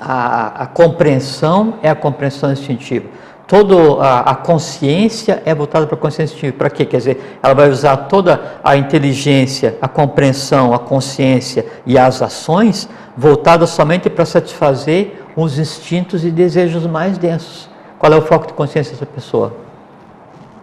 a, 0.00 0.62
a 0.62 0.66
compreensão 0.68 1.80
é 1.82 1.90
a 1.90 1.96
compreensão 1.96 2.52
instintiva 2.52 3.08
toda 3.50 4.00
a, 4.00 4.30
a, 4.30 4.34
consciência 4.36 5.42
é 5.44 5.52
voltada 5.52 5.84
para 5.84 5.96
a 5.96 5.98
consciência 5.98 6.34
instintiva. 6.34 6.56
Para 6.56 6.70
quê? 6.70 6.84
Quer 6.84 6.98
dizer, 6.98 7.38
ela 7.42 7.52
vai 7.52 7.68
usar 7.68 7.96
toda 7.96 8.40
a 8.62 8.76
inteligência, 8.76 9.76
a 9.82 9.88
compreensão, 9.88 10.72
a 10.72 10.78
consciência 10.78 11.66
e 11.84 11.98
as 11.98 12.22
ações 12.22 12.88
voltadas 13.16 13.70
somente 13.70 14.08
para 14.08 14.24
satisfazer 14.24 15.24
os 15.34 15.58
instintos 15.58 16.24
e 16.24 16.30
desejos 16.30 16.86
mais 16.86 17.18
densos. 17.18 17.68
Qual 17.98 18.12
é 18.12 18.16
o 18.16 18.22
foco 18.22 18.46
de 18.46 18.52
consciência 18.52 18.92
dessa 18.92 19.04
pessoa? 19.04 19.52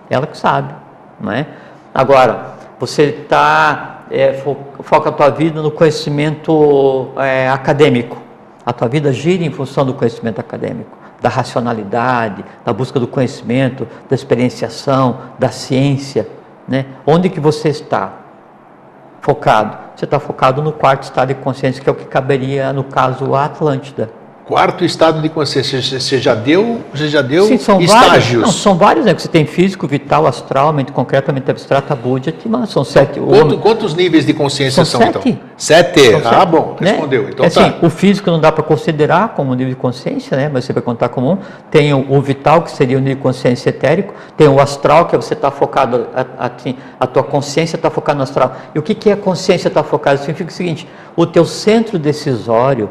Ela 0.09 0.25
que 0.25 0.37
sabe, 0.37 0.73
não 1.19 1.33
é? 1.33 1.45
Agora, 1.93 2.53
você 2.79 3.03
está 3.03 4.03
é, 4.09 4.41
foca 4.81 5.09
a 5.09 5.11
tua 5.11 5.29
vida 5.29 5.61
no 5.61 5.71
conhecimento 5.71 7.09
é, 7.17 7.49
acadêmico. 7.49 8.17
A 8.65 8.71
tua 8.71 8.87
vida 8.87 9.11
gira 9.11 9.43
em 9.43 9.51
função 9.51 9.85
do 9.85 9.93
conhecimento 9.93 10.39
acadêmico 10.39 11.06
da 11.21 11.29
racionalidade, 11.29 12.45
da 12.63 12.71
busca 12.71 12.99
do 12.99 13.07
conhecimento, 13.07 13.87
da 14.09 14.15
experienciação, 14.15 15.21
da 15.39 15.49
ciência, 15.49 16.27
né? 16.67 16.85
Onde 17.05 17.29
que 17.29 17.39
você 17.39 17.69
está 17.69 18.13
focado? 19.21 19.77
Você 19.95 20.05
está 20.05 20.19
focado 20.19 20.61
no 20.61 20.71
quarto 20.71 21.03
estado 21.03 21.29
de 21.29 21.35
consciência, 21.35 21.81
que 21.81 21.89
é 21.89 21.91
o 21.91 21.95
que 21.95 22.05
caberia, 22.05 22.71
no 22.71 22.83
caso, 22.83 23.33
a 23.33 23.45
Atlântida. 23.45 24.11
Quarto 24.47 24.85
estado 24.85 25.21
de 25.21 25.27
consciência, 25.27 25.81
você 25.81 26.19
já 26.19 26.33
deu, 26.33 26.79
você 26.93 27.09
já 27.09 27.21
deu 27.21 27.47
Sim, 27.47 27.57
são 27.57 27.81
estágios? 27.81 28.11
Vários, 28.11 28.41
não, 28.43 28.51
são 28.53 28.77
vários, 28.77 29.05
né? 29.05 29.13
Você 29.13 29.27
tem 29.27 29.45
físico, 29.45 29.85
vital, 29.85 30.25
astral, 30.25 30.71
mente 30.71 30.93
concreta, 30.93 31.33
mente 31.33 31.51
abstrata, 31.51 31.93
budget, 31.93 32.47
mas 32.47 32.69
são 32.69 32.81
sete. 32.85 33.19
Quanto, 33.19 33.57
quantos 33.57 33.93
níveis 33.93 34.25
de 34.25 34.33
consciência 34.33 34.85
são, 34.85 35.01
são 35.01 35.11
sete. 35.11 35.29
então? 35.31 35.41
Sete. 35.57 36.21
São 36.21 36.31
ah, 36.31 36.45
bom, 36.45 36.77
né? 36.79 36.91
respondeu. 36.91 37.27
Então 37.27 37.45
é 37.45 37.49
tá. 37.49 37.59
Assim, 37.59 37.75
o 37.85 37.89
físico 37.89 38.31
não 38.31 38.39
dá 38.39 38.49
para 38.49 38.63
considerar 38.63 39.33
como 39.35 39.53
nível 39.53 39.73
de 39.73 39.75
consciência, 39.75 40.37
né? 40.37 40.49
Mas 40.51 40.63
você 40.63 40.71
vai 40.71 40.81
contar 40.81 41.09
como 41.09 41.33
um. 41.33 41.37
Tem 41.69 41.93
o, 41.93 42.05
o, 42.09 42.21
vital, 42.21 42.61
que 42.61 42.71
seria 42.71 42.95
o 42.95 43.01
nível 43.01 43.17
de 43.17 43.21
consciência 43.21 43.69
etérico. 43.69 44.13
Tem 44.37 44.47
o 44.47 44.61
astral, 44.61 45.07
que 45.07 45.15
é 45.17 45.19
você 45.19 45.33
está 45.33 45.51
focado, 45.51 46.07
assim, 46.39 46.77
a 46.97 47.05
tua 47.05 47.23
consciência 47.23 47.75
está 47.75 47.89
focada 47.89 48.15
no 48.15 48.23
astral. 48.23 48.55
E 48.73 48.79
o 48.79 48.81
que, 48.81 48.95
que 48.95 49.09
é 49.09 49.13
a 49.13 49.17
consciência 49.17 49.67
estar 49.67 49.83
tá 49.83 49.89
focada? 49.89 50.19
Significa 50.19 50.49
o 50.49 50.53
seguinte: 50.53 50.87
o 51.17 51.25
teu 51.25 51.43
centro 51.43 51.99
decisório, 51.99 52.89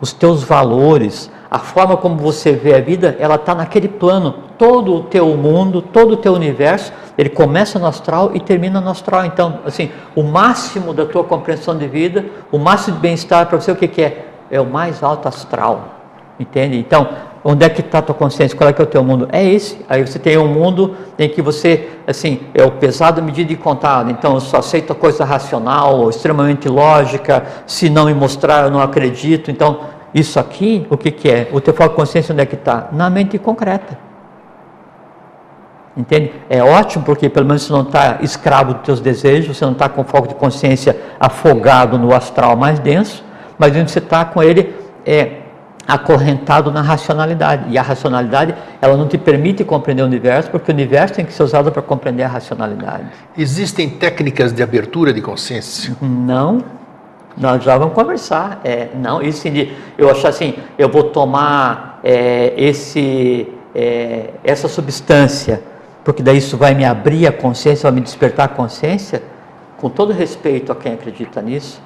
os 0.00 0.12
teus 0.12 0.42
valores, 0.42 1.30
a 1.50 1.58
forma 1.58 1.96
como 1.96 2.16
você 2.16 2.52
vê 2.52 2.74
a 2.74 2.80
vida, 2.80 3.16
ela 3.18 3.34
está 3.34 3.54
naquele 3.54 3.88
plano. 3.88 4.34
Todo 4.56 4.94
o 4.94 5.02
teu 5.04 5.36
mundo, 5.36 5.82
todo 5.82 6.12
o 6.12 6.16
teu 6.16 6.32
universo, 6.32 6.92
ele 7.18 7.28
começa 7.28 7.78
no 7.78 7.86
astral 7.86 8.30
e 8.34 8.40
termina 8.40 8.80
no 8.80 8.90
astral. 8.90 9.24
Então, 9.24 9.58
assim, 9.66 9.90
o 10.14 10.22
máximo 10.22 10.94
da 10.94 11.04
tua 11.04 11.24
compreensão 11.24 11.76
de 11.76 11.88
vida, 11.88 12.24
o 12.52 12.58
máximo 12.58 12.96
de 12.96 13.02
bem-estar 13.02 13.46
para 13.46 13.60
você, 13.60 13.72
o 13.72 13.76
que, 13.76 13.88
que 13.88 14.02
é? 14.02 14.26
É 14.50 14.60
o 14.60 14.66
mais 14.66 15.02
alto 15.02 15.26
astral. 15.28 15.96
Entende? 16.38 16.78
Então, 16.78 17.08
onde 17.44 17.64
é 17.64 17.68
que 17.68 17.80
está 17.80 17.98
a 17.98 18.02
tua 18.02 18.14
consciência? 18.14 18.56
Qual 18.56 18.68
é 18.68 18.72
que 18.72 18.80
é 18.80 18.84
o 18.84 18.86
teu 18.86 19.02
mundo? 19.02 19.28
É 19.32 19.44
esse. 19.44 19.78
Aí 19.88 20.06
você 20.06 20.18
tem 20.18 20.36
um 20.36 20.48
mundo 20.48 20.96
em 21.18 21.28
que 21.28 21.40
você, 21.40 21.88
assim, 22.06 22.40
é 22.54 22.64
o 22.64 22.72
pesado 22.72 23.22
medida 23.22 23.52
e 23.52 23.56
contado. 23.56 24.10
Então, 24.10 24.34
eu 24.34 24.40
só 24.40 24.58
aceito 24.58 24.94
coisa 24.94 25.24
racional, 25.24 26.08
extremamente 26.10 26.68
lógica. 26.68 27.44
Se 27.66 27.88
não 27.88 28.06
me 28.06 28.14
mostrar, 28.14 28.64
eu 28.64 28.70
não 28.70 28.80
acredito. 28.80 29.50
Então, 29.50 29.80
isso 30.14 30.38
aqui, 30.38 30.86
o 30.90 30.96
que, 30.96 31.10
que 31.10 31.30
é? 31.30 31.48
O 31.52 31.60
teu 31.60 31.72
foco 31.72 31.90
de 31.90 31.96
consciência 31.96 32.32
onde 32.32 32.42
é 32.42 32.46
que 32.46 32.56
está? 32.56 32.88
Na 32.92 33.08
mente 33.08 33.38
concreta. 33.38 34.10
Entende? 35.96 36.32
É 36.48 36.62
ótimo 36.62 37.04
porque 37.04 37.28
pelo 37.28 37.46
menos 37.46 37.62
você 37.62 37.72
não 37.72 37.82
está 37.82 38.18
escravo 38.22 38.74
dos 38.74 38.82
teus 38.82 39.00
desejos, 39.00 39.56
você 39.56 39.64
não 39.64 39.72
está 39.72 39.88
com 39.88 40.04
foco 40.04 40.28
de 40.28 40.34
consciência 40.34 40.96
afogado 41.18 41.98
no 41.98 42.14
astral 42.14 42.56
mais 42.56 42.78
denso, 42.78 43.24
mas 43.58 43.76
onde 43.76 43.90
você 43.90 43.98
está 43.98 44.24
com 44.24 44.42
ele 44.42 44.74
é 45.04 45.39
acorrentado 45.90 46.70
na 46.70 46.80
racionalidade. 46.80 47.64
E 47.68 47.78
a 47.78 47.82
racionalidade, 47.82 48.54
ela 48.80 48.96
não 48.96 49.08
te 49.08 49.18
permite 49.18 49.64
compreender 49.64 50.02
o 50.02 50.06
universo, 50.06 50.50
porque 50.50 50.70
o 50.70 50.74
universo 50.74 51.14
tem 51.14 51.24
que 51.24 51.32
ser 51.32 51.42
usado 51.42 51.70
para 51.72 51.82
compreender 51.82 52.22
a 52.22 52.28
racionalidade. 52.28 53.06
Existem 53.36 53.88
técnicas 53.88 54.52
de 54.52 54.62
abertura 54.62 55.12
de 55.12 55.20
consciência? 55.20 55.96
Não, 56.00 56.62
nós 57.36 57.62
já 57.62 57.76
vamos 57.76 57.94
conversar. 57.94 58.60
É, 58.64 58.88
não, 58.94 59.20
isso 59.20 59.48
de 59.50 59.72
eu 59.98 60.10
achar 60.10 60.28
assim, 60.28 60.54
eu 60.78 60.88
vou 60.88 61.04
tomar 61.04 62.00
é, 62.04 62.54
esse, 62.56 63.48
é, 63.74 64.30
essa 64.44 64.68
substância, 64.68 65.62
porque 66.04 66.22
daí 66.22 66.38
isso 66.38 66.56
vai 66.56 66.74
me 66.74 66.84
abrir 66.84 67.26
a 67.26 67.32
consciência, 67.32 67.90
vai 67.90 67.92
me 67.92 68.00
despertar 68.00 68.44
a 68.44 68.48
consciência, 68.48 69.22
com 69.76 69.88
todo 69.88 70.12
respeito 70.12 70.70
a 70.70 70.74
quem 70.74 70.92
acredita 70.92 71.40
nisso, 71.40 71.82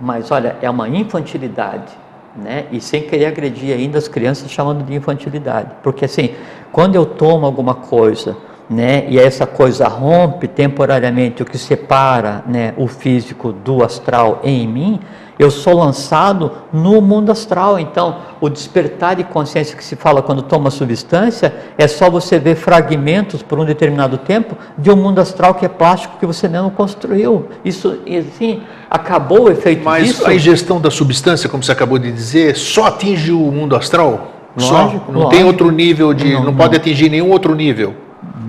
mas 0.00 0.30
olha, 0.30 0.56
é 0.60 0.68
uma 0.70 0.88
infantilidade, 0.88 1.92
né? 2.36 2.66
E 2.70 2.80
sem 2.80 3.02
querer 3.02 3.26
agredir 3.26 3.74
ainda 3.74 3.98
as 3.98 4.08
crianças 4.08 4.50
chamando 4.50 4.84
de 4.84 4.94
infantilidade, 4.94 5.70
porque 5.82 6.04
assim, 6.04 6.34
quando 6.72 6.94
eu 6.94 7.06
tomo 7.06 7.46
alguma 7.46 7.74
coisa 7.74 8.36
né? 8.68 9.04
E 9.08 9.18
essa 9.18 9.46
coisa 9.46 9.86
rompe 9.88 10.48
temporariamente 10.48 11.42
o 11.42 11.46
que 11.46 11.58
separa, 11.58 12.42
né, 12.46 12.72
o 12.76 12.86
físico 12.86 13.52
do 13.52 13.84
astral 13.84 14.40
em 14.42 14.66
mim. 14.66 15.00
Eu 15.36 15.50
sou 15.50 15.74
lançado 15.74 16.52
no 16.72 17.00
mundo 17.00 17.32
astral. 17.32 17.78
Então, 17.78 18.18
o 18.40 18.48
despertar 18.48 19.16
de 19.16 19.24
consciência 19.24 19.76
que 19.76 19.82
se 19.82 19.96
fala 19.96 20.22
quando 20.22 20.42
toma 20.42 20.70
substância 20.70 21.52
é 21.76 21.88
só 21.88 22.08
você 22.08 22.38
ver 22.38 22.54
fragmentos 22.54 23.42
por 23.42 23.58
um 23.58 23.64
determinado 23.64 24.16
tempo 24.18 24.56
de 24.78 24.90
um 24.90 24.96
mundo 24.96 25.18
astral 25.18 25.54
que 25.54 25.66
é 25.66 25.68
plástico 25.68 26.18
que 26.20 26.26
você 26.26 26.46
mesmo 26.46 26.70
construiu. 26.70 27.48
Isso, 27.64 27.98
assim, 28.06 28.62
acabou 28.88 29.44
o 29.46 29.50
efeito 29.50 29.84
Mas 29.84 30.06
disso. 30.06 30.26
a 30.26 30.34
ingestão 30.34 30.80
da 30.80 30.90
substância, 30.90 31.48
como 31.48 31.64
você 31.64 31.72
acabou 31.72 31.98
de 31.98 32.12
dizer, 32.12 32.56
só 32.56 32.86
atinge 32.86 33.32
o 33.32 33.50
mundo 33.50 33.74
astral? 33.74 34.30
Lógico, 34.56 34.60
só? 34.60 35.12
Não 35.12 35.20
lógico. 35.22 35.30
tem 35.30 35.44
outro 35.44 35.70
nível 35.72 36.14
de. 36.14 36.32
Não, 36.32 36.38
não, 36.38 36.46
não. 36.46 36.54
pode 36.54 36.76
atingir 36.76 37.08
nenhum 37.08 37.30
outro 37.30 37.56
nível. 37.56 38.03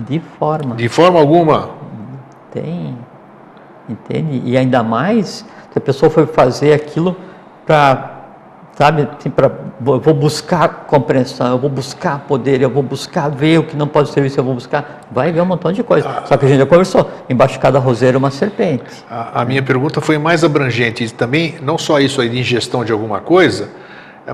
De 0.08 0.20
forma. 0.20 0.74
De 0.74 0.88
forma 0.88 1.18
alguma. 1.18 1.70
Tem. 2.52 2.96
Entende? 3.88 4.42
E 4.44 4.56
ainda 4.56 4.82
mais 4.82 5.44
se 5.70 5.78
a 5.78 5.80
pessoa 5.80 6.08
for 6.10 6.26
fazer 6.26 6.72
aquilo 6.72 7.14
para, 7.66 8.22
sabe, 8.72 9.08
assim, 9.18 9.28
para 9.28 9.50
eu 9.84 10.00
vou 10.00 10.14
buscar 10.14 10.86
compreensão, 10.86 11.48
eu 11.48 11.58
vou 11.58 11.68
buscar 11.68 12.20
poder, 12.20 12.62
eu 12.62 12.70
vou 12.70 12.82
buscar 12.82 13.28
ver 13.28 13.58
o 13.58 13.62
que 13.64 13.76
não 13.76 13.86
pode 13.86 14.08
ser 14.08 14.22
visto, 14.22 14.38
eu 14.38 14.44
vou 14.44 14.54
buscar, 14.54 15.02
vai 15.10 15.30
ver 15.30 15.42
um 15.42 15.44
montão 15.44 15.70
de 15.70 15.82
coisa. 15.82 16.22
Só 16.24 16.36
que 16.36 16.46
a 16.46 16.48
gente 16.48 16.58
já 16.58 16.66
conversou, 16.66 17.10
embaixo 17.28 17.54
de 17.54 17.60
cada 17.60 17.78
roseira 17.78 18.16
uma 18.16 18.30
serpente. 18.30 19.04
A, 19.10 19.42
a 19.42 19.44
minha 19.44 19.62
pergunta 19.62 20.00
foi 20.00 20.16
mais 20.16 20.42
abrangente, 20.42 21.04
e 21.04 21.10
também 21.10 21.56
não 21.60 21.76
só 21.76 22.00
isso 22.00 22.20
aí 22.20 22.28
de 22.28 22.38
ingestão 22.38 22.84
de 22.84 22.92
alguma 22.92 23.20
coisa, 23.20 23.68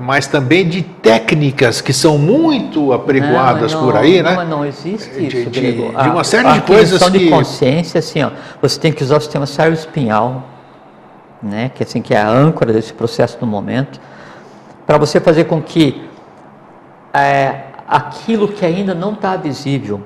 mas 0.01 0.25
também 0.27 0.67
de 0.67 0.81
técnicas 0.81 1.79
que 1.81 1.93
são 1.93 2.17
muito 2.17 2.91
apregoadas 2.93 3.73
Não, 3.73 3.81
não, 3.81 3.87
por 3.91 3.97
aí, 3.99 4.23
não, 4.23 4.35
né? 4.37 4.45
não 4.45 4.65
existe 4.65 5.09
De- 5.11 5.27
isso, 5.27 5.49
de- 5.51 5.71
de 5.73 6.09
uma 6.09 6.23
série 6.23 6.51
de 6.51 6.57
a 6.57 6.61
coisas 6.61 7.01
aquisição 7.01 7.11
que- 7.11 7.19
de 7.19 7.29
consciência, 7.29 7.99
assim, 7.99 8.23
ó, 8.23 8.31
você 8.61 8.79
tem 8.79 8.91
que 8.91 9.03
usar 9.03 9.17
o 9.17 9.21
sistema 9.21 9.45
cérebro-espinhal, 9.45 10.43
né, 11.41 11.69
que 11.75 11.83
assim 11.83 12.01
que 12.01 12.13
é 12.13 12.17
a 12.21 12.27
âncora 12.27 12.73
desse 12.73 12.91
processo 12.93 13.37
do 13.39 13.45
momento, 13.45 13.99
para 14.87 14.97
você 14.97 15.19
fazer 15.19 15.43
com 15.43 15.61
que 15.61 16.01
é, 17.13 17.55
aquilo 17.87 18.47
que 18.47 18.65
ainda 18.65 18.95
não 18.95 19.13
está 19.13 19.35
visível, 19.35 20.01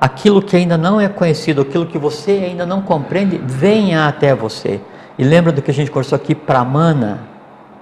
aquilo 0.00 0.40
que 0.40 0.56
ainda 0.56 0.78
não 0.78 1.00
é 1.00 1.08
conhecido, 1.08 1.62
aquilo 1.62 1.86
que 1.86 1.98
você 1.98 2.30
ainda 2.32 2.64
não 2.64 2.80
compreende, 2.82 3.40
venha 3.44 4.06
até 4.06 4.34
você. 4.34 4.80
E 5.18 5.24
lembra 5.24 5.50
do 5.50 5.60
que 5.60 5.70
a 5.70 5.74
gente 5.74 5.90
conversou 5.90 6.14
aqui, 6.16 6.34
Pramana, 6.34 7.31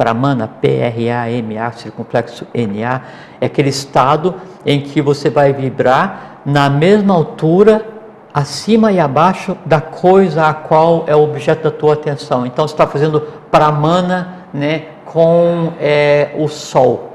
Pramana, 0.00 0.48
P-R-A-M-A, 0.48 1.72
circunflexo 1.72 2.46
N-A, 2.54 3.02
é 3.38 3.44
aquele 3.44 3.68
estado 3.68 4.34
em 4.64 4.80
que 4.80 5.02
você 5.02 5.28
vai 5.28 5.52
vibrar 5.52 6.40
na 6.46 6.70
mesma 6.70 7.12
altura, 7.12 7.86
acima 8.32 8.90
e 8.90 8.98
abaixo 8.98 9.58
da 9.66 9.78
coisa 9.78 10.46
a 10.46 10.54
qual 10.54 11.04
é 11.06 11.14
o 11.14 11.22
objeto 11.22 11.64
da 11.64 11.70
tua 11.70 11.92
atenção. 11.92 12.46
Então 12.46 12.66
você 12.66 12.72
está 12.72 12.86
fazendo 12.86 13.20
Pramana 13.50 14.46
né, 14.54 14.84
com 15.04 15.74
é, 15.78 16.30
o 16.38 16.48
Sol. 16.48 17.09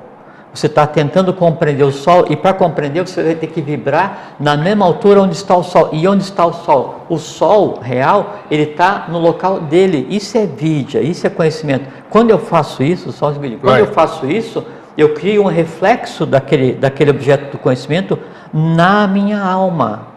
Você 0.55 0.67
está 0.67 0.87
tentando 0.87 1.33
compreender 1.33 1.83
o 1.83 1.91
Sol 1.91 2.27
e 2.29 2.35
para 2.37 2.53
compreender 2.53 3.05
você 3.05 3.21
vai 3.21 3.35
ter 3.35 3.47
que 3.47 3.61
vibrar 3.61 4.35
na 4.39 4.55
mesma 4.55 4.85
altura 4.85 5.21
onde 5.21 5.35
está 5.35 5.53
o 5.53 5.63
Sol. 5.63 5.89
E 5.91 6.07
onde 6.07 6.23
está 6.23 6.45
o 6.45 6.53
Sol? 6.53 7.05
O 7.09 7.17
Sol 7.17 7.79
real, 7.81 8.37
ele 8.49 8.63
está 8.63 9.07
no 9.09 9.19
local 9.19 9.59
dele. 9.59 10.07
Isso 10.09 10.37
é 10.37 10.45
vidya, 10.45 11.01
isso 11.01 11.27
é 11.27 11.29
conhecimento. 11.29 11.89
Quando 12.09 12.29
eu 12.29 12.39
faço 12.39 12.81
isso, 12.81 13.11
só 13.11 13.31
um 13.31 13.57
quando 13.59 13.79
eu 13.79 13.87
faço 13.87 14.25
isso, 14.25 14.65
eu 14.97 15.13
crio 15.13 15.43
um 15.43 15.47
reflexo 15.47 16.25
daquele, 16.25 16.71
daquele 16.71 17.11
objeto 17.11 17.51
do 17.51 17.57
conhecimento 17.57 18.17
na 18.53 19.05
minha 19.07 19.43
alma. 19.43 20.15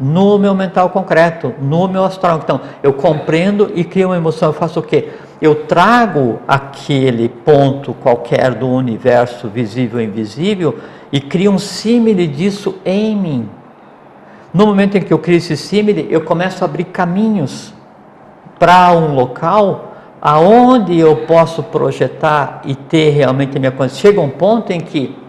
no 0.00 0.38
meu 0.38 0.54
mental 0.54 0.90
concreto, 0.90 1.54
no 1.60 1.86
meu 1.86 2.04
astral. 2.04 2.40
Então, 2.42 2.60
eu 2.82 2.92
compreendo 2.94 3.70
e 3.74 3.84
crio 3.84 4.08
uma 4.08 4.16
emoção. 4.16 4.48
Eu 4.48 4.52
faço 4.52 4.80
o 4.80 4.82
quê? 4.82 5.10
Eu 5.40 5.66
trago 5.66 6.40
aquele 6.46 7.28
ponto 7.28 7.92
qualquer 7.94 8.54
do 8.54 8.68
universo 8.68 9.48
visível 9.48 10.00
e 10.00 10.04
invisível 10.04 10.78
e 11.12 11.20
crio 11.20 11.52
um 11.52 11.58
símile 11.58 12.26
disso 12.26 12.76
em 12.84 13.16
mim. 13.16 13.48
No 14.52 14.66
momento 14.66 14.96
em 14.96 15.02
que 15.02 15.12
eu 15.12 15.18
crio 15.18 15.38
esse 15.38 15.56
símile, 15.56 16.06
eu 16.10 16.20
começo 16.20 16.62
a 16.62 16.66
abrir 16.66 16.84
caminhos 16.84 17.74
para 18.58 18.92
um 18.92 19.14
local 19.14 19.94
aonde 20.22 20.98
eu 20.98 21.26
posso 21.26 21.62
projetar 21.62 22.62
e 22.64 22.74
ter 22.74 23.10
realmente 23.10 23.56
a 23.56 23.60
minha 23.60 23.72
consciência. 23.72 24.10
Chega 24.10 24.20
um 24.20 24.30
ponto 24.30 24.72
em 24.72 24.80
que 24.80 25.23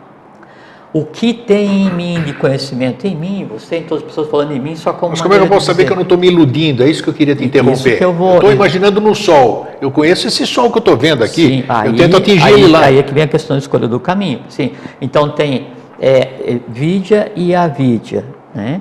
o 0.96 1.04
que 1.04 1.34
tem 1.34 1.88
em 1.88 1.92
mim 1.92 2.24
de 2.24 2.32
conhecimento, 2.32 3.06
em 3.06 3.14
mim, 3.18 3.46
você, 3.52 3.80
em 3.80 3.84
todas 3.84 4.02
as 4.02 4.10
pessoas 4.10 4.30
falando 4.30 4.54
em 4.54 4.62
mim, 4.62 4.78
só 4.78 4.94
como. 4.94 5.10
Mas 5.10 5.20
como 5.20 5.34
é 5.34 5.38
que 5.38 5.44
eu 5.44 5.50
posso 5.50 5.66
saber 5.66 5.84
que 5.84 5.92
eu 5.92 5.96
não 5.96 6.04
estou 6.04 6.18
me 6.18 6.28
iludindo? 6.28 6.84
É 6.84 6.90
isso 6.90 7.04
que 7.04 7.10
eu 7.10 7.14
queria 7.14 7.36
te 7.36 7.44
interromper. 7.44 8.02
eu 8.02 8.14
vou. 8.14 8.36
Estou 8.36 8.50
imaginando 8.54 9.02
no 9.02 9.14
sol. 9.14 9.68
Eu 9.82 9.92
conheço 9.92 10.26
esse 10.26 10.48
sol 10.48 10.72
que 10.72 10.78
eu 10.78 10.80
estou 10.80 10.96
vendo 10.96 11.22
aqui. 11.22 11.48
Sim, 11.48 11.66
aí, 11.68 11.90
eu 11.90 11.98
tento 11.98 12.16
atingir 12.16 12.46
aí, 12.46 12.54
ele 12.54 12.68
lá. 12.68 12.86
Aí 12.86 12.98
é 12.98 13.04
que 13.04 13.14
vem 13.14 13.24
a 13.24 13.28
questão 13.28 13.58
da 13.58 13.60
escolha 13.60 13.90
do 13.90 14.00
caminho. 14.00 14.44
Sim. 14.48 14.72
Então 15.02 15.32
tem 15.32 15.68
é, 16.00 16.18
é, 16.18 16.60
vidya 16.70 17.30
e 17.36 17.54
avidya. 17.54 18.24
Né? 18.54 18.80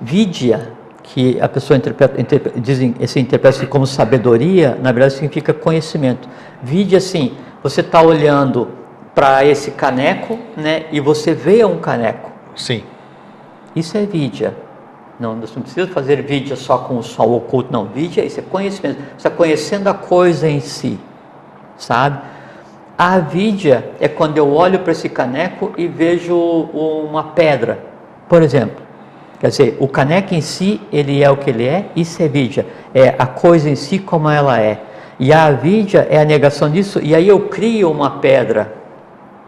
Vidya, 0.00 0.72
que 1.04 1.40
a 1.40 1.48
pessoa 1.48 1.76
interpreta, 1.76 2.20
interpreta, 2.20 2.60
dizem, 2.60 2.96
esse 2.98 3.20
interpreta 3.20 3.64
como 3.66 3.86
sabedoria, 3.86 4.76
na 4.82 4.90
verdade 4.90 5.12
significa 5.12 5.54
conhecimento. 5.54 6.28
Vidya, 6.60 6.98
assim, 6.98 7.34
você 7.62 7.80
está 7.80 8.02
olhando 8.02 8.79
para 9.14 9.44
esse 9.44 9.72
caneco, 9.72 10.38
né? 10.56 10.84
E 10.90 11.00
você 11.00 11.34
vê 11.34 11.64
um 11.64 11.78
caneco. 11.78 12.30
Sim. 12.54 12.84
Isso 13.74 13.96
é 13.96 14.04
vidya. 14.04 14.54
Não, 15.18 15.34
não 15.36 15.46
precisa 15.46 15.86
fazer 15.88 16.22
vidya 16.22 16.56
só 16.56 16.78
com 16.78 16.96
o 16.96 17.02
sol 17.02 17.36
oculto, 17.36 17.70
não. 17.70 17.84
Vidya, 17.84 18.24
isso 18.24 18.40
é 18.40 18.42
conhecimento. 18.42 18.96
Você 18.96 19.16
está 19.16 19.30
conhecendo 19.30 19.88
a 19.88 19.94
coisa 19.94 20.48
em 20.48 20.60
si, 20.60 20.98
sabe? 21.76 22.20
A 22.96 23.18
vidya 23.18 23.90
é 24.00 24.08
quando 24.08 24.38
eu 24.38 24.50
olho 24.52 24.78
para 24.80 24.92
esse 24.92 25.08
caneco 25.08 25.72
e 25.76 25.86
vejo 25.86 26.36
uma 26.36 27.24
pedra, 27.24 27.78
por 28.28 28.42
exemplo. 28.42 28.82
Quer 29.38 29.48
dizer, 29.48 29.76
o 29.80 29.88
caneco 29.88 30.34
em 30.34 30.40
si, 30.40 30.80
ele 30.92 31.22
é 31.22 31.30
o 31.30 31.36
que 31.36 31.48
ele 31.48 31.66
é, 31.66 31.86
isso 31.96 32.22
é 32.22 32.28
vidya. 32.28 32.66
É 32.94 33.14
a 33.18 33.26
coisa 33.26 33.70
em 33.70 33.74
si 33.74 33.98
como 33.98 34.28
ela 34.28 34.60
é. 34.60 34.80
E 35.18 35.32
a 35.32 35.50
vidya 35.50 36.06
é 36.10 36.18
a 36.18 36.24
negação 36.24 36.70
disso, 36.70 37.00
e 37.02 37.14
aí 37.14 37.28
eu 37.28 37.40
crio 37.48 37.90
uma 37.90 38.18
pedra 38.20 38.79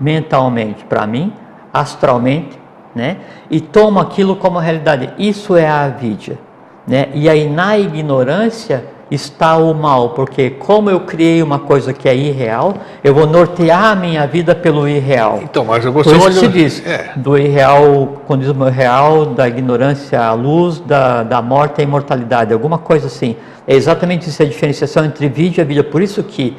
mentalmente 0.03 0.85
para 0.85 1.07
mim, 1.07 1.33
astralmente, 1.73 2.59
né? 2.95 3.19
E 3.49 3.61
tomo 3.61 4.01
aquilo 4.01 4.37
como 4.37 4.59
realidade. 4.59 5.11
Isso 5.17 5.57
é 5.57 5.67
a 5.67 5.85
avidya, 5.85 6.39
né? 6.87 7.09
E 7.15 7.29
aí 7.29 7.49
na 7.49 7.79
ignorância 7.79 8.85
está 9.11 9.59
o 9.59 9.75
mal, 9.75 10.11
porque 10.11 10.51
como 10.51 10.89
eu 10.89 11.01
criei 11.01 11.43
uma 11.43 11.59
coisa 11.59 11.93
que 11.93 12.09
é 12.09 12.17
irreal, 12.17 12.75
eu 13.05 13.15
vou 13.15 13.27
nortear 13.27 13.93
a 13.93 13.95
minha 13.95 14.27
vida 14.27 14.55
pelo 14.55 14.89
irreal. 14.89 15.41
Então, 15.43 15.67
mas 15.67 15.85
você 15.85 16.11
Por 16.11 16.17
isso 16.17 16.25
olha... 16.25 16.33
se 16.33 16.49
diz, 16.49 16.87
é. 16.87 17.13
do 17.15 17.37
irreal, 17.37 18.23
quando 18.27 18.41
diz 18.41 18.49
o 18.49 18.65
real, 18.65 19.27
da 19.27 19.47
ignorância 19.47 20.19
à 20.19 20.33
luz, 20.33 20.81
da, 20.81 21.23
da 21.23 21.43
morte 21.43 21.83
à 21.83 21.85
imortalidade, 21.85 22.55
alguma 22.55 22.79
coisa 22.79 23.07
assim. 23.07 23.37
É 23.67 23.75
exatamente 23.75 24.29
isso 24.29 24.43
a 24.43 24.47
diferenciação 24.47 25.05
entre 25.05 25.29
vida 25.29 25.61
e 25.61 25.65
vida. 25.65 25.85
Por 25.85 26.01
isso 26.01 26.23
que 26.23 26.57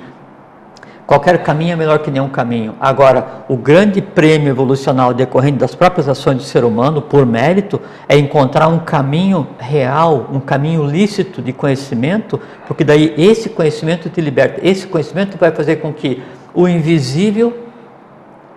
Qualquer 1.14 1.44
caminho 1.44 1.74
é 1.74 1.76
melhor 1.76 2.00
que 2.00 2.10
nenhum 2.10 2.28
caminho. 2.28 2.74
Agora, 2.80 3.46
o 3.48 3.56
grande 3.56 4.02
prêmio 4.02 4.50
evolucional 4.50 5.14
decorrente 5.14 5.60
das 5.60 5.76
próprias 5.76 6.10
ações 6.10 6.38
do 6.38 6.44
ser 6.44 6.64
humano, 6.64 7.04
por 7.04 7.24
mérito, 7.24 7.80
é 8.10 8.18
encontrar 8.18 8.68
um 8.68 8.80
caminho 8.80 9.48
real, 9.60 10.28
um 10.34 10.40
caminho 10.40 10.84
lícito 10.84 11.40
de 11.40 11.54
conhecimento, 11.54 12.42
porque 12.66 12.84
daí 12.84 13.14
esse 13.16 13.48
conhecimento 13.48 14.10
te 14.10 14.20
liberta. 14.22 14.60
Esse 14.68 14.88
conhecimento 14.88 15.38
vai 15.38 15.52
fazer 15.52 15.76
com 15.76 15.94
que 15.94 16.24
o 16.52 16.68
invisível 16.68 17.60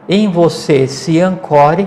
em 0.09 0.31
você 0.31 0.87
se 0.87 1.21
ancore 1.21 1.87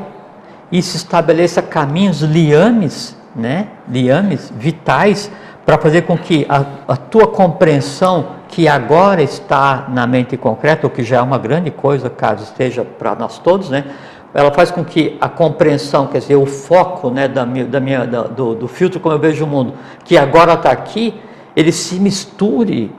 e 0.72 0.84
se 0.84 0.98
estabeleça 0.98 1.64
caminhos, 1.64 2.22
liames, 2.22 3.18
né? 3.36 3.70
liames 3.92 4.54
vitais 4.56 5.32
para 5.70 5.78
fazer 5.78 6.02
com 6.02 6.18
que 6.18 6.48
a, 6.50 6.66
a, 6.88 6.98
tua 6.98 7.28
compreensão, 7.28 8.30
que 8.48 8.68
agora 8.68 9.22
está 9.22 9.86
na 9.90 10.08
mente 10.08 10.36
concreta, 10.36 10.88
o 10.88 10.90
que 10.90 11.04
já 11.04 11.18
é 11.18 11.22
uma 11.22 11.38
grande 11.38 11.70
coisa, 11.70 12.10
caso 12.10 12.44
esteja 12.44 12.84
para 12.84 13.14
nós 13.14 13.38
todos, 13.38 13.70
né? 13.70 13.86
ela 14.34 14.52
faz 14.52 14.72
com 14.72 14.84
que 14.84 15.16
a 15.22 15.30
compreensão, 15.30 16.08
quer 16.08 16.18
dizer, 16.18 16.38
o 16.38 16.48
foco 16.48 17.12
né, 17.12 17.28
da 17.28 17.46
minha, 17.46 17.66
da 17.66 17.80
minha, 17.80 18.08
da, 18.08 18.24
do, 18.24 18.56
do 18.56 18.68
filtro 18.68 19.00
como 19.00 19.14
eu 19.14 19.20
vejo 19.20 19.46
o 19.46 19.48
mundo, 19.48 19.76
que 20.04 20.18
agora 20.18 20.56
está 20.56 20.72
aqui, 20.72 21.14
ele 21.56 21.72
se 21.72 22.00
misture 22.00 22.92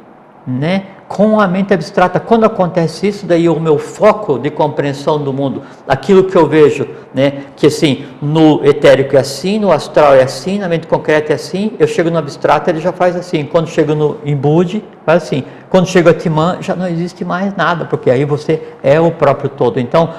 né, 0.47 0.85
com 1.11 1.41
a 1.41 1.49
mente 1.49 1.75
abstrata. 1.75 2.21
Quando 2.21 2.45
acontece 2.45 3.09
isso, 3.09 3.27
daí 3.27 3.49
o 3.49 3.59
meu 3.59 3.81
foco 3.81 4.39
de 4.39 4.49
compreensão 4.49 5.19
do 5.19 5.33
mundo, 5.33 5.61
aquilo 5.89 6.23
que 6.23 6.37
eu 6.37 6.47
vejo, 6.47 6.87
né, 7.13 7.47
que 7.57 7.67
assim, 7.67 8.07
no 8.23 8.65
etérico 8.65 9.17
é 9.17 9.19
assim, 9.19 9.59
no 9.59 9.73
astral 9.73 10.15
é 10.15 10.23
assim, 10.23 10.61
na 10.61 10.69
mente 10.69 10.87
concreta 10.87 11.33
é 11.33 11.35
assim, 11.35 11.73
eu 11.81 11.89
chego 11.89 12.13
no 12.13 12.19
abstrato, 12.19 12.71
ele 12.71 12.81
já 12.81 12.93
faz 12.93 13.17
assim. 13.17 13.45
Quando 13.45 13.67
chego 13.67 13.93
no 13.93 14.19
Imbude, 14.25 14.85
faz 15.05 15.25
assim. 15.25 15.43
Quando 15.69 15.89
chego 15.89 16.09
a 16.09 16.15
Timã, 16.15 16.59
já 16.61 16.77
não 16.77 16.87
existe 16.87 17.25
mais 17.25 17.57
nada, 17.57 17.87
porque 17.87 18.09
aí 18.09 18.25
você 18.25 18.63
é 18.81 19.01
o 19.01 19.11
próprio 19.11 19.51
todo. 19.51 19.81
Então, 19.81 20.11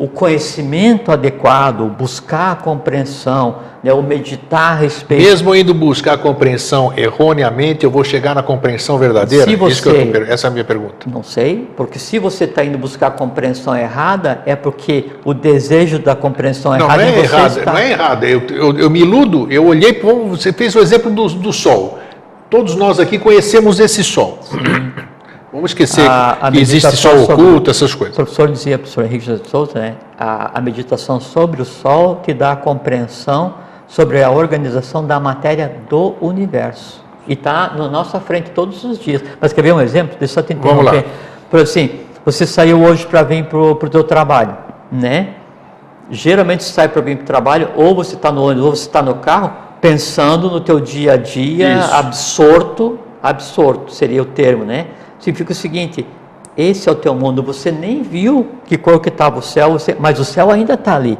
o 0.00 0.08
conhecimento 0.08 1.12
adequado, 1.12 1.84
buscar 1.84 2.52
a 2.52 2.56
compreensão, 2.56 3.56
né, 3.84 3.92
o 3.92 4.02
meditar 4.02 4.72
a 4.72 4.74
respeito. 4.74 5.22
Mesmo 5.22 5.54
indo 5.54 5.74
buscar 5.74 6.14
a 6.14 6.16
compreensão 6.16 6.90
erroneamente, 6.96 7.84
eu 7.84 7.90
vou 7.90 8.02
chegar 8.02 8.34
na 8.34 8.42
compreensão 8.42 8.96
verdadeira? 8.96 9.44
Se 9.44 9.54
você, 9.56 10.06
tô, 10.06 10.22
essa 10.22 10.46
é 10.46 10.48
a 10.48 10.50
minha 10.50 10.64
pergunta. 10.64 11.06
Não 11.06 11.22
sei, 11.22 11.68
porque 11.76 11.98
se 11.98 12.18
você 12.18 12.44
está 12.44 12.64
indo 12.64 12.78
buscar 12.78 13.08
a 13.08 13.10
compreensão 13.10 13.76
errada, 13.76 14.40
é 14.46 14.56
porque 14.56 15.10
o 15.22 15.34
desejo 15.34 15.98
da 15.98 16.16
compreensão 16.16 16.72
não, 16.72 16.86
errada 16.86 17.02
não 17.02 17.10
é 17.10 17.18
errado, 17.18 17.58
está... 17.58 17.72
Não 17.72 17.78
é 17.78 17.90
errado, 17.90 18.24
eu, 18.24 18.42
eu, 18.48 18.78
eu, 18.78 18.88
me 18.88 19.00
iludo, 19.00 19.48
eu 19.52 19.66
olhei, 19.66 20.00
você 20.30 20.50
fez 20.50 20.74
o 20.74 20.78
exemplo 20.78 21.10
do, 21.10 21.28
do 21.28 21.52
sol. 21.52 21.98
Todos 22.48 22.74
nós 22.74 22.98
aqui 22.98 23.18
conhecemos 23.18 23.78
esse 23.78 24.02
sol. 24.02 24.38
Sim. 24.40 25.09
Vamos 25.52 25.72
esquecer 25.72 26.08
a, 26.08 26.38
a 26.42 26.52
que 26.52 26.60
existe 26.60 26.96
sol 26.96 27.24
oculto, 27.24 27.70
essas 27.70 27.92
coisas. 27.92 28.14
O 28.14 28.22
professor 28.22 28.48
dizia, 28.48 28.78
professor 28.78 29.04
Henrique 29.04 29.32
de 29.32 29.48
Souza, 29.48 29.78
né, 29.78 29.96
a, 30.18 30.58
a 30.58 30.60
meditação 30.60 31.18
sobre 31.18 31.60
o 31.60 31.64
sol 31.64 32.20
te 32.24 32.32
dá 32.32 32.52
a 32.52 32.56
compreensão 32.56 33.54
sobre 33.88 34.22
a 34.22 34.30
organização 34.30 35.04
da 35.04 35.18
matéria 35.18 35.80
do 35.88 36.14
universo. 36.20 37.04
E 37.26 37.32
está 37.32 37.72
na 37.76 37.88
nossa 37.88 38.20
frente 38.20 38.50
todos 38.50 38.84
os 38.84 38.98
dias. 38.98 39.22
Mas 39.40 39.52
quer 39.52 39.62
ver 39.62 39.74
um 39.74 39.80
exemplo? 39.80 40.16
Deixa 40.18 40.38
eu 40.38 40.42
só 40.42 40.46
te 40.46 40.52
interromper. 40.52 40.84
Vamos 40.84 41.04
lá. 41.04 41.12
Por 41.50 41.60
assim, 41.60 42.00
você 42.24 42.46
saiu 42.46 42.80
hoje 42.82 43.04
para 43.04 43.24
vir 43.24 43.44
para 43.46 43.58
o 43.58 43.74
teu 43.74 44.04
trabalho, 44.04 44.56
né? 44.90 45.34
Geralmente 46.08 46.62
você 46.62 46.72
sai 46.72 46.88
para 46.88 47.02
vir 47.02 47.16
para 47.16 47.24
o 47.24 47.26
trabalho, 47.26 47.70
ou 47.76 47.94
você 47.94 48.14
está 48.14 48.30
no 48.30 48.44
ônibus, 48.44 48.64
ou 48.64 48.76
você 48.76 48.86
está 48.86 49.02
no 49.02 49.16
carro, 49.16 49.52
pensando 49.80 50.48
no 50.48 50.60
teu 50.60 50.78
dia 50.78 51.14
a 51.14 51.16
dia, 51.16 51.78
Isso. 51.78 51.94
absorto, 51.94 52.98
absorto 53.20 53.92
seria 53.92 54.22
o 54.22 54.24
termo, 54.24 54.64
né? 54.64 54.86
Significa 55.20 55.52
o 55.52 55.54
seguinte: 55.54 56.04
esse 56.56 56.88
é 56.88 56.92
o 56.92 56.96
teu 56.96 57.14
mundo. 57.14 57.42
Você 57.42 57.70
nem 57.70 58.02
viu 58.02 58.48
que 58.66 58.76
cor 58.76 59.00
que 59.00 59.08
estava 59.08 59.38
o 59.38 59.42
céu, 59.42 59.72
você, 59.72 59.96
mas 59.98 60.18
o 60.18 60.24
céu 60.24 60.50
ainda 60.50 60.74
está 60.74 60.96
ali. 60.96 61.16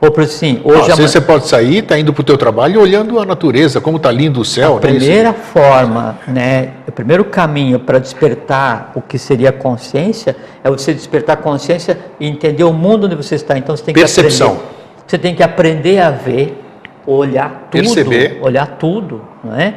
Ou 0.00 0.10
por 0.10 0.24
assim, 0.24 0.60
hoje 0.62 0.90
Às 0.90 0.98
vezes 0.98 1.12
você 1.12 1.20
pode 1.20 1.46
sair, 1.46 1.78
está 1.78 1.98
indo 1.98 2.12
para 2.12 2.20
o 2.20 2.24
teu 2.24 2.36
trabalho 2.36 2.78
olhando 2.78 3.18
a 3.18 3.24
natureza, 3.24 3.80
como 3.80 3.96
está 3.96 4.10
lindo 4.10 4.40
o 4.40 4.44
céu. 4.44 4.72
A 4.72 4.74
né? 4.74 4.80
primeira 4.80 5.32
forma, 5.32 6.18
né, 6.28 6.72
o 6.86 6.92
primeiro 6.92 7.24
caminho 7.24 7.80
para 7.80 7.98
despertar 7.98 8.92
o 8.94 9.00
que 9.00 9.18
seria 9.18 9.50
consciência 9.50 10.36
é 10.62 10.70
você 10.70 10.92
despertar 10.92 11.34
a 11.34 11.36
consciência 11.36 11.98
e 12.20 12.26
entender 12.26 12.64
o 12.64 12.72
mundo 12.72 13.06
onde 13.06 13.14
você 13.14 13.34
está. 13.36 13.56
Então 13.56 13.74
você 13.74 13.84
tem 13.84 13.94
que 13.94 14.00
Percepção. 14.00 14.48
aprender. 14.48 14.74
Você 15.06 15.18
tem 15.18 15.34
que 15.34 15.42
aprender 15.42 15.98
a 16.00 16.10
ver, 16.10 16.62
olhar 17.06 17.68
tudo, 17.70 17.82
Perceber. 17.82 18.38
olhar 18.42 18.66
tudo, 18.78 19.22
não 19.42 19.54
é? 19.54 19.74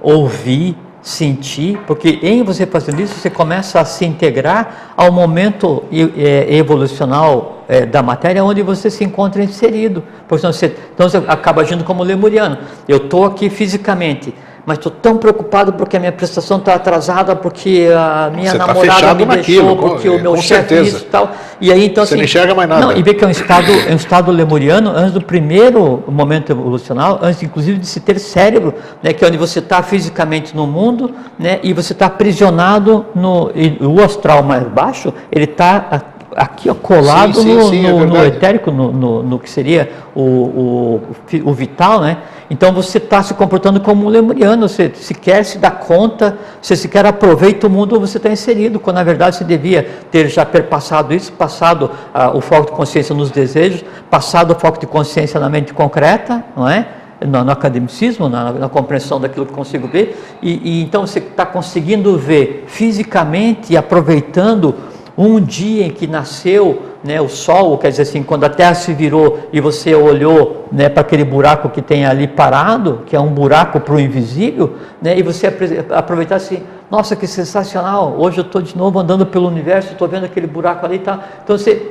Ouvir, 0.00 0.76
sentir, 1.08 1.78
porque 1.86 2.18
em 2.22 2.42
você 2.42 2.66
fazendo 2.66 3.00
isso, 3.00 3.14
você 3.14 3.30
começa 3.30 3.80
a 3.80 3.84
se 3.84 4.04
integrar 4.04 4.92
ao 4.94 5.10
momento 5.10 5.82
é, 5.90 6.54
evolucional 6.54 7.64
é, 7.66 7.86
da 7.86 8.02
matéria 8.02 8.44
onde 8.44 8.60
você 8.62 8.90
se 8.90 9.04
encontra 9.04 9.42
inserido. 9.42 10.04
Porque 10.28 10.46
você, 10.46 10.76
então 10.94 11.08
você 11.08 11.16
acaba 11.26 11.62
agindo 11.62 11.82
como 11.82 12.02
lemuriano. 12.02 12.58
Eu 12.86 12.98
estou 12.98 13.24
aqui 13.24 13.48
fisicamente, 13.48 14.34
mas 14.68 14.76
estou 14.76 14.92
tão 14.92 15.16
preocupado 15.16 15.72
porque 15.72 15.96
a 15.96 16.00
minha 16.00 16.12
prestação 16.12 16.58
está 16.58 16.74
atrasada, 16.74 17.34
porque 17.34 17.88
a 17.96 18.30
minha 18.30 18.50
Você 18.50 18.58
tá 18.58 18.66
namorada 18.66 19.00
tá 19.00 19.14
me 19.14 19.24
naquilo, 19.24 19.68
deixou, 19.68 19.76
porque 19.76 20.08
com, 20.10 20.16
o 20.16 20.20
meu 20.20 20.36
chefe 20.36 20.78
isso 20.82 20.98
e 20.98 21.06
tal. 21.06 21.30
E 21.58 21.72
aí 21.72 21.86
então 21.86 22.04
Você 22.04 22.12
assim, 22.12 22.18
não 22.18 22.24
enxerga 22.24 22.54
mais 22.54 22.68
nada. 22.68 22.84
Não, 22.84 22.92
e 22.92 23.02
vê 23.02 23.14
que 23.14 23.24
é 23.24 23.26
um 23.26 23.30
estado, 23.30 23.72
é 23.88 23.90
um 23.90 23.96
estado 23.96 24.30
lemuriano 24.30 24.90
antes 24.90 25.12
do 25.12 25.22
primeiro 25.22 26.04
momento 26.06 26.52
evolucional, 26.52 27.18
antes 27.22 27.42
inclusive 27.42 27.78
de 27.78 27.86
se 27.86 27.98
ter 28.00 28.18
cérebro, 28.18 28.74
né, 29.02 29.14
que 29.14 29.24
é 29.24 29.26
onde 29.26 29.38
você 29.38 29.58
está 29.58 29.82
fisicamente 29.82 30.54
no 30.54 30.66
mundo, 30.66 31.14
né, 31.38 31.60
e 31.62 31.72
você 31.72 31.94
está 31.94 32.04
aprisionado 32.04 33.06
no 33.14 33.50
o 33.80 34.04
astral 34.04 34.42
mais 34.42 34.64
baixo, 34.64 35.14
ele 35.32 35.44
está 35.44 36.17
aqui 36.38 36.70
ó, 36.70 36.74
colado 36.74 37.34
Sim, 37.34 37.42
sim, 37.42 37.54
no, 37.54 37.68
sim, 37.68 37.86
é 37.86 37.90
no- 37.90 37.98
no 38.06 38.12
verdade. 38.12 38.36
etérico, 38.36 38.70
no, 38.70 38.92
no- 38.92 39.22
no 39.22 39.38
que 39.38 39.50
seria 39.50 39.90
o, 40.14 40.22
o, 40.22 41.00
o 41.44 41.52
vital, 41.52 42.00
né? 42.00 42.18
Então 42.50 42.72
você 42.72 42.96
está 42.96 43.22
se 43.22 43.34
comportando 43.34 43.78
como 43.80 44.06
um 44.06 44.08
lemuriano, 44.08 44.68
você 44.68 44.90
se 44.94 45.12
quer 45.14 45.44
se 45.44 45.58
dar 45.58 45.72
conta, 45.72 46.38
você 46.62 46.74
se 46.76 46.88
quer 46.88 47.04
aproveita 47.04 47.66
o 47.66 47.70
mundo 47.70 47.96
onde 47.96 48.08
você 48.10 48.16
está 48.16 48.30
inserido, 48.30 48.80
quando 48.80 48.96
na 48.96 49.04
verdade 49.04 49.36
você 49.36 49.44
devia 49.44 49.86
ter 50.10 50.28
já 50.28 50.46
perpassado 50.46 51.12
isso, 51.12 51.30
passado 51.32 51.90
ah, 52.14 52.30
o 52.34 52.40
foco 52.40 52.66
de 52.66 52.72
consciência 52.72 53.14
nos 53.14 53.30
desejos, 53.30 53.84
passado 54.08 54.52
o 54.52 54.54
foco 54.58 54.80
de 54.80 54.86
consciência 54.86 55.38
na 55.38 55.48
mente 55.50 55.74
concreta, 55.74 56.42
não 56.56 56.66
é? 56.66 56.88
no, 57.26 57.44
no 57.44 57.50
academicismo, 57.50 58.28
na, 58.28 58.52
na 58.52 58.68
compreensão 58.68 59.20
daquilo 59.20 59.44
que 59.44 59.52
consigo 59.52 59.88
ver, 59.88 60.16
e, 60.40 60.78
e 60.80 60.82
então 60.82 61.06
você 61.06 61.18
está 61.18 61.44
conseguindo 61.44 62.16
ver 62.16 62.64
fisicamente 62.68 63.72
e 63.72 63.76
aproveitando 63.76 64.74
um 65.18 65.40
dia 65.40 65.84
em 65.84 65.90
que 65.90 66.06
nasceu 66.06 66.82
né, 67.02 67.20
o 67.20 67.28
sol, 67.28 67.76
quer 67.76 67.90
dizer 67.90 68.02
assim, 68.02 68.22
quando 68.22 68.44
a 68.44 68.48
terra 68.48 68.74
se 68.74 68.94
virou 68.94 69.40
e 69.52 69.60
você 69.60 69.92
olhou 69.92 70.66
né, 70.70 70.88
para 70.88 71.00
aquele 71.00 71.24
buraco 71.24 71.68
que 71.70 71.82
tem 71.82 72.06
ali 72.06 72.28
parado, 72.28 73.02
que 73.04 73.16
é 73.16 73.20
um 73.20 73.26
buraco 73.26 73.80
para 73.80 73.96
o 73.96 74.00
invisível, 74.00 74.74
né, 75.02 75.18
e 75.18 75.22
você 75.22 75.52
aproveitar 75.90 76.36
assim, 76.36 76.62
nossa, 76.88 77.16
que 77.16 77.26
sensacional, 77.26 78.14
hoje 78.16 78.38
eu 78.38 78.44
estou 78.44 78.62
de 78.62 78.76
novo 78.76 79.00
andando 79.00 79.26
pelo 79.26 79.48
universo, 79.48 79.92
estou 79.92 80.06
vendo 80.06 80.24
aquele 80.24 80.46
buraco 80.46 80.86
ali 80.86 80.96
e 80.96 81.00
tal. 81.00 81.18
Então 81.42 81.58
você, 81.58 81.90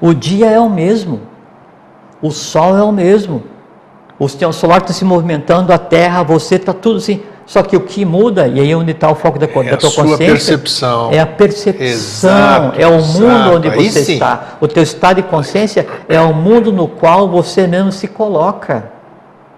o 0.00 0.14
dia 0.14 0.50
é 0.50 0.58
o 0.58 0.70
mesmo, 0.70 1.20
o 2.22 2.30
sol 2.30 2.78
é 2.78 2.82
o 2.82 2.90
mesmo, 2.90 3.42
o 4.18 4.26
sistema 4.26 4.52
solar 4.54 4.80
está 4.80 4.94
se 4.94 5.04
movimentando, 5.04 5.70
a 5.70 5.78
Terra, 5.78 6.22
você 6.22 6.54
está 6.54 6.72
tudo 6.72 6.96
assim. 6.96 7.22
Só 7.44 7.62
que 7.62 7.76
o 7.76 7.80
que 7.80 8.04
muda, 8.04 8.46
e 8.46 8.60
aí 8.60 8.70
é 8.70 8.76
onde 8.76 8.92
está 8.92 9.10
o 9.10 9.14
foco 9.14 9.38
da, 9.38 9.46
É 9.46 9.48
da 9.64 9.74
a 9.74 9.76
tua 9.76 9.90
sua 9.90 10.04
consciência, 10.04 10.26
percepção. 10.34 11.10
é 11.12 11.18
a 11.18 11.26
percepção, 11.26 11.86
Exato, 11.86 12.80
é 12.80 12.86
o 12.86 12.92
mundo 13.02 13.26
exato. 13.26 13.56
onde 13.56 13.68
Aí 13.68 13.90
você 13.90 14.04
sim. 14.04 14.12
está. 14.14 14.56
O 14.60 14.68
teu 14.68 14.82
estado 14.82 15.16
de 15.16 15.22
consciência 15.24 15.86
é 16.08 16.20
o 16.20 16.32
mundo 16.32 16.72
no 16.72 16.86
qual 16.86 17.28
você 17.28 17.66
mesmo 17.66 17.90
se 17.92 18.06
coloca. 18.08 18.90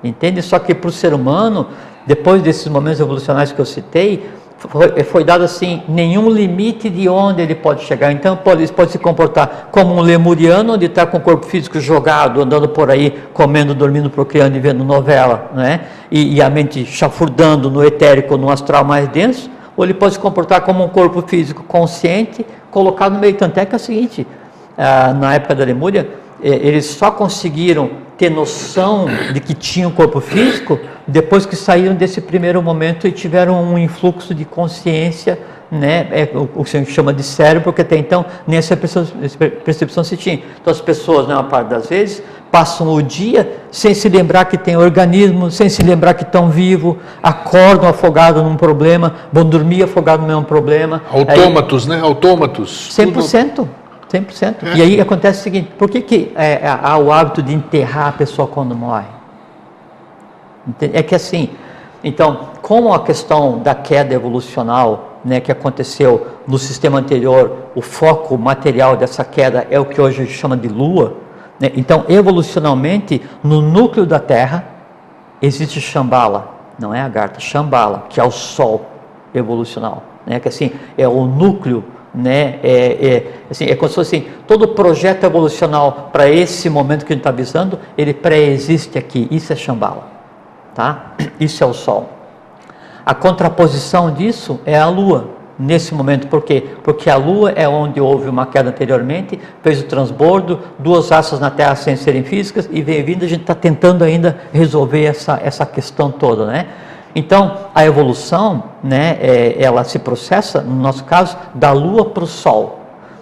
Entende? 0.02 0.42
Só 0.42 0.58
que 0.58 0.74
para 0.74 0.88
o 0.88 0.92
ser 0.92 1.12
humano, 1.14 1.68
depois 2.06 2.42
desses 2.42 2.66
momentos 2.68 3.00
evolucionais 3.00 3.52
que 3.52 3.58
eu 3.60 3.64
citei, 3.66 4.28
foi, 4.58 5.04
foi 5.04 5.24
dado 5.24 5.44
assim 5.44 5.82
nenhum 5.88 6.30
limite 6.30 6.88
de 6.88 7.08
onde 7.08 7.42
ele 7.42 7.54
pode 7.54 7.84
chegar. 7.84 8.12
Então 8.12 8.36
pode, 8.36 8.70
pode 8.72 8.92
se 8.92 8.98
comportar 8.98 9.68
como 9.70 9.94
um 9.94 10.00
lemuriano, 10.00 10.74
onde 10.74 10.86
está 10.86 11.04
com 11.06 11.18
o 11.18 11.20
corpo 11.20 11.46
físico 11.46 11.78
jogado, 11.80 12.40
andando 12.40 12.68
por 12.68 12.90
aí, 12.90 13.18
comendo, 13.32 13.74
dormindo, 13.74 14.08
procriando 14.08 14.56
e 14.56 14.60
vendo 14.60 14.84
novela, 14.84 15.50
né? 15.54 15.80
e, 16.10 16.36
e 16.36 16.42
a 16.42 16.48
mente 16.48 16.86
chafurdando 16.86 17.70
no 17.70 17.84
etérico, 17.84 18.36
no 18.36 18.48
astral 18.48 18.84
mais 18.84 19.08
denso, 19.08 19.50
ou 19.76 19.84
ele 19.84 19.94
pode 19.94 20.14
se 20.14 20.20
comportar 20.20 20.60
como 20.60 20.84
um 20.84 20.88
corpo 20.88 21.22
físico 21.26 21.64
consciente, 21.64 22.46
colocado 22.70 23.14
no 23.14 23.18
meio. 23.18 23.34
Tanto 23.34 23.58
é 23.58 23.64
que 23.64 23.74
é 23.74 23.76
o 23.76 23.80
seguinte, 23.80 24.26
ah, 24.78 25.12
na 25.12 25.34
época 25.34 25.54
da 25.54 25.64
Lemúria, 25.64 26.08
eles 26.48 26.86
só 26.86 27.10
conseguiram 27.10 27.90
ter 28.18 28.30
noção 28.30 29.06
de 29.32 29.40
que 29.40 29.54
tinham 29.54 29.90
corpo 29.90 30.20
físico 30.20 30.78
depois 31.06 31.44
que 31.44 31.56
saíram 31.56 31.94
desse 31.94 32.20
primeiro 32.20 32.62
momento 32.62 33.08
e 33.08 33.12
tiveram 33.12 33.62
um 33.62 33.76
influxo 33.78 34.34
de 34.34 34.44
consciência, 34.44 35.38
né, 35.70 36.06
é 36.12 36.28
o 36.34 36.46
que 36.64 36.76
a 36.76 36.80
gente 36.80 36.92
chama 36.92 37.12
de 37.12 37.22
cérebro, 37.22 37.62
porque 37.64 37.82
até 37.82 37.96
então 37.96 38.24
nem 38.46 38.58
essa 38.58 38.76
percepção, 38.76 40.04
se 40.04 40.16
tinha. 40.16 40.40
Então 40.60 40.70
as 40.70 40.80
pessoas, 40.80 41.26
na 41.26 41.34
maior 41.36 41.48
parte 41.48 41.68
das 41.68 41.88
vezes, 41.88 42.22
passam 42.50 42.88
o 42.94 43.02
dia 43.02 43.56
sem 43.72 43.92
se 43.92 44.08
lembrar 44.08 44.44
que 44.44 44.56
tem 44.56 44.76
organismo, 44.76 45.50
sem 45.50 45.68
se 45.68 45.82
lembrar 45.82 46.14
que 46.14 46.22
estão 46.22 46.48
vivos, 46.48 46.96
acordam 47.22 47.88
afogados 47.88 48.42
num 48.42 48.56
problema, 48.56 49.14
vão 49.32 49.44
dormir 49.44 49.82
afogados 49.82 50.22
no 50.22 50.28
mesmo 50.28 50.44
problema. 50.44 51.02
Aí- 51.10 51.20
Autômatos, 51.20 51.86
né? 51.86 52.00
Autômatos. 52.00 52.90
100%. 52.92 53.68
100%. 54.12 54.76
E 54.76 54.82
aí 54.82 55.00
acontece 55.00 55.40
o 55.40 55.42
seguinte: 55.42 55.70
por 55.78 55.90
que, 55.90 56.00
que 56.00 56.32
é, 56.34 56.52
é, 56.52 56.78
há 56.82 56.96
o 56.98 57.12
hábito 57.12 57.42
de 57.42 57.52
enterrar 57.54 58.08
a 58.08 58.12
pessoa 58.12 58.46
quando 58.46 58.74
morre? 58.74 59.06
É 60.80 61.02
que 61.02 61.14
assim, 61.14 61.50
então, 62.02 62.48
como 62.60 62.92
a 62.92 63.02
questão 63.02 63.58
da 63.58 63.74
queda 63.74 64.14
evolucional 64.14 65.14
né, 65.24 65.40
que 65.40 65.50
aconteceu 65.50 66.26
no 66.46 66.58
sistema 66.58 66.98
anterior, 66.98 67.70
o 67.74 67.80
foco 67.80 68.36
material 68.36 68.96
dessa 68.96 69.24
queda 69.24 69.66
é 69.70 69.80
o 69.80 69.86
que 69.86 70.00
hoje 70.00 70.20
a 70.20 70.24
gente 70.24 70.36
chama 70.36 70.56
de 70.56 70.68
lua, 70.68 71.16
né? 71.58 71.72
então, 71.74 72.04
evolucionalmente, 72.08 73.22
no 73.42 73.62
núcleo 73.62 74.04
da 74.04 74.20
Terra, 74.20 74.66
existe 75.40 75.80
Shambhala, 75.80 76.48
não 76.78 76.92
é 76.92 77.00
Agartha, 77.00 77.40
Shambhala, 77.40 78.04
que 78.10 78.20
é 78.20 78.24
o 78.24 78.30
Sol 78.30 78.84
evolucional, 79.34 80.02
né? 80.26 80.38
que 80.38 80.48
assim, 80.48 80.72
é 80.98 81.08
o 81.08 81.24
núcleo, 81.24 81.82
né? 82.14 82.60
é, 82.62 83.06
é, 83.06 83.32
assim, 83.50 83.64
é 83.64 83.74
como 83.74 83.88
se 83.88 83.94
fosse 83.96 84.16
assim, 84.16 84.28
todo 84.46 84.68
projeto 84.68 85.24
evolucional 85.24 86.10
para 86.12 86.28
esse 86.28 86.70
momento 86.70 87.04
que 87.04 87.12
a 87.12 87.16
gente 87.16 87.20
está 87.20 87.30
visando, 87.30 87.78
ele 87.98 88.14
pré-existe 88.14 88.96
aqui, 88.96 89.26
isso 89.30 89.52
é 89.52 89.56
Shambhala, 89.56 90.06
tá? 90.74 91.14
isso 91.40 91.64
é 91.64 91.66
o 91.66 91.72
Sol. 91.74 92.10
A 93.04 93.14
contraposição 93.14 94.10
disso 94.12 94.60
é 94.64 94.78
a 94.78 94.88
Lua, 94.88 95.30
nesse 95.58 95.94
momento, 95.94 96.26
por 96.28 96.42
quê? 96.42 96.64
Porque 96.82 97.10
a 97.10 97.16
Lua 97.16 97.50
é 97.50 97.68
onde 97.68 98.00
houve 98.00 98.28
uma 98.28 98.46
queda 98.46 98.70
anteriormente, 98.70 99.38
fez 99.62 99.80
o 99.80 99.84
transbordo, 99.84 100.60
duas 100.78 101.10
raças 101.10 101.38
na 101.38 101.50
Terra 101.50 101.74
sem 101.76 101.96
serem 101.96 102.22
físicas, 102.22 102.68
e 102.72 102.80
vem 102.80 103.02
vindo, 103.02 103.24
a 103.24 103.28
gente 103.28 103.42
está 103.42 103.54
tentando 103.54 104.04
ainda 104.04 104.38
resolver 104.52 105.04
essa, 105.04 105.40
essa 105.42 105.66
questão 105.66 106.10
toda, 106.10 106.46
né? 106.46 106.66
Então, 107.14 107.58
a 107.74 107.84
evolução, 107.84 108.64
né, 108.82 109.16
é, 109.20 109.62
ela 109.62 109.84
se 109.84 109.98
processa, 109.98 110.60
no 110.60 110.74
nosso 110.74 111.04
caso, 111.04 111.36
da 111.54 111.70
Lua 111.72 112.06
para 112.06 112.24
o 112.24 112.26
Sol. 112.26 112.80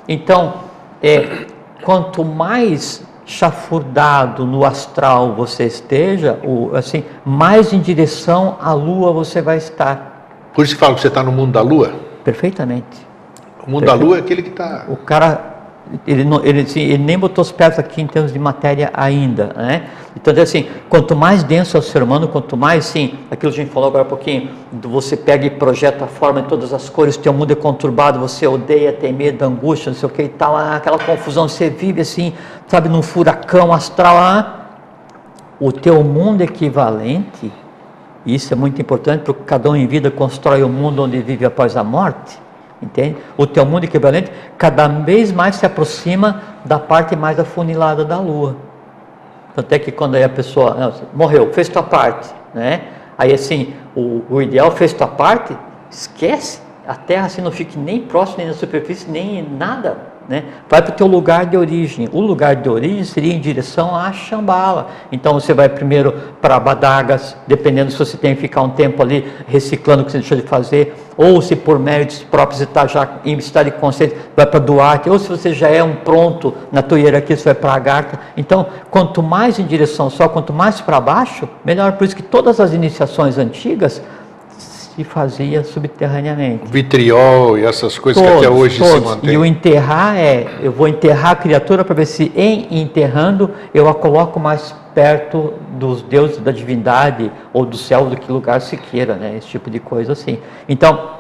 Então, 0.08 0.54
é, 1.02 1.46
quanto 1.84 2.24
mais 2.24 3.04
chafurdado 3.24 4.44
no 4.46 4.64
astral 4.64 5.34
você 5.34 5.64
esteja, 5.64 6.38
o, 6.44 6.74
assim, 6.74 7.04
mais 7.24 7.72
em 7.72 7.80
direção 7.80 8.56
à 8.60 8.72
Lua 8.72 9.12
você 9.12 9.42
vai 9.42 9.58
estar. 9.58 10.28
Por 10.54 10.64
isso 10.64 10.74
que 10.74 10.80
falo 10.80 10.94
que 10.94 11.00
você 11.00 11.08
está 11.08 11.22
no 11.22 11.32
mundo 11.32 11.52
da 11.52 11.62
Lua. 11.62 11.92
Perfeitamente. 12.24 13.06
O 13.66 13.70
mundo 13.70 13.86
da 13.86 13.94
Lua 13.94 14.16
é 14.16 14.20
aquele 14.20 14.42
que 14.42 14.50
está. 14.50 14.86
O 14.88 14.96
cara, 14.96 15.51
ele, 16.06 16.24
não, 16.24 16.44
ele, 16.44 16.60
assim, 16.60 16.80
ele 16.80 17.02
nem 17.02 17.18
botou 17.18 17.42
os 17.42 17.52
pés 17.52 17.78
aqui 17.78 18.00
em 18.00 18.06
termos 18.06 18.32
de 18.32 18.38
matéria 18.38 18.90
ainda, 18.94 19.52
né? 19.56 19.88
Então, 20.16 20.32
assim, 20.42 20.66
quanto 20.88 21.14
mais 21.16 21.42
denso 21.42 21.76
é 21.76 21.80
o 21.80 21.82
ser 21.82 22.02
humano, 22.02 22.28
quanto 22.28 22.56
mais, 22.56 22.84
sim, 22.86 23.14
aquilo 23.30 23.52
que 23.52 23.60
a 23.60 23.64
gente 23.64 23.72
falou 23.72 23.88
agora 23.88 24.02
há 24.02 24.06
pouquinho, 24.06 24.50
você 24.72 25.16
pega 25.16 25.46
e 25.46 25.50
projeta 25.50 26.04
a 26.04 26.08
forma 26.08 26.40
em 26.40 26.44
todas 26.44 26.72
as 26.72 26.88
cores, 26.88 27.16
teu 27.16 27.32
mundo 27.32 27.52
é 27.52 27.54
conturbado, 27.54 28.18
você 28.18 28.46
odeia, 28.46 28.92
tem 28.92 29.12
medo, 29.12 29.42
angústia, 29.42 29.90
não 29.90 29.98
sei 29.98 30.08
o 30.08 30.12
que 30.12 30.22
e 30.22 30.28
tal, 30.28 30.56
ah, 30.56 30.76
aquela 30.76 30.98
confusão, 30.98 31.48
você 31.48 31.70
vive 31.70 32.00
assim, 32.00 32.32
sabe, 32.66 32.88
num 32.88 33.02
furacão 33.02 33.72
astral, 33.72 34.16
ah, 34.16 34.66
o 35.60 35.72
teu 35.72 36.02
mundo 36.02 36.42
equivalente, 36.42 37.52
isso 38.24 38.52
é 38.52 38.56
muito 38.56 38.80
importante 38.80 39.22
porque 39.22 39.42
cada 39.44 39.70
um 39.70 39.76
em 39.76 39.86
vida 39.86 40.10
constrói 40.10 40.62
o 40.62 40.68
mundo 40.68 41.02
onde 41.02 41.20
vive 41.20 41.44
após 41.44 41.76
a 41.76 41.84
morte, 41.84 42.41
entende? 42.82 43.16
O 43.36 43.46
teu 43.46 43.64
mundo 43.64 43.84
equivalente 43.84 44.30
cada 44.58 44.88
vez 44.88 45.30
mais 45.32 45.56
se 45.56 45.64
aproxima 45.64 46.42
da 46.64 46.78
parte 46.78 47.14
mais 47.14 47.38
afunilada 47.38 48.04
da 48.04 48.18
lua. 48.18 48.56
Tanto 49.54 49.72
é 49.72 49.78
que 49.78 49.92
quando 49.92 50.16
a 50.16 50.28
pessoa 50.28 50.74
não, 50.74 50.92
morreu, 51.14 51.52
fez 51.52 51.68
tua 51.68 51.82
parte, 51.82 52.32
né? 52.54 52.82
Aí 53.16 53.32
assim, 53.32 53.74
o, 53.94 54.22
o 54.28 54.42
ideal 54.42 54.70
fez 54.70 54.92
tua 54.92 55.06
parte, 55.06 55.56
esquece, 55.90 56.60
a 56.86 56.94
terra 56.94 57.26
assim 57.26 57.42
não 57.42 57.52
fique 57.52 57.78
nem 57.78 58.00
próximo, 58.00 58.38
nem 58.38 58.48
na 58.48 58.54
superfície, 58.54 59.10
nem 59.10 59.38
em 59.38 59.48
nada, 59.56 60.11
né? 60.28 60.44
Vai 60.68 60.82
para 60.82 60.92
o 60.92 60.96
teu 60.96 61.06
lugar 61.06 61.46
de 61.46 61.56
origem. 61.56 62.08
O 62.12 62.20
lugar 62.20 62.56
de 62.56 62.68
origem 62.68 63.04
seria 63.04 63.32
em 63.32 63.40
direção 63.40 63.94
a 63.94 64.12
Shambhala. 64.12 64.88
Então 65.10 65.34
você 65.34 65.52
vai 65.52 65.68
primeiro 65.68 66.12
para 66.40 66.58
Badagas, 66.58 67.36
dependendo 67.46 67.90
se 67.90 67.98
você 67.98 68.16
tem 68.16 68.34
que 68.34 68.40
ficar 68.40 68.62
um 68.62 68.70
tempo 68.70 69.02
ali 69.02 69.30
reciclando 69.46 70.02
o 70.02 70.04
que 70.06 70.12
você 70.12 70.18
deixou 70.18 70.36
de 70.36 70.44
fazer, 70.44 70.94
ou 71.16 71.42
se 71.42 71.54
por 71.54 71.78
méritos 71.78 72.22
próprios 72.22 72.58
você 72.58 72.64
está 72.64 72.86
já 72.86 73.08
em 73.24 73.36
estado 73.36 73.66
de 73.66 73.72
consciência, 73.72 74.16
vai 74.36 74.46
para 74.46 74.58
Duarte, 74.58 75.10
ou 75.10 75.18
se 75.18 75.28
você 75.28 75.52
já 75.52 75.68
é 75.68 75.82
um 75.82 75.96
pronto 75.96 76.54
na 76.70 76.82
tua 76.82 76.98
hierarquia, 76.98 77.36
você 77.36 77.44
vai 77.44 77.54
para 77.54 77.74
Agartha. 77.74 78.20
Então, 78.36 78.66
quanto 78.90 79.22
mais 79.22 79.58
em 79.58 79.64
direção 79.64 80.08
Sol, 80.08 80.28
quanto 80.28 80.52
mais 80.52 80.80
para 80.80 81.00
baixo, 81.00 81.48
melhor. 81.64 81.92
Por 81.92 82.04
isso 82.04 82.16
que 82.16 82.22
todas 82.22 82.60
as 82.60 82.72
iniciações 82.72 83.38
antigas 83.38 84.02
se 84.94 85.04
fazia 85.04 85.64
subterraneamente. 85.64 86.64
Vitriol 86.70 87.58
e 87.58 87.64
essas 87.64 87.98
coisas 87.98 88.22
que 88.22 88.28
até 88.28 88.48
hoje 88.48 88.76
se 88.76 88.90
todos. 88.90 89.10
mantêm. 89.10 89.32
E 89.32 89.38
o 89.38 89.44
enterrar 89.44 90.16
é, 90.16 90.46
eu 90.62 90.70
vou 90.70 90.86
enterrar 90.86 91.32
a 91.32 91.36
criatura 91.36 91.84
para 91.84 91.94
ver 91.94 92.06
se 92.06 92.30
em 92.36 92.82
enterrando 92.82 93.50
eu 93.72 93.88
a 93.88 93.94
coloco 93.94 94.38
mais 94.38 94.74
perto 94.94 95.54
dos 95.78 96.02
deuses 96.02 96.36
da 96.38 96.52
divindade 96.52 97.32
ou 97.52 97.64
do 97.64 97.76
céu, 97.76 98.06
do 98.06 98.16
que 98.16 98.30
lugar 98.30 98.60
se 98.60 98.76
queira, 98.76 99.14
né? 99.14 99.34
Esse 99.38 99.48
tipo 99.48 99.70
de 99.70 99.80
coisa 99.80 100.12
assim. 100.12 100.38
Então, 100.68 101.12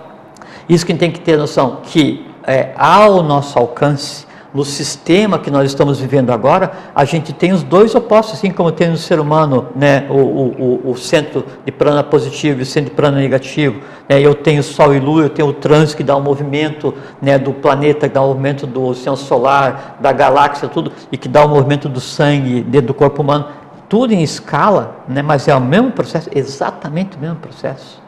isso 0.68 0.84
que 0.84 0.92
a 0.92 0.94
gente 0.94 1.00
tem 1.00 1.10
que 1.10 1.20
ter 1.20 1.38
noção, 1.38 1.78
que 1.82 2.26
é, 2.46 2.72
ao 2.76 3.22
nosso 3.22 3.58
alcance, 3.58 4.26
no 4.54 4.64
sistema 4.64 5.38
que 5.38 5.50
nós 5.50 5.70
estamos 5.70 5.98
vivendo 5.98 6.30
agora, 6.30 6.72
a 6.94 7.04
gente 7.04 7.32
tem 7.32 7.52
os 7.52 7.62
dois 7.62 7.94
opostos, 7.94 8.34
assim 8.34 8.50
como 8.50 8.70
tem 8.70 8.90
no 8.90 8.98
ser 8.98 9.18
humano 9.18 9.68
né, 9.74 10.06
o, 10.10 10.14
o, 10.14 10.90
o 10.90 10.96
centro 10.96 11.44
de 11.64 11.72
prana 11.72 12.04
positivo 12.04 12.60
e 12.60 12.62
o 12.62 12.66
centro 12.66 12.90
de 12.90 12.96
prana 12.96 13.18
negativo. 13.18 13.80
Né, 14.08 14.20
eu 14.20 14.34
tenho 14.34 14.62
Sol 14.62 14.94
e 14.94 15.00
Lua, 15.00 15.22
eu 15.22 15.30
tenho 15.30 15.48
o 15.48 15.52
trânsito 15.54 15.96
que 15.96 16.04
dá 16.04 16.14
o 16.14 16.18
um 16.18 16.22
movimento 16.22 16.94
né, 17.20 17.38
do 17.38 17.52
planeta, 17.52 18.08
que 18.08 18.14
dá 18.14 18.20
o 18.20 18.26
um 18.26 18.28
movimento 18.28 18.66
do 18.66 18.92
sistema 18.94 19.16
solar, 19.16 19.96
da 20.00 20.12
galáxia, 20.12 20.68
tudo, 20.68 20.92
e 21.10 21.16
que 21.16 21.28
dá 21.28 21.42
o 21.42 21.46
um 21.46 21.50
movimento 21.50 21.88
do 21.88 22.00
sangue 22.00 22.60
dentro 22.60 22.88
do 22.88 22.94
corpo 22.94 23.22
humano. 23.22 23.46
Tudo 23.88 24.12
em 24.12 24.22
escala, 24.22 24.96
né, 25.08 25.22
mas 25.22 25.48
é 25.48 25.54
o 25.54 25.60
mesmo 25.60 25.92
processo, 25.92 26.28
exatamente 26.34 27.16
o 27.16 27.20
mesmo 27.20 27.36
processo. 27.36 28.02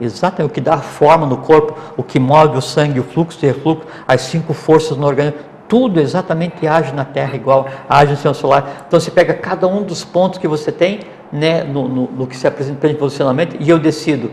Exatamente 0.00 0.50
o 0.50 0.52
que 0.52 0.60
dá 0.60 0.78
forma 0.78 1.26
no 1.26 1.38
corpo, 1.38 1.76
o 1.96 2.02
que 2.02 2.18
move 2.18 2.58
o 2.58 2.60
sangue, 2.60 3.00
o 3.00 3.04
fluxo 3.04 3.38
e 3.42 3.46
refluxo, 3.46 3.86
as 4.06 4.22
cinco 4.22 4.52
forças 4.52 4.96
no 4.96 5.06
organismo, 5.06 5.38
tudo 5.68 6.00
exatamente 6.00 6.66
age 6.66 6.92
na 6.92 7.04
Terra 7.04 7.36
igual 7.36 7.66
age 7.88 8.10
no 8.10 8.16
sistema 8.16 8.34
solar. 8.34 8.84
Então 8.86 8.98
você 8.98 9.10
pega 9.10 9.34
cada 9.34 9.66
um 9.66 9.82
dos 9.82 10.04
pontos 10.04 10.38
que 10.38 10.48
você 10.48 10.70
tem, 10.70 11.00
né, 11.32 11.64
no, 11.64 11.88
no, 11.88 12.06
no 12.06 12.26
que 12.26 12.36
se 12.36 12.46
apresenta 12.46 12.88
de 12.88 12.94
posicionamento, 12.94 13.56
e 13.58 13.68
eu 13.68 13.78
decido, 13.78 14.30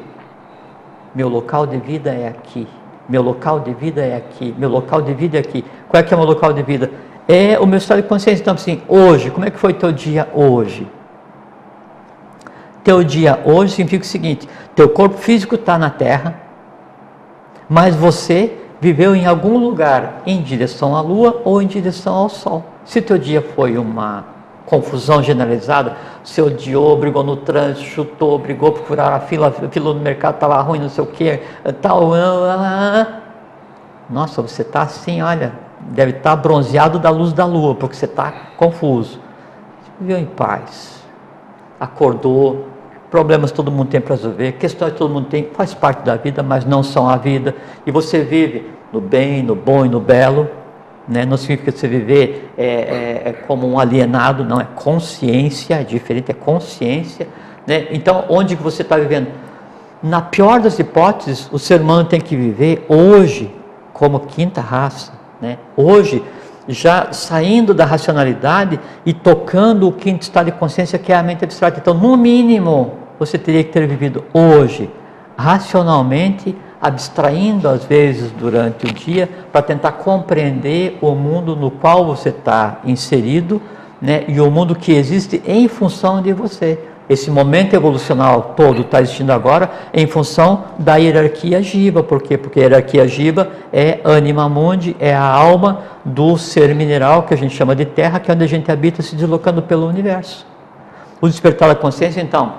meu 1.14 1.28
local 1.28 1.66
de 1.66 1.78
vida 1.78 2.12
é 2.12 2.28
aqui, 2.28 2.68
meu 3.08 3.22
local 3.22 3.60
de 3.60 3.74
vida 3.74 4.02
é 4.02 4.16
aqui, 4.16 4.54
meu 4.58 4.70
local 4.70 5.02
de 5.02 5.14
vida 5.14 5.38
é 5.38 5.40
aqui. 5.40 5.66
Qual 5.90 6.00
é 6.00 6.04
que 6.04 6.14
é 6.14 6.18
o 6.18 6.20
meu 6.20 6.28
local 6.28 6.54
de 6.54 6.64
vida? 6.64 6.90
É 7.28 7.60
o 7.60 7.66
meu 7.66 7.78
estado 7.78 8.02
de 8.02 8.08
consciência. 8.08 8.42
Então, 8.42 8.54
assim, 8.54 8.82
hoje, 8.88 9.30
como 9.30 9.46
é 9.46 9.52
que 9.52 9.58
foi 9.58 9.74
teu 9.74 9.92
dia 9.92 10.28
hoje? 10.34 10.88
Teu 12.84 13.04
dia 13.04 13.42
hoje 13.46 13.74
significa 13.74 14.04
o 14.04 14.08
seguinte: 14.08 14.48
teu 14.76 14.90
corpo 14.90 15.18
físico 15.18 15.56
está 15.56 15.78
na 15.78 15.90
Terra, 15.90 16.42
mas 17.70 17.96
você 17.96 18.58
viveu 18.84 19.16
em 19.16 19.26
algum 19.26 19.58
lugar 19.58 20.24
em 20.26 20.42
direção 20.42 20.94
à 20.94 21.00
Lua 21.00 21.42
ou 21.46 21.62
em 21.62 21.68
direção 21.68 22.14
ao 22.16 22.28
Sol. 22.28 22.66
Se 22.84 23.02
teu 23.02 23.18
dia 23.18 23.42
foi 23.42 23.78
uma 23.78 24.26
confusão 24.66 25.24
generalizada, 25.24 25.96
você 26.22 26.42
odiou, 26.42 26.98
brigou 26.98 27.24
no 27.24 27.38
trânsito, 27.38 27.86
chutou, 27.86 28.38
brigou 28.38 28.74
por 28.74 28.84
furar 28.84 29.14
a 29.14 29.22
fila, 29.22 29.50
fila 29.72 29.94
no 29.94 30.02
mercado 30.02 30.34
estava 30.34 30.62
ruim, 30.62 30.80
não 30.80 30.90
sei 30.90 31.02
o 31.02 31.08
que, 31.08 31.40
tal. 31.82 32.12
Nossa, 34.10 34.42
você 34.42 34.64
está 34.64 34.82
assim, 34.82 35.22
olha, 35.22 35.54
deve 35.80 36.18
estar 36.18 36.32
tá 36.32 36.36
bronzeado 36.36 37.00
da 37.00 37.10
luz 37.10 37.32
da 37.32 37.46
lua, 37.46 37.76
porque 37.76 37.96
você 37.96 38.04
está 38.04 38.34
confuso. 38.58 39.18
Viveu 39.98 40.18
em 40.18 40.26
paz, 40.26 41.02
acordou, 41.80 42.68
problemas 43.14 43.51
todo 43.51 43.72
mundo 43.72 43.89
tem 43.89 44.01
para 44.01 44.16
resolver, 44.16 44.53
questões 44.53 44.93
todo 44.93 45.14
mundo 45.14 45.28
tem, 45.28 45.47
faz 45.53 45.72
parte 45.72 46.03
da 46.03 46.16
vida, 46.16 46.41
mas 46.41 46.66
não 46.66 46.82
são 46.82 47.07
a 47.07 47.16
vida. 47.16 47.53
E 47.86 47.91
você 47.91 48.24
vive 48.24 48.66
no 48.91 48.99
bem, 48.99 49.43
no 49.43 49.53
bom 49.53 49.86
e 49.86 49.89
no 49.89 49.99
belo. 49.99 50.49
Né? 51.07 51.24
Não 51.24 51.38
significa 51.38 51.72
que 51.72 51.78
você 51.78 51.88
viver 51.88 52.51
é, 52.57 52.66
é, 52.66 53.30
é 53.30 53.34
como 53.45 53.70
um 53.70 53.78
alienado, 53.78 54.43
não, 54.43 54.59
é 54.59 54.66
consciência, 54.74 55.76
é 55.76 55.84
diferente, 55.84 56.32
é 56.32 56.34
consciência. 56.34 57.28
Né? 57.68 57.86
Então, 57.91 58.26
onde 58.30 58.55
que 58.55 58.64
você 58.64 58.82
está 58.82 58.97
vivendo? 58.97 59.28
Na 60.01 60.20
pior 60.20 60.59
das 60.59 60.80
hipóteses, 60.80 61.47
o 61.51 61.59
ser 61.59 61.82
humano 61.82 62.05
tem 62.05 62.20
que 62.20 62.36
viver 62.36 62.84
hoje 62.89 63.53
como 63.93 64.22
quinta 64.22 64.59
raça. 64.59 65.14
Né? 65.39 65.59
Hoje, 65.78 66.24
já 66.68 67.14
saindo 67.14 67.76
da 67.76 67.86
racionalidade 67.86 68.80
e 69.05 69.14
tocando 69.14 69.88
o 69.88 69.91
quinto 69.91 70.24
estado 70.24 70.47
de 70.47 70.53
consciência 70.53 70.97
que 70.97 71.14
é 71.14 71.16
a 71.16 71.22
mente 71.22 71.43
abstrata. 71.43 71.80
Então, 71.80 71.93
no 71.93 72.18
mínimo, 72.18 73.03
você 73.26 73.38
teria 73.38 73.63
que 73.63 73.71
ter 73.71 73.88
vivido 73.88 74.24
hoje, 74.34 74.89
racionalmente, 75.38 76.55
abstraindo 76.82 77.69
às 77.69 77.86
vezes 77.86 78.32
durante 78.32 78.86
o 78.86 78.93
dia, 78.93 79.30
para 79.51 79.61
tentar 79.61 79.93
compreender 79.93 80.97
o 81.01 81.15
mundo 81.15 81.55
no 81.55 81.71
qual 81.71 82.05
você 82.05 82.30
está 82.30 82.82
inserido 82.84 83.61
né, 84.01 84.26
e 84.28 84.41
o 84.41 84.51
mundo 84.51 84.76
que 84.76 84.91
existe 84.91 85.41
em 85.47 85.67
função 85.69 86.21
de 86.21 86.34
você. 86.34 86.78
Esse 87.09 87.30
momento 87.30 87.74
evolucional 87.74 88.53
todo 88.55 88.82
está 88.82 89.01
existindo 89.01 89.32
agora 89.32 89.69
em 89.93 90.07
função 90.07 90.65
da 90.80 90.95
hierarquia 90.95 91.61
Jiva. 91.61 92.01
Por 92.01 92.21
quê? 92.21 92.38
Porque 92.38 92.59
a 92.59 92.63
hierarquia 92.63 93.07
Jiva 93.07 93.49
é 93.71 93.99
anima 94.03 94.47
mundi, 94.47 94.95
é 94.99 95.13
a 95.13 95.24
alma 95.24 95.82
do 96.03 96.38
ser 96.38 96.74
mineral 96.74 97.24
que 97.24 97.34
a 97.34 97.38
gente 97.38 97.55
chama 97.55 97.76
de 97.76 97.86
terra, 97.86 98.19
que 98.19 98.32
é 98.32 98.34
onde 98.34 98.43
a 98.43 98.47
gente 98.47 98.71
habita 98.71 99.01
se 99.01 99.15
deslocando 99.15 99.61
pelo 99.61 99.88
universo. 99.88 100.45
O 101.19 101.28
despertar 101.28 101.69
da 101.69 101.76
consciência, 101.76 102.19
então, 102.21 102.53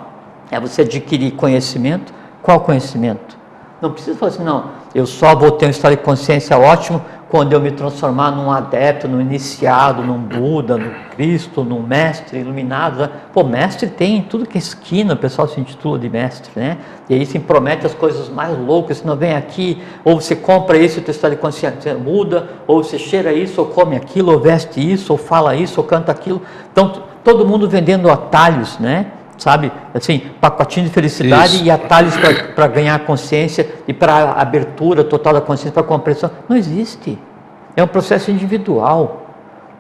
é 0.51 0.59
você 0.61 0.83
adquirir 0.83 1.33
conhecimento. 1.33 2.13
Qual 2.43 2.61
conhecimento? 2.61 3.37
Não 3.81 3.93
precisa 3.93 4.17
falar 4.17 4.33
assim, 4.33 4.45
não, 4.45 4.71
eu 4.95 5.07
só 5.07 5.35
vou 5.35 5.51
ter 5.51 5.67
um 5.67 5.71
estado 5.71 5.93
de 5.93 6.03
consciência 6.03 6.57
ótimo 6.57 7.03
quando 7.29 7.53
eu 7.53 7.61
me 7.61 7.73
transformar 7.73 8.31
num 8.31 8.49
adepto, 8.49 9.09
num 9.09 9.21
iniciado, 9.21 10.03
num 10.03 10.19
Buda, 10.19 10.79
num 10.79 10.93
Cristo, 11.17 11.65
num 11.65 11.83
mestre 11.83 12.39
iluminado. 12.39 12.99
Né? 13.01 13.11
Pô, 13.33 13.43
mestre 13.43 13.89
tem 13.89 14.23
tudo 14.23 14.47
que 14.47 14.57
é 14.57 14.61
esquina, 14.61 15.15
o 15.15 15.17
pessoal 15.17 15.49
se 15.49 15.61
intitula 15.61 15.99
de 15.99 16.09
mestre, 16.09 16.53
né? 16.55 16.79
E 17.11 17.15
aí 17.15 17.27
se 17.27 17.41
promete 17.41 17.85
as 17.85 17.93
coisas 17.93 18.29
mais 18.29 18.57
loucas, 18.57 18.99
se 18.99 19.07
não 19.07 19.17
vem 19.17 19.35
aqui, 19.35 19.83
ou 20.05 20.21
você 20.21 20.37
compra 20.37 20.79
isso, 20.79 21.01
o 21.01 21.03
teu 21.03 21.11
estado 21.11 21.33
de 21.33 21.39
consciência 21.39 21.95
muda, 21.95 22.51
ou 22.69 22.85
você 22.85 23.01
cheira 23.01 23.33
isso, 23.33 23.61
ou 23.61 23.67
come 23.67 23.97
aquilo, 23.97 24.33
ou 24.33 24.39
veste 24.39 24.81
isso, 24.81 25.13
ou 25.13 25.19
fala 25.19 25.57
isso, 25.57 25.81
ou 25.81 25.85
canta 25.85 26.13
aquilo. 26.13 26.41
Então, 26.71 27.03
todo 27.25 27.45
mundo 27.45 27.69
vendendo 27.69 28.09
atalhos, 28.11 28.79
né? 28.79 29.07
Sabe? 29.37 29.73
Assim, 29.93 30.23
pacotinho 30.41 30.87
de 30.87 30.93
felicidade 30.93 31.57
Isso. 31.57 31.65
e 31.65 31.71
atalhos 31.71 32.15
para 32.55 32.67
ganhar 32.67 32.99
consciência 33.01 33.69
e 33.87 33.93
para 33.93 34.33
abertura 34.33 35.05
total 35.05 35.35
da 35.35 35.41
consciência, 35.41 35.73
para 35.73 35.83
compreensão. 35.83 36.31
Não 36.49 36.57
existe. 36.57 37.19
É 37.77 37.83
um 37.83 37.87
processo 37.87 38.31
individual. 38.31 39.23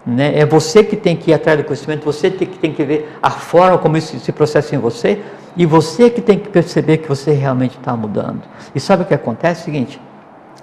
Né? 0.06 0.38
É 0.38 0.44
você 0.44 0.84
que 0.84 0.96
tem 0.96 1.16
que 1.16 1.30
ir 1.30 1.34
atrás 1.34 1.58
do 1.58 1.64
conhecimento, 1.64 2.04
você 2.04 2.30
que 2.30 2.58
tem 2.58 2.72
que 2.72 2.84
ver 2.84 3.16
a 3.22 3.30
forma 3.30 3.78
como 3.78 3.96
isso 3.96 4.18
se 4.18 4.32
processa 4.32 4.74
em 4.74 4.78
você 4.78 5.22
e 5.56 5.64
você 5.64 6.10
que 6.10 6.20
tem 6.20 6.38
que 6.38 6.48
perceber 6.48 6.98
que 6.98 7.08
você 7.08 7.32
realmente 7.32 7.78
está 7.78 7.96
mudando. 7.96 8.42
E 8.74 8.80
sabe 8.80 9.04
o 9.04 9.06
que 9.06 9.14
acontece? 9.14 9.60
É 9.60 9.62
o 9.62 9.64
seguinte, 9.64 10.00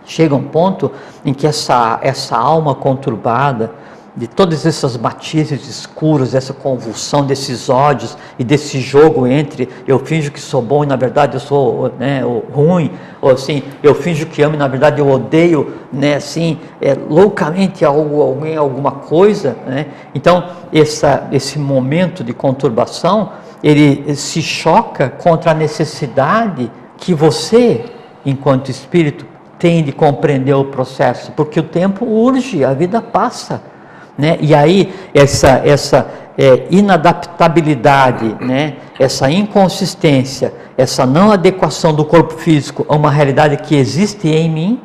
chega 0.05 0.35
um 0.35 0.43
ponto 0.43 0.91
em 1.25 1.33
que 1.33 1.47
essa, 1.47 1.99
essa 2.03 2.37
alma 2.37 2.75
conturbada, 2.75 3.71
de 4.15 4.27
todas 4.27 4.65
essas 4.65 4.97
matizes 4.97 5.67
escuros, 5.67 6.31
dessa 6.31 6.53
convulsão, 6.53 7.25
desses 7.25 7.69
ódios 7.69 8.17
e 8.37 8.43
desse 8.43 8.81
jogo 8.81 9.25
entre 9.25 9.69
eu 9.87 9.99
finjo 9.99 10.31
que 10.31 10.39
sou 10.39 10.61
bom 10.61 10.83
e 10.83 10.87
na 10.87 10.97
verdade 10.97 11.35
eu 11.35 11.39
sou 11.39 11.93
né, 11.97 12.21
ruim, 12.53 12.91
ou 13.21 13.31
assim, 13.31 13.63
eu 13.81 13.95
finjo 13.95 14.25
que 14.25 14.41
amo 14.41 14.55
e 14.55 14.57
na 14.57 14.67
verdade 14.67 14.99
eu 14.99 15.09
odeio, 15.09 15.75
né, 15.93 16.15
assim, 16.15 16.59
é, 16.81 16.93
loucamente 16.93 17.85
algo, 17.85 18.21
alguém, 18.21 18.57
alguma 18.57 18.91
coisa, 18.91 19.55
né? 19.65 19.87
Então, 20.13 20.49
essa, 20.73 21.27
esse 21.31 21.57
momento 21.57 22.23
de 22.23 22.33
conturbação, 22.33 23.31
ele 23.63 24.13
se 24.15 24.41
choca 24.41 25.09
contra 25.09 25.51
a 25.51 25.53
necessidade 25.53 26.69
que 26.97 27.13
você, 27.13 27.85
enquanto 28.25 28.69
espírito, 28.69 29.25
tem 29.57 29.83
de 29.83 29.91
compreender 29.91 30.55
o 30.55 30.65
processo, 30.65 31.31
porque 31.33 31.59
o 31.59 31.63
tempo 31.63 32.03
urge, 32.03 32.65
a 32.65 32.73
vida 32.73 33.01
passa. 33.01 33.70
Né? 34.17 34.37
E 34.41 34.53
aí, 34.53 34.93
essa, 35.13 35.61
essa 35.63 36.07
é, 36.37 36.67
inadaptabilidade, 36.69 38.35
né? 38.39 38.75
essa 38.99 39.29
inconsistência, 39.29 40.53
essa 40.77 41.05
não 41.05 41.31
adequação 41.31 41.93
do 41.93 42.05
corpo 42.05 42.33
físico 42.35 42.85
a 42.87 42.95
uma 42.95 43.11
realidade 43.11 43.57
que 43.57 43.75
existe 43.75 44.27
em 44.27 44.49
mim 44.49 44.81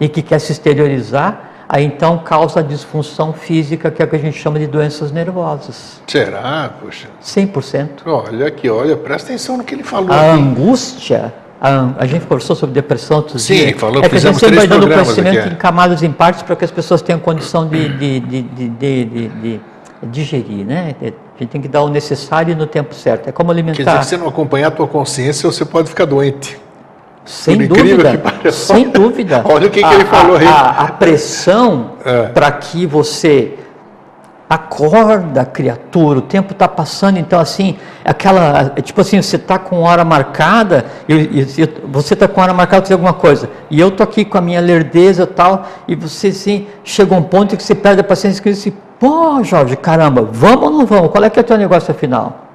e 0.00 0.08
que 0.08 0.22
quer 0.22 0.38
se 0.38 0.52
exteriorizar, 0.52 1.64
aí 1.68 1.84
então 1.84 2.18
causa 2.18 2.62
disfunção 2.62 3.32
física, 3.32 3.90
que 3.90 4.00
é 4.00 4.04
o 4.04 4.08
que 4.08 4.16
a 4.16 4.18
gente 4.18 4.38
chama 4.38 4.58
de 4.58 4.66
doenças 4.66 5.10
nervosas. 5.10 6.00
Será, 6.06 6.70
poxa? 6.80 7.08
100%. 7.22 7.88
Olha 8.06 8.46
aqui, 8.46 8.70
olha, 8.70 8.96
presta 8.96 9.28
atenção 9.28 9.56
no 9.56 9.64
que 9.64 9.74
ele 9.74 9.82
falou. 9.82 10.12
A 10.12 10.32
aqui. 10.32 10.40
angústia 10.40 11.34
a, 11.60 11.90
a, 11.98 12.06
gente 12.06 12.26
conversou 12.26 12.54
sobre 12.54 12.74
depressão 12.74 13.18
outros 13.18 13.42
Sim, 13.42 13.54
dias. 13.54 13.80
falou, 13.80 14.02
é 14.02 14.08
que 14.08 14.16
a 14.16 14.18
gente 14.18 14.38
sempre 14.38 14.56
vai 14.56 14.66
dando 14.66 14.86
conhecimento 14.86 15.38
aqui, 15.38 15.48
é. 15.48 15.52
em 15.52 15.56
camadas 15.56 16.02
em 16.02 16.12
partes 16.12 16.42
para 16.42 16.54
que 16.54 16.64
as 16.64 16.70
pessoas 16.70 17.02
tenham 17.02 17.18
condição 17.18 17.66
de, 17.66 17.88
de, 17.98 18.20
de, 18.20 18.42
de, 18.42 19.60
digerir, 20.04 20.64
né? 20.64 20.94
A 21.00 21.04
gente 21.38 21.50
tem 21.50 21.60
que 21.60 21.68
dar 21.68 21.82
o 21.82 21.88
necessário 21.88 22.56
no 22.56 22.66
tempo 22.66 22.94
certo. 22.94 23.28
É 23.28 23.32
como 23.32 23.50
alimentar. 23.50 23.76
Quer 23.76 23.84
dizer, 23.84 24.02
se 24.02 24.08
você 24.10 24.16
não 24.16 24.28
acompanhar 24.28 24.68
a 24.68 24.70
tua 24.70 24.86
consciência, 24.86 25.50
você 25.50 25.64
pode 25.64 25.88
ficar 25.88 26.04
doente. 26.04 26.58
Sem 27.24 27.66
dúvida, 27.66 28.22
sem 28.50 28.88
dúvida. 28.90 29.42
Olha 29.46 29.66
o 29.66 29.70
que, 29.70 29.82
que 29.82 29.94
ele 29.94 30.04
falou 30.06 30.36
aí. 30.36 30.46
A, 30.46 30.70
a 30.84 30.92
pressão 30.92 31.92
é. 32.04 32.28
para 32.28 32.50
que 32.52 32.86
você 32.86 33.54
Acorda, 34.48 35.44
criatura, 35.44 36.20
o 36.20 36.22
tempo 36.22 36.52
está 36.52 36.66
passando, 36.66 37.18
então 37.18 37.38
assim, 37.38 37.76
aquela, 38.02 38.70
tipo 38.82 39.00
assim, 39.02 39.20
você 39.20 39.36
está 39.36 39.58
com 39.58 39.82
hora 39.82 40.04
marcada, 40.04 40.86
você 41.92 42.14
está 42.14 42.26
com 42.26 42.40
hora 42.40 42.54
marcada 42.54 42.80
para 42.80 42.86
fazer 42.86 42.94
alguma 42.94 43.12
coisa, 43.12 43.50
e 43.70 43.78
eu 43.78 43.88
estou 43.88 44.04
aqui 44.04 44.24
com 44.24 44.38
a 44.38 44.40
minha 44.40 44.60
lerdeza 44.60 45.24
e 45.24 45.26
tal, 45.26 45.66
e 45.86 45.94
você 45.94 46.28
assim, 46.28 46.66
chega 46.82 47.14
um 47.14 47.22
ponto 47.22 47.58
que 47.58 47.62
você 47.62 47.74
perde 47.74 48.00
a 48.00 48.04
paciência 48.04 48.40
e 48.40 48.50
diz 48.50 48.60
assim, 48.60 48.72
pô 48.98 49.44
Jorge, 49.44 49.76
caramba, 49.76 50.22
vamos 50.22 50.62
ou 50.62 50.70
não 50.70 50.86
vamos? 50.86 51.10
Qual 51.10 51.22
é 51.22 51.28
que 51.28 51.38
é 51.38 51.42
o 51.42 51.44
teu 51.44 51.58
negócio 51.58 51.90
afinal? 51.90 52.47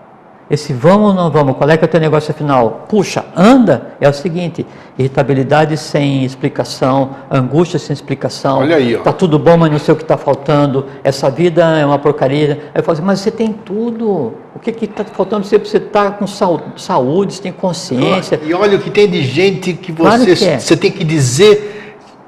Esse 0.49 0.73
vamos 0.73 1.09
ou 1.09 1.13
não 1.13 1.31
vamos, 1.31 1.55
qual 1.57 1.69
é 1.69 1.77
que 1.77 1.85
é 1.85 1.87
o 1.87 1.89
teu 1.89 1.99
negócio 1.99 2.33
final? 2.33 2.85
Puxa, 2.89 3.25
anda, 3.35 3.95
é 3.99 4.09
o 4.09 4.13
seguinte, 4.13 4.65
irritabilidade 4.97 5.77
sem 5.77 6.23
explicação, 6.25 7.11
angústia 7.31 7.79
sem 7.79 7.93
explicação. 7.93 8.59
Olha 8.59 8.75
aí, 8.75 8.95
ó. 8.95 9.01
Tá 9.01 9.13
tudo 9.13 9.39
bom, 9.39 9.57
mas 9.57 9.71
não 9.71 9.79
sei 9.79 9.93
o 9.93 9.97
que 9.97 10.03
está 10.03 10.17
faltando. 10.17 10.85
Essa 11.03 11.29
vida 11.29 11.63
é 11.77 11.85
uma 11.85 11.97
porcaria. 11.97 12.63
Aí 12.73 12.81
eu 12.81 12.83
falo 12.83 12.97
assim, 12.97 13.05
mas 13.05 13.19
você 13.21 13.31
tem 13.31 13.53
tudo. 13.53 14.33
O 14.53 14.59
que 14.61 14.71
que 14.71 14.85
está 14.85 15.03
faltando? 15.03 15.45
Você 15.45 15.57
você 15.57 15.77
está 15.77 16.11
com 16.11 16.27
saúde, 16.27 17.33
você 17.33 17.41
tem 17.41 17.51
consciência. 17.51 18.39
E 18.43 18.53
olha 18.53 18.77
o 18.77 18.81
que 18.81 18.91
tem 18.91 19.09
de 19.09 19.23
gente 19.23 19.73
que 19.73 19.91
Claro 19.93 20.23
você, 20.23 20.35
que 20.35 20.45
é. 20.45 20.59
você 20.59 20.77
tem 20.77 20.91
que 20.91 21.03
dizer 21.03 21.82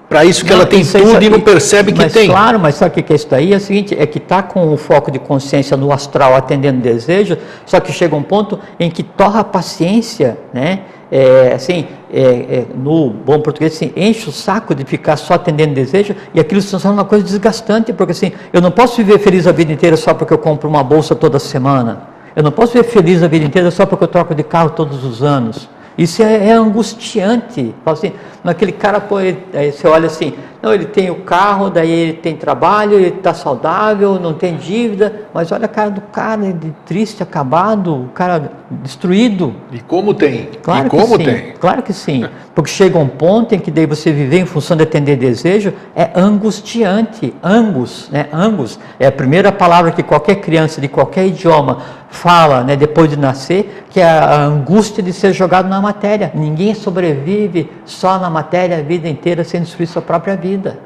para 0.10 0.24
isso 0.24 0.44
que 0.46 0.52
Não, 0.52 0.58
ela 0.58 0.66
tem 0.66 0.82
isso 0.82 0.98
tudo 0.98 1.08
e 1.08 1.22
isso 1.22 1.30
não 1.32 1.38
aí- 1.38 1.44
percebe 1.44 1.92
que 1.92 1.98
mas, 1.98 2.14
tem. 2.14 2.28
Claro, 2.30 2.60
mas 2.60 2.76
sabe 2.76 3.00
o 3.00 3.04
que 3.04 3.12
é 3.12 3.16
isso 3.16 3.28
daí? 3.30 3.54
É 3.54 3.58
o 3.58 3.60
seguinte, 3.60 3.96
é 4.00 4.06
que 4.06 4.18
está 4.20 4.44
com 4.44 4.72
o 4.72 4.78
foco 4.78 5.10
de 5.10 5.18
consciência 5.20 5.76
no 5.76 5.92
astral 5.92 6.36
atendendo 6.36 6.80
desejo, 6.80 7.38
só 7.66 7.80
que 7.80 7.92
chega 7.92 8.16
um 8.16 8.22
ponto 8.24 8.60
em 8.80 8.90
que 8.92 9.02
torra 9.04 9.40
a 9.40 9.44
paciência, 9.44 10.38
né? 10.54 10.82
É, 11.12 11.54
assim, 11.56 11.86
é, 12.12 12.20
é, 12.22 12.66
no 12.76 13.10
bom 13.12 13.40
português, 13.40 13.74
assim, 13.74 13.92
enche 13.96 14.28
o 14.28 14.32
saco 14.32 14.74
de 14.74 14.84
ficar 14.84 15.16
só 15.18 15.36
atendendo 15.36 15.74
desejo 15.74 16.16
e 16.34 16.40
aquilo 16.40 16.60
se 16.62 16.72
torna 16.72 16.92
uma 16.92 17.06
coisa 17.06 17.24
desgastante, 17.24 17.94
porque 17.94 18.12
assim, 18.12 18.32
eu 18.52 18.60
não 18.60 18.72
posso 18.72 18.98
viver 18.98 19.20
feliz 19.20 19.46
a 19.46 19.52
vida 19.52 19.72
inteira 19.72 19.96
só 19.98 20.14
porque 20.14 20.34
eu 20.34 20.38
compro 20.38 20.68
uma 20.68 20.84
bolsa 20.84 21.14
toda 21.16 21.38
semana. 21.40 22.10
Eu 22.36 22.44
não 22.44 22.52
posso 22.52 22.74
viver 22.74 22.86
feliz 22.90 23.22
a 23.24 23.28
vida 23.28 23.46
inteira 23.46 23.70
só 23.72 23.86
porque 23.86 24.04
eu 24.04 24.08
troco 24.08 24.34
de 24.36 24.44
carro 24.44 24.72
todos 24.72 25.04
os 25.06 25.22
anos. 25.24 25.70
Isso 25.98 26.22
é, 26.22 26.50
é 26.50 26.52
angustiante. 26.52 27.74
Assim, 27.86 28.12
naquele 28.44 28.72
cara, 28.72 29.00
pô, 29.00 29.20
ele- 29.20 29.38
você 29.72 29.88
olha 29.88 30.08
assim, 30.08 30.34
não, 30.62 30.74
ele 30.74 30.86
tem 30.86 31.12
o 31.12 31.18
carro, 31.18 31.70
daí 31.70 31.90
ele 31.92 32.14
tem 32.14 32.36
trabalho, 32.36 32.94
ele 32.96 33.10
está 33.10 33.34
saudável, 33.34 34.20
não 34.20 34.34
tem 34.34 34.58
dívida, 34.58 35.22
mas 35.34 35.52
olha 35.52 35.66
a 35.66 35.68
cara 35.68 35.92
do 35.92 36.02
cara, 36.02 36.44
ele 36.44 36.74
triste, 36.86 37.22
acabado, 37.22 37.94
o 37.96 38.10
cara 38.14 38.52
destruído. 38.72 39.54
E 39.72 39.80
como 39.80 40.14
tem? 40.14 40.50
Claro 40.64 40.88
e 40.88 40.90
que 40.90 40.98
como 40.98 41.18
sim, 41.18 41.24
tem? 41.24 41.54
claro 41.60 41.84
que 41.84 41.94
sim. 41.94 42.26
Porque 42.56 42.72
chega 42.72 42.98
um 42.98 43.08
ponto 43.08 43.54
em 43.54 43.60
que 43.60 43.70
daí 43.70 43.86
você 43.86 44.12
viver 44.12 44.40
em 44.40 44.46
função 44.46 44.76
de 44.76 44.84
atender 44.84 45.18
desejo 45.18 45.74
é 45.96 46.10
angustiante. 46.16 47.34
Angus, 47.44 48.10
né? 48.12 48.28
Angus 48.34 48.80
é 49.00 49.06
a 49.08 49.12
primeira 49.12 49.52
palavra 49.52 49.92
que 49.92 50.02
qualquer 50.02 50.36
criança 50.36 50.80
de 50.82 50.88
qualquer 50.88 51.28
idioma 51.28 51.80
fala, 52.16 52.64
né, 52.64 52.76
depois 52.76 53.10
de 53.10 53.18
nascer, 53.18 53.86
que 53.90 54.00
é 54.00 54.08
a 54.08 54.42
angústia 54.44 55.04
de 55.04 55.14
ser 55.14 55.34
jogado 55.34 55.68
na 55.68 55.82
matéria. 55.82 56.32
Ninguém 56.34 56.74
sobrevive 56.74 57.70
só 57.86 58.18
na 58.18 58.30
matéria 58.30 58.80
a 58.80 58.82
vida 58.82 59.08
inteira 59.08 59.44
sem 59.44 59.62
destruir 59.62 59.88
sua 59.88 60.02
própria 60.02 60.36
vida. 60.36 60.80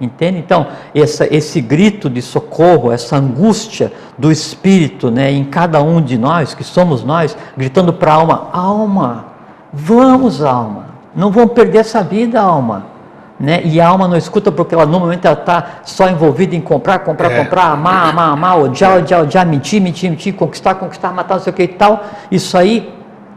Entende? 0.00 0.38
Então, 0.38 0.66
essa, 0.94 1.32
esse 1.32 1.60
grito 1.60 2.08
de 2.08 2.22
socorro, 2.22 2.90
essa 2.90 3.16
angústia 3.16 3.92
do 4.16 4.32
Espírito 4.32 5.10
né, 5.10 5.30
em 5.30 5.44
cada 5.44 5.82
um 5.82 6.00
de 6.00 6.16
nós, 6.16 6.54
que 6.54 6.64
somos 6.64 7.04
nós, 7.04 7.36
gritando 7.56 7.92
para 7.92 8.12
a 8.12 8.14
alma: 8.16 8.48
alma, 8.52 9.24
vamos, 9.72 10.42
alma, 10.42 10.86
não 11.14 11.30
vamos 11.30 11.52
perder 11.52 11.78
essa 11.78 12.02
vida, 12.02 12.40
alma. 12.40 12.91
Né? 13.40 13.62
E 13.64 13.80
a 13.80 13.88
alma 13.88 14.06
não 14.06 14.16
escuta 14.16 14.52
porque 14.52 14.74
ela, 14.74 14.86
no 14.86 15.00
momento 15.00 15.24
ela 15.24 15.38
está 15.38 15.80
só 15.84 16.08
envolvida 16.08 16.54
em 16.54 16.60
comprar, 16.60 17.00
comprar, 17.00 17.32
É. 17.32 17.42
comprar, 17.42 17.72
amar, 17.72 18.10
amar, 18.10 18.32
amar, 18.32 18.58
odiar, 18.60 18.98
odiar, 18.98 19.22
odiar, 19.22 19.46
mentir, 19.46 19.80
mentir, 19.80 20.10
mentir, 20.10 20.34
conquistar, 20.34 20.74
conquistar, 20.76 21.12
matar, 21.12 21.36
não 21.36 21.42
sei 21.42 21.52
o 21.52 21.56
que 21.56 21.62
e 21.64 21.68
tal. 21.68 22.04
Isso 22.30 22.56
aí 22.56 22.92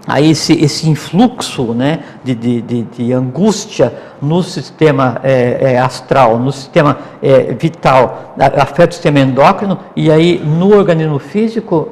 aí 0.08 0.30
esse, 0.30 0.54
esse 0.64 0.88
influxo 0.88 1.74
né, 1.74 2.00
de, 2.24 2.36
de, 2.36 2.62
de, 2.62 2.82
de 2.84 3.14
angústia 3.14 3.94
no 4.22 4.44
sistema 4.44 5.20
é, 5.24 5.74
é, 5.74 5.80
astral, 5.80 6.38
no 6.38 6.52
sistema 6.52 7.00
é, 7.22 7.54
vital, 7.54 8.36
afeta 8.38 8.92
o 8.92 8.94
sistema 8.94 9.20
endócrino 9.20 9.80
e 9.96 10.12
aí 10.12 10.40
no 10.40 10.76
organismo 10.78 11.18
físico 11.18 11.90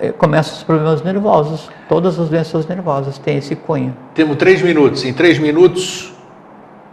é, 0.00 0.10
começam 0.12 0.54
os 0.56 0.62
problemas 0.62 1.02
nervosos. 1.02 1.68
Todas 1.88 2.18
as 2.18 2.28
doenças 2.28 2.66
nervosas 2.66 3.18
têm 3.18 3.36
esse 3.38 3.54
cunho. 3.54 3.94
Temos 4.14 4.36
três 4.36 4.62
minutos. 4.62 5.04
Em 5.04 5.12
três 5.12 5.38
minutos, 5.38 6.12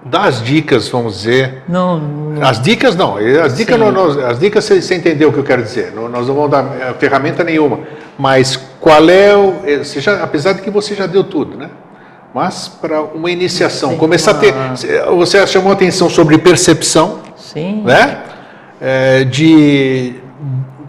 dá 0.06 0.22
as 0.26 0.42
dicas, 0.44 0.88
vamos 0.88 1.16
dizer. 1.18 1.64
Não, 1.68 2.00
não 2.00 2.42
As 2.48 2.62
dicas 2.62 2.96
não, 2.96 3.18
as 3.18 3.56
dicas, 3.58 3.76
Sim. 3.76 3.82
não, 3.82 3.92
nós- 3.92 4.18
as 4.18 4.40
dicas 4.40 4.64
você, 4.64 4.82
você 4.82 4.96
entendeu 4.96 5.30
o 5.30 5.34
que 5.34 5.40
eu 5.40 5.44
quero 5.44 5.64
dizer. 5.64 5.92
Não- 5.96 6.08
Nós 6.08 6.28
não 6.28 6.36
vamos 6.36 6.52
dar 6.52 6.64
eh, 6.80 6.94
ferramenta 7.00 7.44
nenhuma. 7.44 7.80
Mas 8.18 8.56
qual 8.80 9.10
é 9.10 9.36
o. 9.36 9.56
eh, 9.66 9.78
Você 9.84 10.00
já, 10.00 10.24
apesar 10.24 10.54
de 10.54 10.62
que 10.62 10.70
você 10.70 10.94
já 10.96 11.06
deu 11.08 11.24
tudo, 11.24 11.58
né? 11.58 11.70
Mas 12.34 12.68
para 12.68 13.02
uma 13.02 13.32
iniciação, 13.32 13.90
Tem 13.90 13.98
começar 13.98 14.32
a 14.32 14.34
ter. 14.36 14.54
uma- 14.54 15.16
Você 15.16 15.46
chamou 15.48 15.72
a 15.72 15.74
atenção 15.74 16.10
sobre 16.10 16.38
percepção, 16.38 17.20
sim. 17.38 17.82
né? 17.84 18.20
Eh, 18.82 19.24
de 19.24 20.16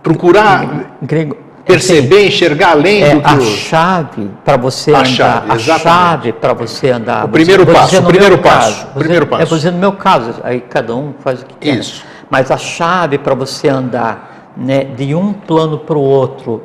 procurar 0.02 0.96
Grego, 1.02 1.36
perceber, 1.66 2.28
enxergar 2.28 2.70
além 2.70 3.02
é 3.02 3.14
do 3.14 3.20
que. 3.20 3.26
a 3.28 3.40
chave 3.40 4.30
para 4.44 4.56
você 4.56 4.94
A 4.94 4.98
andar, 5.00 5.06
chave, 5.06 5.52
a 5.52 5.58
chave 5.58 6.32
para 6.32 6.52
você 6.54 6.90
andar. 6.90 7.24
O 7.24 7.28
primeiro 7.28 7.64
Vou 7.64 7.74
passo, 7.74 7.98
o 7.98 8.02
primeiro 8.04 8.34
meu 8.34 8.42
passo, 8.42 8.58
caso, 8.58 8.86
vou 8.86 9.00
primeiro 9.00 9.26
passo. 9.26 9.42
É, 9.42 9.56
dizer 9.56 9.70
no 9.72 9.78
meu 9.78 9.92
caso, 9.92 10.34
aí 10.44 10.60
cada 10.60 10.94
um 10.94 11.12
faz 11.18 11.42
o 11.42 11.46
que 11.46 11.54
quer. 11.56 11.74
Isso. 11.78 12.04
Mas 12.30 12.50
a 12.50 12.56
chave 12.56 13.18
para 13.18 13.34
você 13.34 13.68
andar 13.68 14.52
né, 14.56 14.84
de 14.84 15.14
um 15.14 15.32
plano 15.32 15.78
para 15.78 15.98
o 15.98 16.00
outro, 16.00 16.62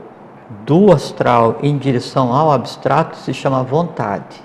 do 0.66 0.92
astral 0.92 1.58
em 1.64 1.78
direção 1.78 2.34
ao 2.34 2.52
abstrato, 2.52 3.18
se 3.18 3.34
chama 3.34 3.64
vontade. 3.64 4.42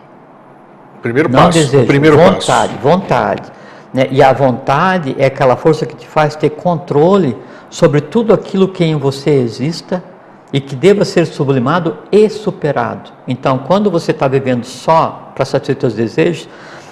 Primeiro 1.02 1.28
Não 1.28 1.44
passo. 1.44 1.58
desejo, 1.58 1.86
primeiro 1.86 2.16
vontade, 2.16 2.74
passo. 2.74 2.82
vontade. 2.82 3.52
né? 3.92 4.08
E 4.10 4.22
a 4.22 4.32
vontade 4.32 5.14
é 5.18 5.26
aquela 5.26 5.56
força 5.56 5.84
que 5.84 5.94
te 5.94 6.06
faz 6.06 6.34
ter 6.34 6.50
controle 6.50 7.36
sobre 7.68 8.00
tudo 8.00 8.32
aquilo 8.32 8.68
que 8.68 8.84
em 8.84 8.96
você 8.96 9.30
exista 9.30 10.02
e 10.56 10.60
que 10.60 10.74
deva 10.74 11.04
ser 11.04 11.26
sublimado 11.26 11.98
e 12.10 12.30
superado. 12.30 13.10
Então, 13.28 13.58
quando 13.58 13.90
você 13.90 14.10
está 14.10 14.26
vivendo 14.26 14.64
só 14.64 15.30
para 15.34 15.44
satisfazer 15.44 15.78
seus 15.78 15.92
desejos, 15.92 16.48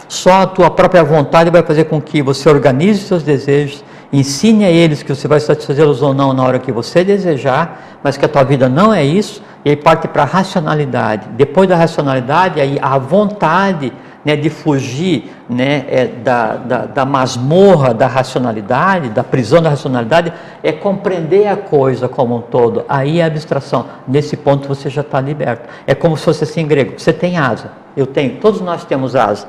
só 0.07 0.43
a 0.43 0.47
tua 0.47 0.71
própria 0.71 1.03
vontade 1.03 1.49
vai 1.49 1.63
fazer 1.63 1.85
com 1.85 1.99
que 1.99 2.21
você 2.21 2.47
organize 2.47 3.01
seus 3.01 3.23
desejos, 3.23 3.83
ensine 4.13 4.67
a 4.67 4.71
eles 4.71 5.03
que 5.03 5.09
você 5.15 5.27
vai 5.27 5.41
satisfazê-los 5.41 6.03
ou 6.03 6.13
não 6.13 6.35
na 6.35 6.45
hora 6.45 6.59
que 6.59 6.71
você 6.71 7.03
desejar, 7.03 8.01
mas 8.03 8.19
que 8.19 8.27
a 8.27 8.29
tua 8.29 8.45
vida 8.45 8.69
não 8.69 8.93
é 8.93 9.03
isso, 9.03 9.43
e 9.65 9.71
aí 9.71 9.77
parte 9.77 10.09
para 10.09 10.25
a 10.25 10.27
racionalidade. 10.27 11.31
Depois 11.31 11.67
da 11.67 11.75
racionalidade, 11.75 12.61
aí 12.61 12.79
a 12.83 12.99
vontade 12.99 13.95
né, 14.25 14.35
de 14.37 14.49
fugir 14.49 15.31
né, 15.49 15.85
é, 15.89 16.07
da, 16.07 16.57
da, 16.57 16.79
da 16.87 17.05
masmorra 17.05 17.93
da 17.93 18.07
racionalidade, 18.07 19.11
da 19.11 19.23
prisão 19.23 19.61
da 19.61 19.71
racionalidade, 19.71 20.33
é 20.63 20.73
compreender 20.73 21.47
a 21.47 21.57
coisa 21.57 22.09
como 22.09 22.37
um 22.37 22.41
todo. 22.41 22.85
Aí 22.89 23.21
é 23.21 23.25
abstração. 23.25 23.87
Nesse 24.09 24.37
ponto 24.37 24.67
você 24.67 24.89
já 24.89 25.03
está 25.03 25.21
liberto. 25.21 25.69
É 25.87 25.95
como 25.95 26.17
se 26.17 26.25
fosse 26.25 26.45
assim 26.45 26.63
em 26.63 26.67
grego: 26.67 26.95
você 26.99 27.13
tem 27.13 27.37
asa, 27.37 27.73
eu 27.97 28.07
tenho, 28.07 28.39
todos 28.41 28.61
nós 28.61 28.85
temos 28.85 29.15
asa. 29.15 29.47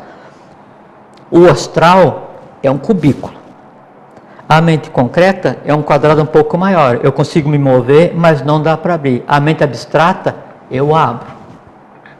O 1.31 1.47
astral 1.47 2.35
é 2.61 2.69
um 2.69 2.77
cubículo. 2.77 3.33
A 4.47 4.61
mente 4.61 4.91
concreta 4.91 5.57
é 5.65 5.73
um 5.73 5.81
quadrado 5.81 6.21
um 6.21 6.25
pouco 6.25 6.55
maior. 6.55 6.99
Eu 7.01 7.11
consigo 7.11 7.49
me 7.49 7.57
mover, 7.57 8.13
mas 8.15 8.43
não 8.43 8.61
dá 8.61 8.77
para 8.77 8.93
abrir. 8.93 9.23
A 9.27 9.39
mente 9.39 9.63
abstrata, 9.63 10.35
eu 10.69 10.95
abro. 10.95 11.34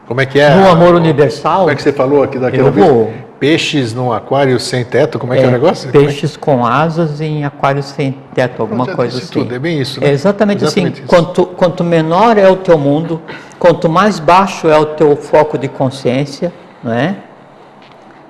Como 0.06 0.20
é 0.20 0.26
que 0.26 0.38
é? 0.38 0.54
No 0.54 0.68
amor 0.68 0.94
universal, 0.94 1.60
Como 1.60 1.70
é 1.70 1.74
que 1.74 1.82
você 1.82 1.92
falou 1.92 2.22
aqui 2.22 2.38
daquela 2.38 2.70
vez? 2.70 2.86
vou. 2.86 3.12
Peixes 3.38 3.92
num 3.92 4.12
aquário 4.12 4.58
sem 4.58 4.82
teto, 4.82 5.18
como 5.18 5.34
é 5.34 5.36
que 5.36 5.44
é, 5.44 5.48
o 5.48 5.50
negócio? 5.50 5.90
Peixes 5.90 6.38
com 6.38 6.64
asas 6.64 7.20
em 7.20 7.44
aquário 7.44 7.82
sem 7.82 8.16
teto, 8.32 8.62
alguma 8.62 8.86
coisa 8.86 9.18
assim. 9.18 9.30
tudo, 9.30 9.54
é 9.54 9.58
bem 9.58 9.78
isso, 9.78 10.00
né? 10.00 10.08
É 10.08 10.12
exatamente, 10.12 10.64
Exatamente 10.64 10.92
assim. 10.92 11.02
isso. 11.02 11.08
Quanto, 11.08 11.44
quanto 11.44 11.84
menor 11.84 12.38
é 12.38 12.48
o 12.48 12.56
teu 12.56 12.78
mundo, 12.78 13.20
quanto 13.58 13.90
mais 13.90 14.18
baixo 14.18 14.68
é 14.68 14.78
o 14.78 14.86
teu 14.86 15.14
foco 15.16 15.58
de 15.58 15.68
consciência, 15.68 16.50
não 16.82 16.92
é? 16.94 17.16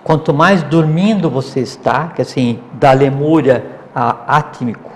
Quanto 0.03 0.35
mais 0.35 0.65
dormindo 0.65 1.31
você 1.31 1.61
está, 1.61 2.09
que 2.09 2.21
assim, 2.21 2.59
da 2.73 2.91
lemúria 2.91 3.65
a 3.95 4.39
átmico, 4.39 4.91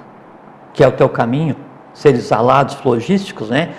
que 0.72 0.82
é 0.82 0.88
o 0.88 0.92
teu 0.92 1.08
caminho, 1.08 1.54
seres 1.94 2.32
alados, 2.32 2.76
logísticos, 2.84 3.48
né? 3.50 3.70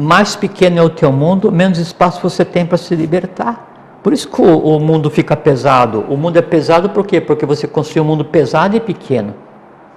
Mais 0.00 0.36
pequeno 0.36 0.78
é 0.78 0.82
o 0.82 0.88
teu 0.88 1.10
mundo, 1.10 1.50
menos 1.50 1.76
espaço 1.76 2.22
você 2.22 2.44
tem 2.44 2.64
para 2.64 2.78
se 2.78 2.94
libertar. 2.94 3.98
Por 4.00 4.12
isso 4.12 4.28
que 4.28 4.40
o, 4.40 4.56
o 4.56 4.78
mundo 4.78 5.10
fica 5.10 5.36
pesado. 5.36 6.04
O 6.08 6.16
mundo 6.16 6.36
é 6.36 6.40
pesado 6.40 6.90
por 6.90 7.04
quê? 7.04 7.20
Porque 7.20 7.44
você 7.44 7.66
construiu 7.66 8.04
um 8.04 8.06
mundo 8.06 8.24
pesado 8.24 8.76
e 8.76 8.80
pequeno. 8.80 9.34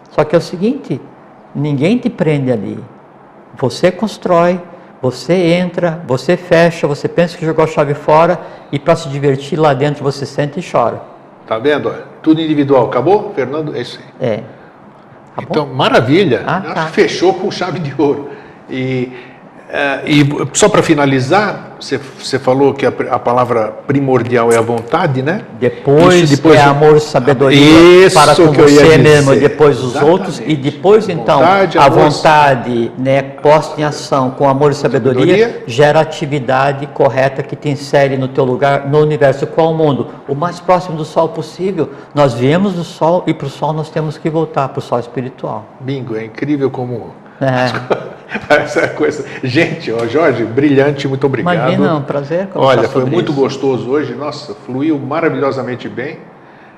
Só 0.10 0.24
que 0.24 0.34
é 0.34 0.39
o 0.39 0.41
seguinte, 0.41 0.99
ninguém 1.54 1.99
te 1.99 2.10
prende 2.10 2.52
ali. 2.52 2.84
Você 3.60 3.91
constrói, 3.91 4.60
você 4.99 5.36
entra, 5.36 6.04
você 6.08 6.36
fecha, 6.36 6.88
você 6.88 7.08
pensa 7.08 7.38
que 7.38 7.45
jogou 7.45 7.64
a 7.64 7.68
chave 7.68 7.93
fora 7.93 8.39
e 8.72 8.80
para 8.80 8.95
se 8.95 9.08
divertir 9.08 9.60
lá 9.60 9.72
dentro 9.72 10.04
você 10.04 10.26
sente 10.26 10.60
e 10.60 10.64
chora. 10.68 10.99
Tá 11.45 11.60
vendo? 11.60 11.93
Tudo 12.24 12.41
individual. 12.41 12.88
Acabou, 12.88 13.34
Fernando? 13.36 13.76
É 13.76 13.82
isso 13.82 13.99
aí. 14.20 14.28
É. 14.28 14.43
Então, 15.39 15.68
maravilha. 15.68 16.41
Ah, 16.47 16.62
tá. 16.62 16.88
Fechou 16.88 17.36
com 17.36 17.52
chave 17.52 17.78
de 17.78 17.93
ouro. 18.02 18.32
E 18.68 19.12
É, 19.74 20.01
e 20.05 20.30
só 20.53 20.67
para 20.67 20.84
finalizar, 20.84 21.78
você, 21.80 21.97
você 22.19 22.38
falou 22.38 22.74
que 22.74 22.86
a, 22.86 22.91
a, 23.09 23.17
palavra 23.17 23.74
primordial 23.88 24.51
é 24.51 24.57
a 24.57 24.61
vontade, 24.61 25.22
né? 25.22 25.43
Depois, 25.57 26.24
Isso, 26.24 26.36
depois 26.36 26.59
é 26.59 26.61
amor 26.61 26.97
e 26.97 26.99
sabedoria 26.99 28.05
Isso 28.05 28.13
para 28.13 28.36
com 28.36 28.51
você 28.51 28.97
mesmo, 28.97 29.34
depois 29.34 29.80
os 29.80 29.91
Exatamente. 29.91 30.11
outros, 30.11 30.41
e 30.45 30.55
depois 30.57 31.07
então 31.07 31.39
vontade, 31.39 31.78
a 31.78 31.86
amor, 31.86 32.09
vontade 32.09 32.91
né, 32.97 33.22
posta 33.22 33.80
em 33.80 33.86
ação 33.86 34.32
com 34.32 34.47
amor 34.47 34.72
e 34.72 34.76
sabedoria, 34.76 35.38
sabedoria, 35.38 35.63
gera 35.65 36.01
atividade 36.01 36.86
correta 36.88 37.41
que 37.41 37.55
te 37.55 37.69
insere 37.69 38.17
no 38.17 38.28
teu 38.28 38.43
lugar 38.43 38.89
no 38.89 38.99
universo. 38.99 39.47
Qual 39.47 39.72
o 39.72 39.74
mundo? 39.74 40.09
O 40.28 40.36
mais 40.36 40.59
próximo 40.59 40.97
do 40.97 41.05
sol 41.05 41.30
possível. 41.30 41.89
Nós 42.13 42.34
viemos 42.34 42.74
do 42.74 42.84
sol 42.84 43.24
e 43.26 43.34
para 43.34 43.47
o 43.47 43.49
sol 43.49 43.72
nós 43.72 43.89
temos 43.89 44.17
que 44.17 44.30
voltar 44.30 44.67
para 44.67 44.80
o 44.80 44.82
sol 44.82 44.99
espiritual. 44.99 45.65
Bingo, 45.80 46.17
é 46.17 46.26
incrível 46.26 46.69
como 46.69 47.11
é. 47.41 48.11
Essa 48.49 48.88
coisa. 48.88 49.25
Gente, 49.43 49.91
ó, 49.91 50.07
Jorge, 50.07 50.43
brilhante, 50.45 51.07
muito 51.07 51.25
obrigado. 51.25 51.55
Imagina, 51.55 51.95
um 51.95 52.01
prazer. 52.01 52.47
Olha, 52.55 52.88
foi 52.88 53.05
muito 53.05 53.32
isso. 53.32 53.41
gostoso 53.41 53.89
hoje. 53.89 54.13
Nossa, 54.13 54.55
fluiu 54.65 54.97
maravilhosamente 54.97 55.89
bem. 55.89 56.19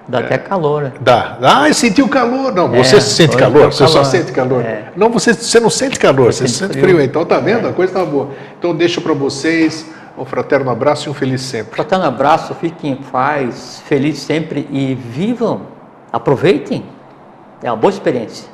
Dá 0.08 0.20
é, 0.20 0.26
até 0.26 0.38
calor. 0.38 0.84
Né? 0.84 0.94
Dá. 1.00 1.38
Ah, 1.42 1.68
eu 1.68 1.74
senti 1.74 2.02
o 2.02 2.10
calor. 2.10 2.54
Não, 2.54 2.74
é, 2.74 2.84
você 2.84 3.00
sente 3.00 3.38
calor, 3.38 3.72
você 3.72 3.86
calor. 3.86 3.92
só 3.92 4.04
sente 4.04 4.32
calor. 4.32 4.62
É. 4.62 4.92
Não, 4.96 5.10
você, 5.10 5.34
você 5.34 5.60
não 5.60 5.70
sente 5.70 5.98
calor, 5.98 6.34
você 6.34 6.48
sente 6.48 6.74
frio. 6.74 6.84
frio. 6.84 7.02
Então, 7.02 7.24
tá 7.24 7.40
vendo? 7.40 7.68
É. 7.68 7.70
A 7.70 7.74
coisa 7.74 7.94
tá 7.94 8.04
boa. 8.04 8.30
Então, 8.58 8.76
deixo 8.76 9.00
para 9.00 9.14
vocês 9.14 9.86
um 10.18 10.26
fraterno 10.26 10.70
abraço 10.70 11.08
e 11.08 11.12
um 11.12 11.14
feliz 11.14 11.42
sempre. 11.42 11.74
Fraterno 11.74 12.06
abraço, 12.06 12.54
fiquem 12.56 12.92
em 12.92 12.96
paz, 12.96 13.82
feliz 13.86 14.20
sempre 14.20 14.68
e 14.72 14.94
vivam, 14.94 15.62
aproveitem. 16.12 16.84
É 17.62 17.72
uma 17.72 17.78
boa 17.78 17.92
experiência. 17.92 18.48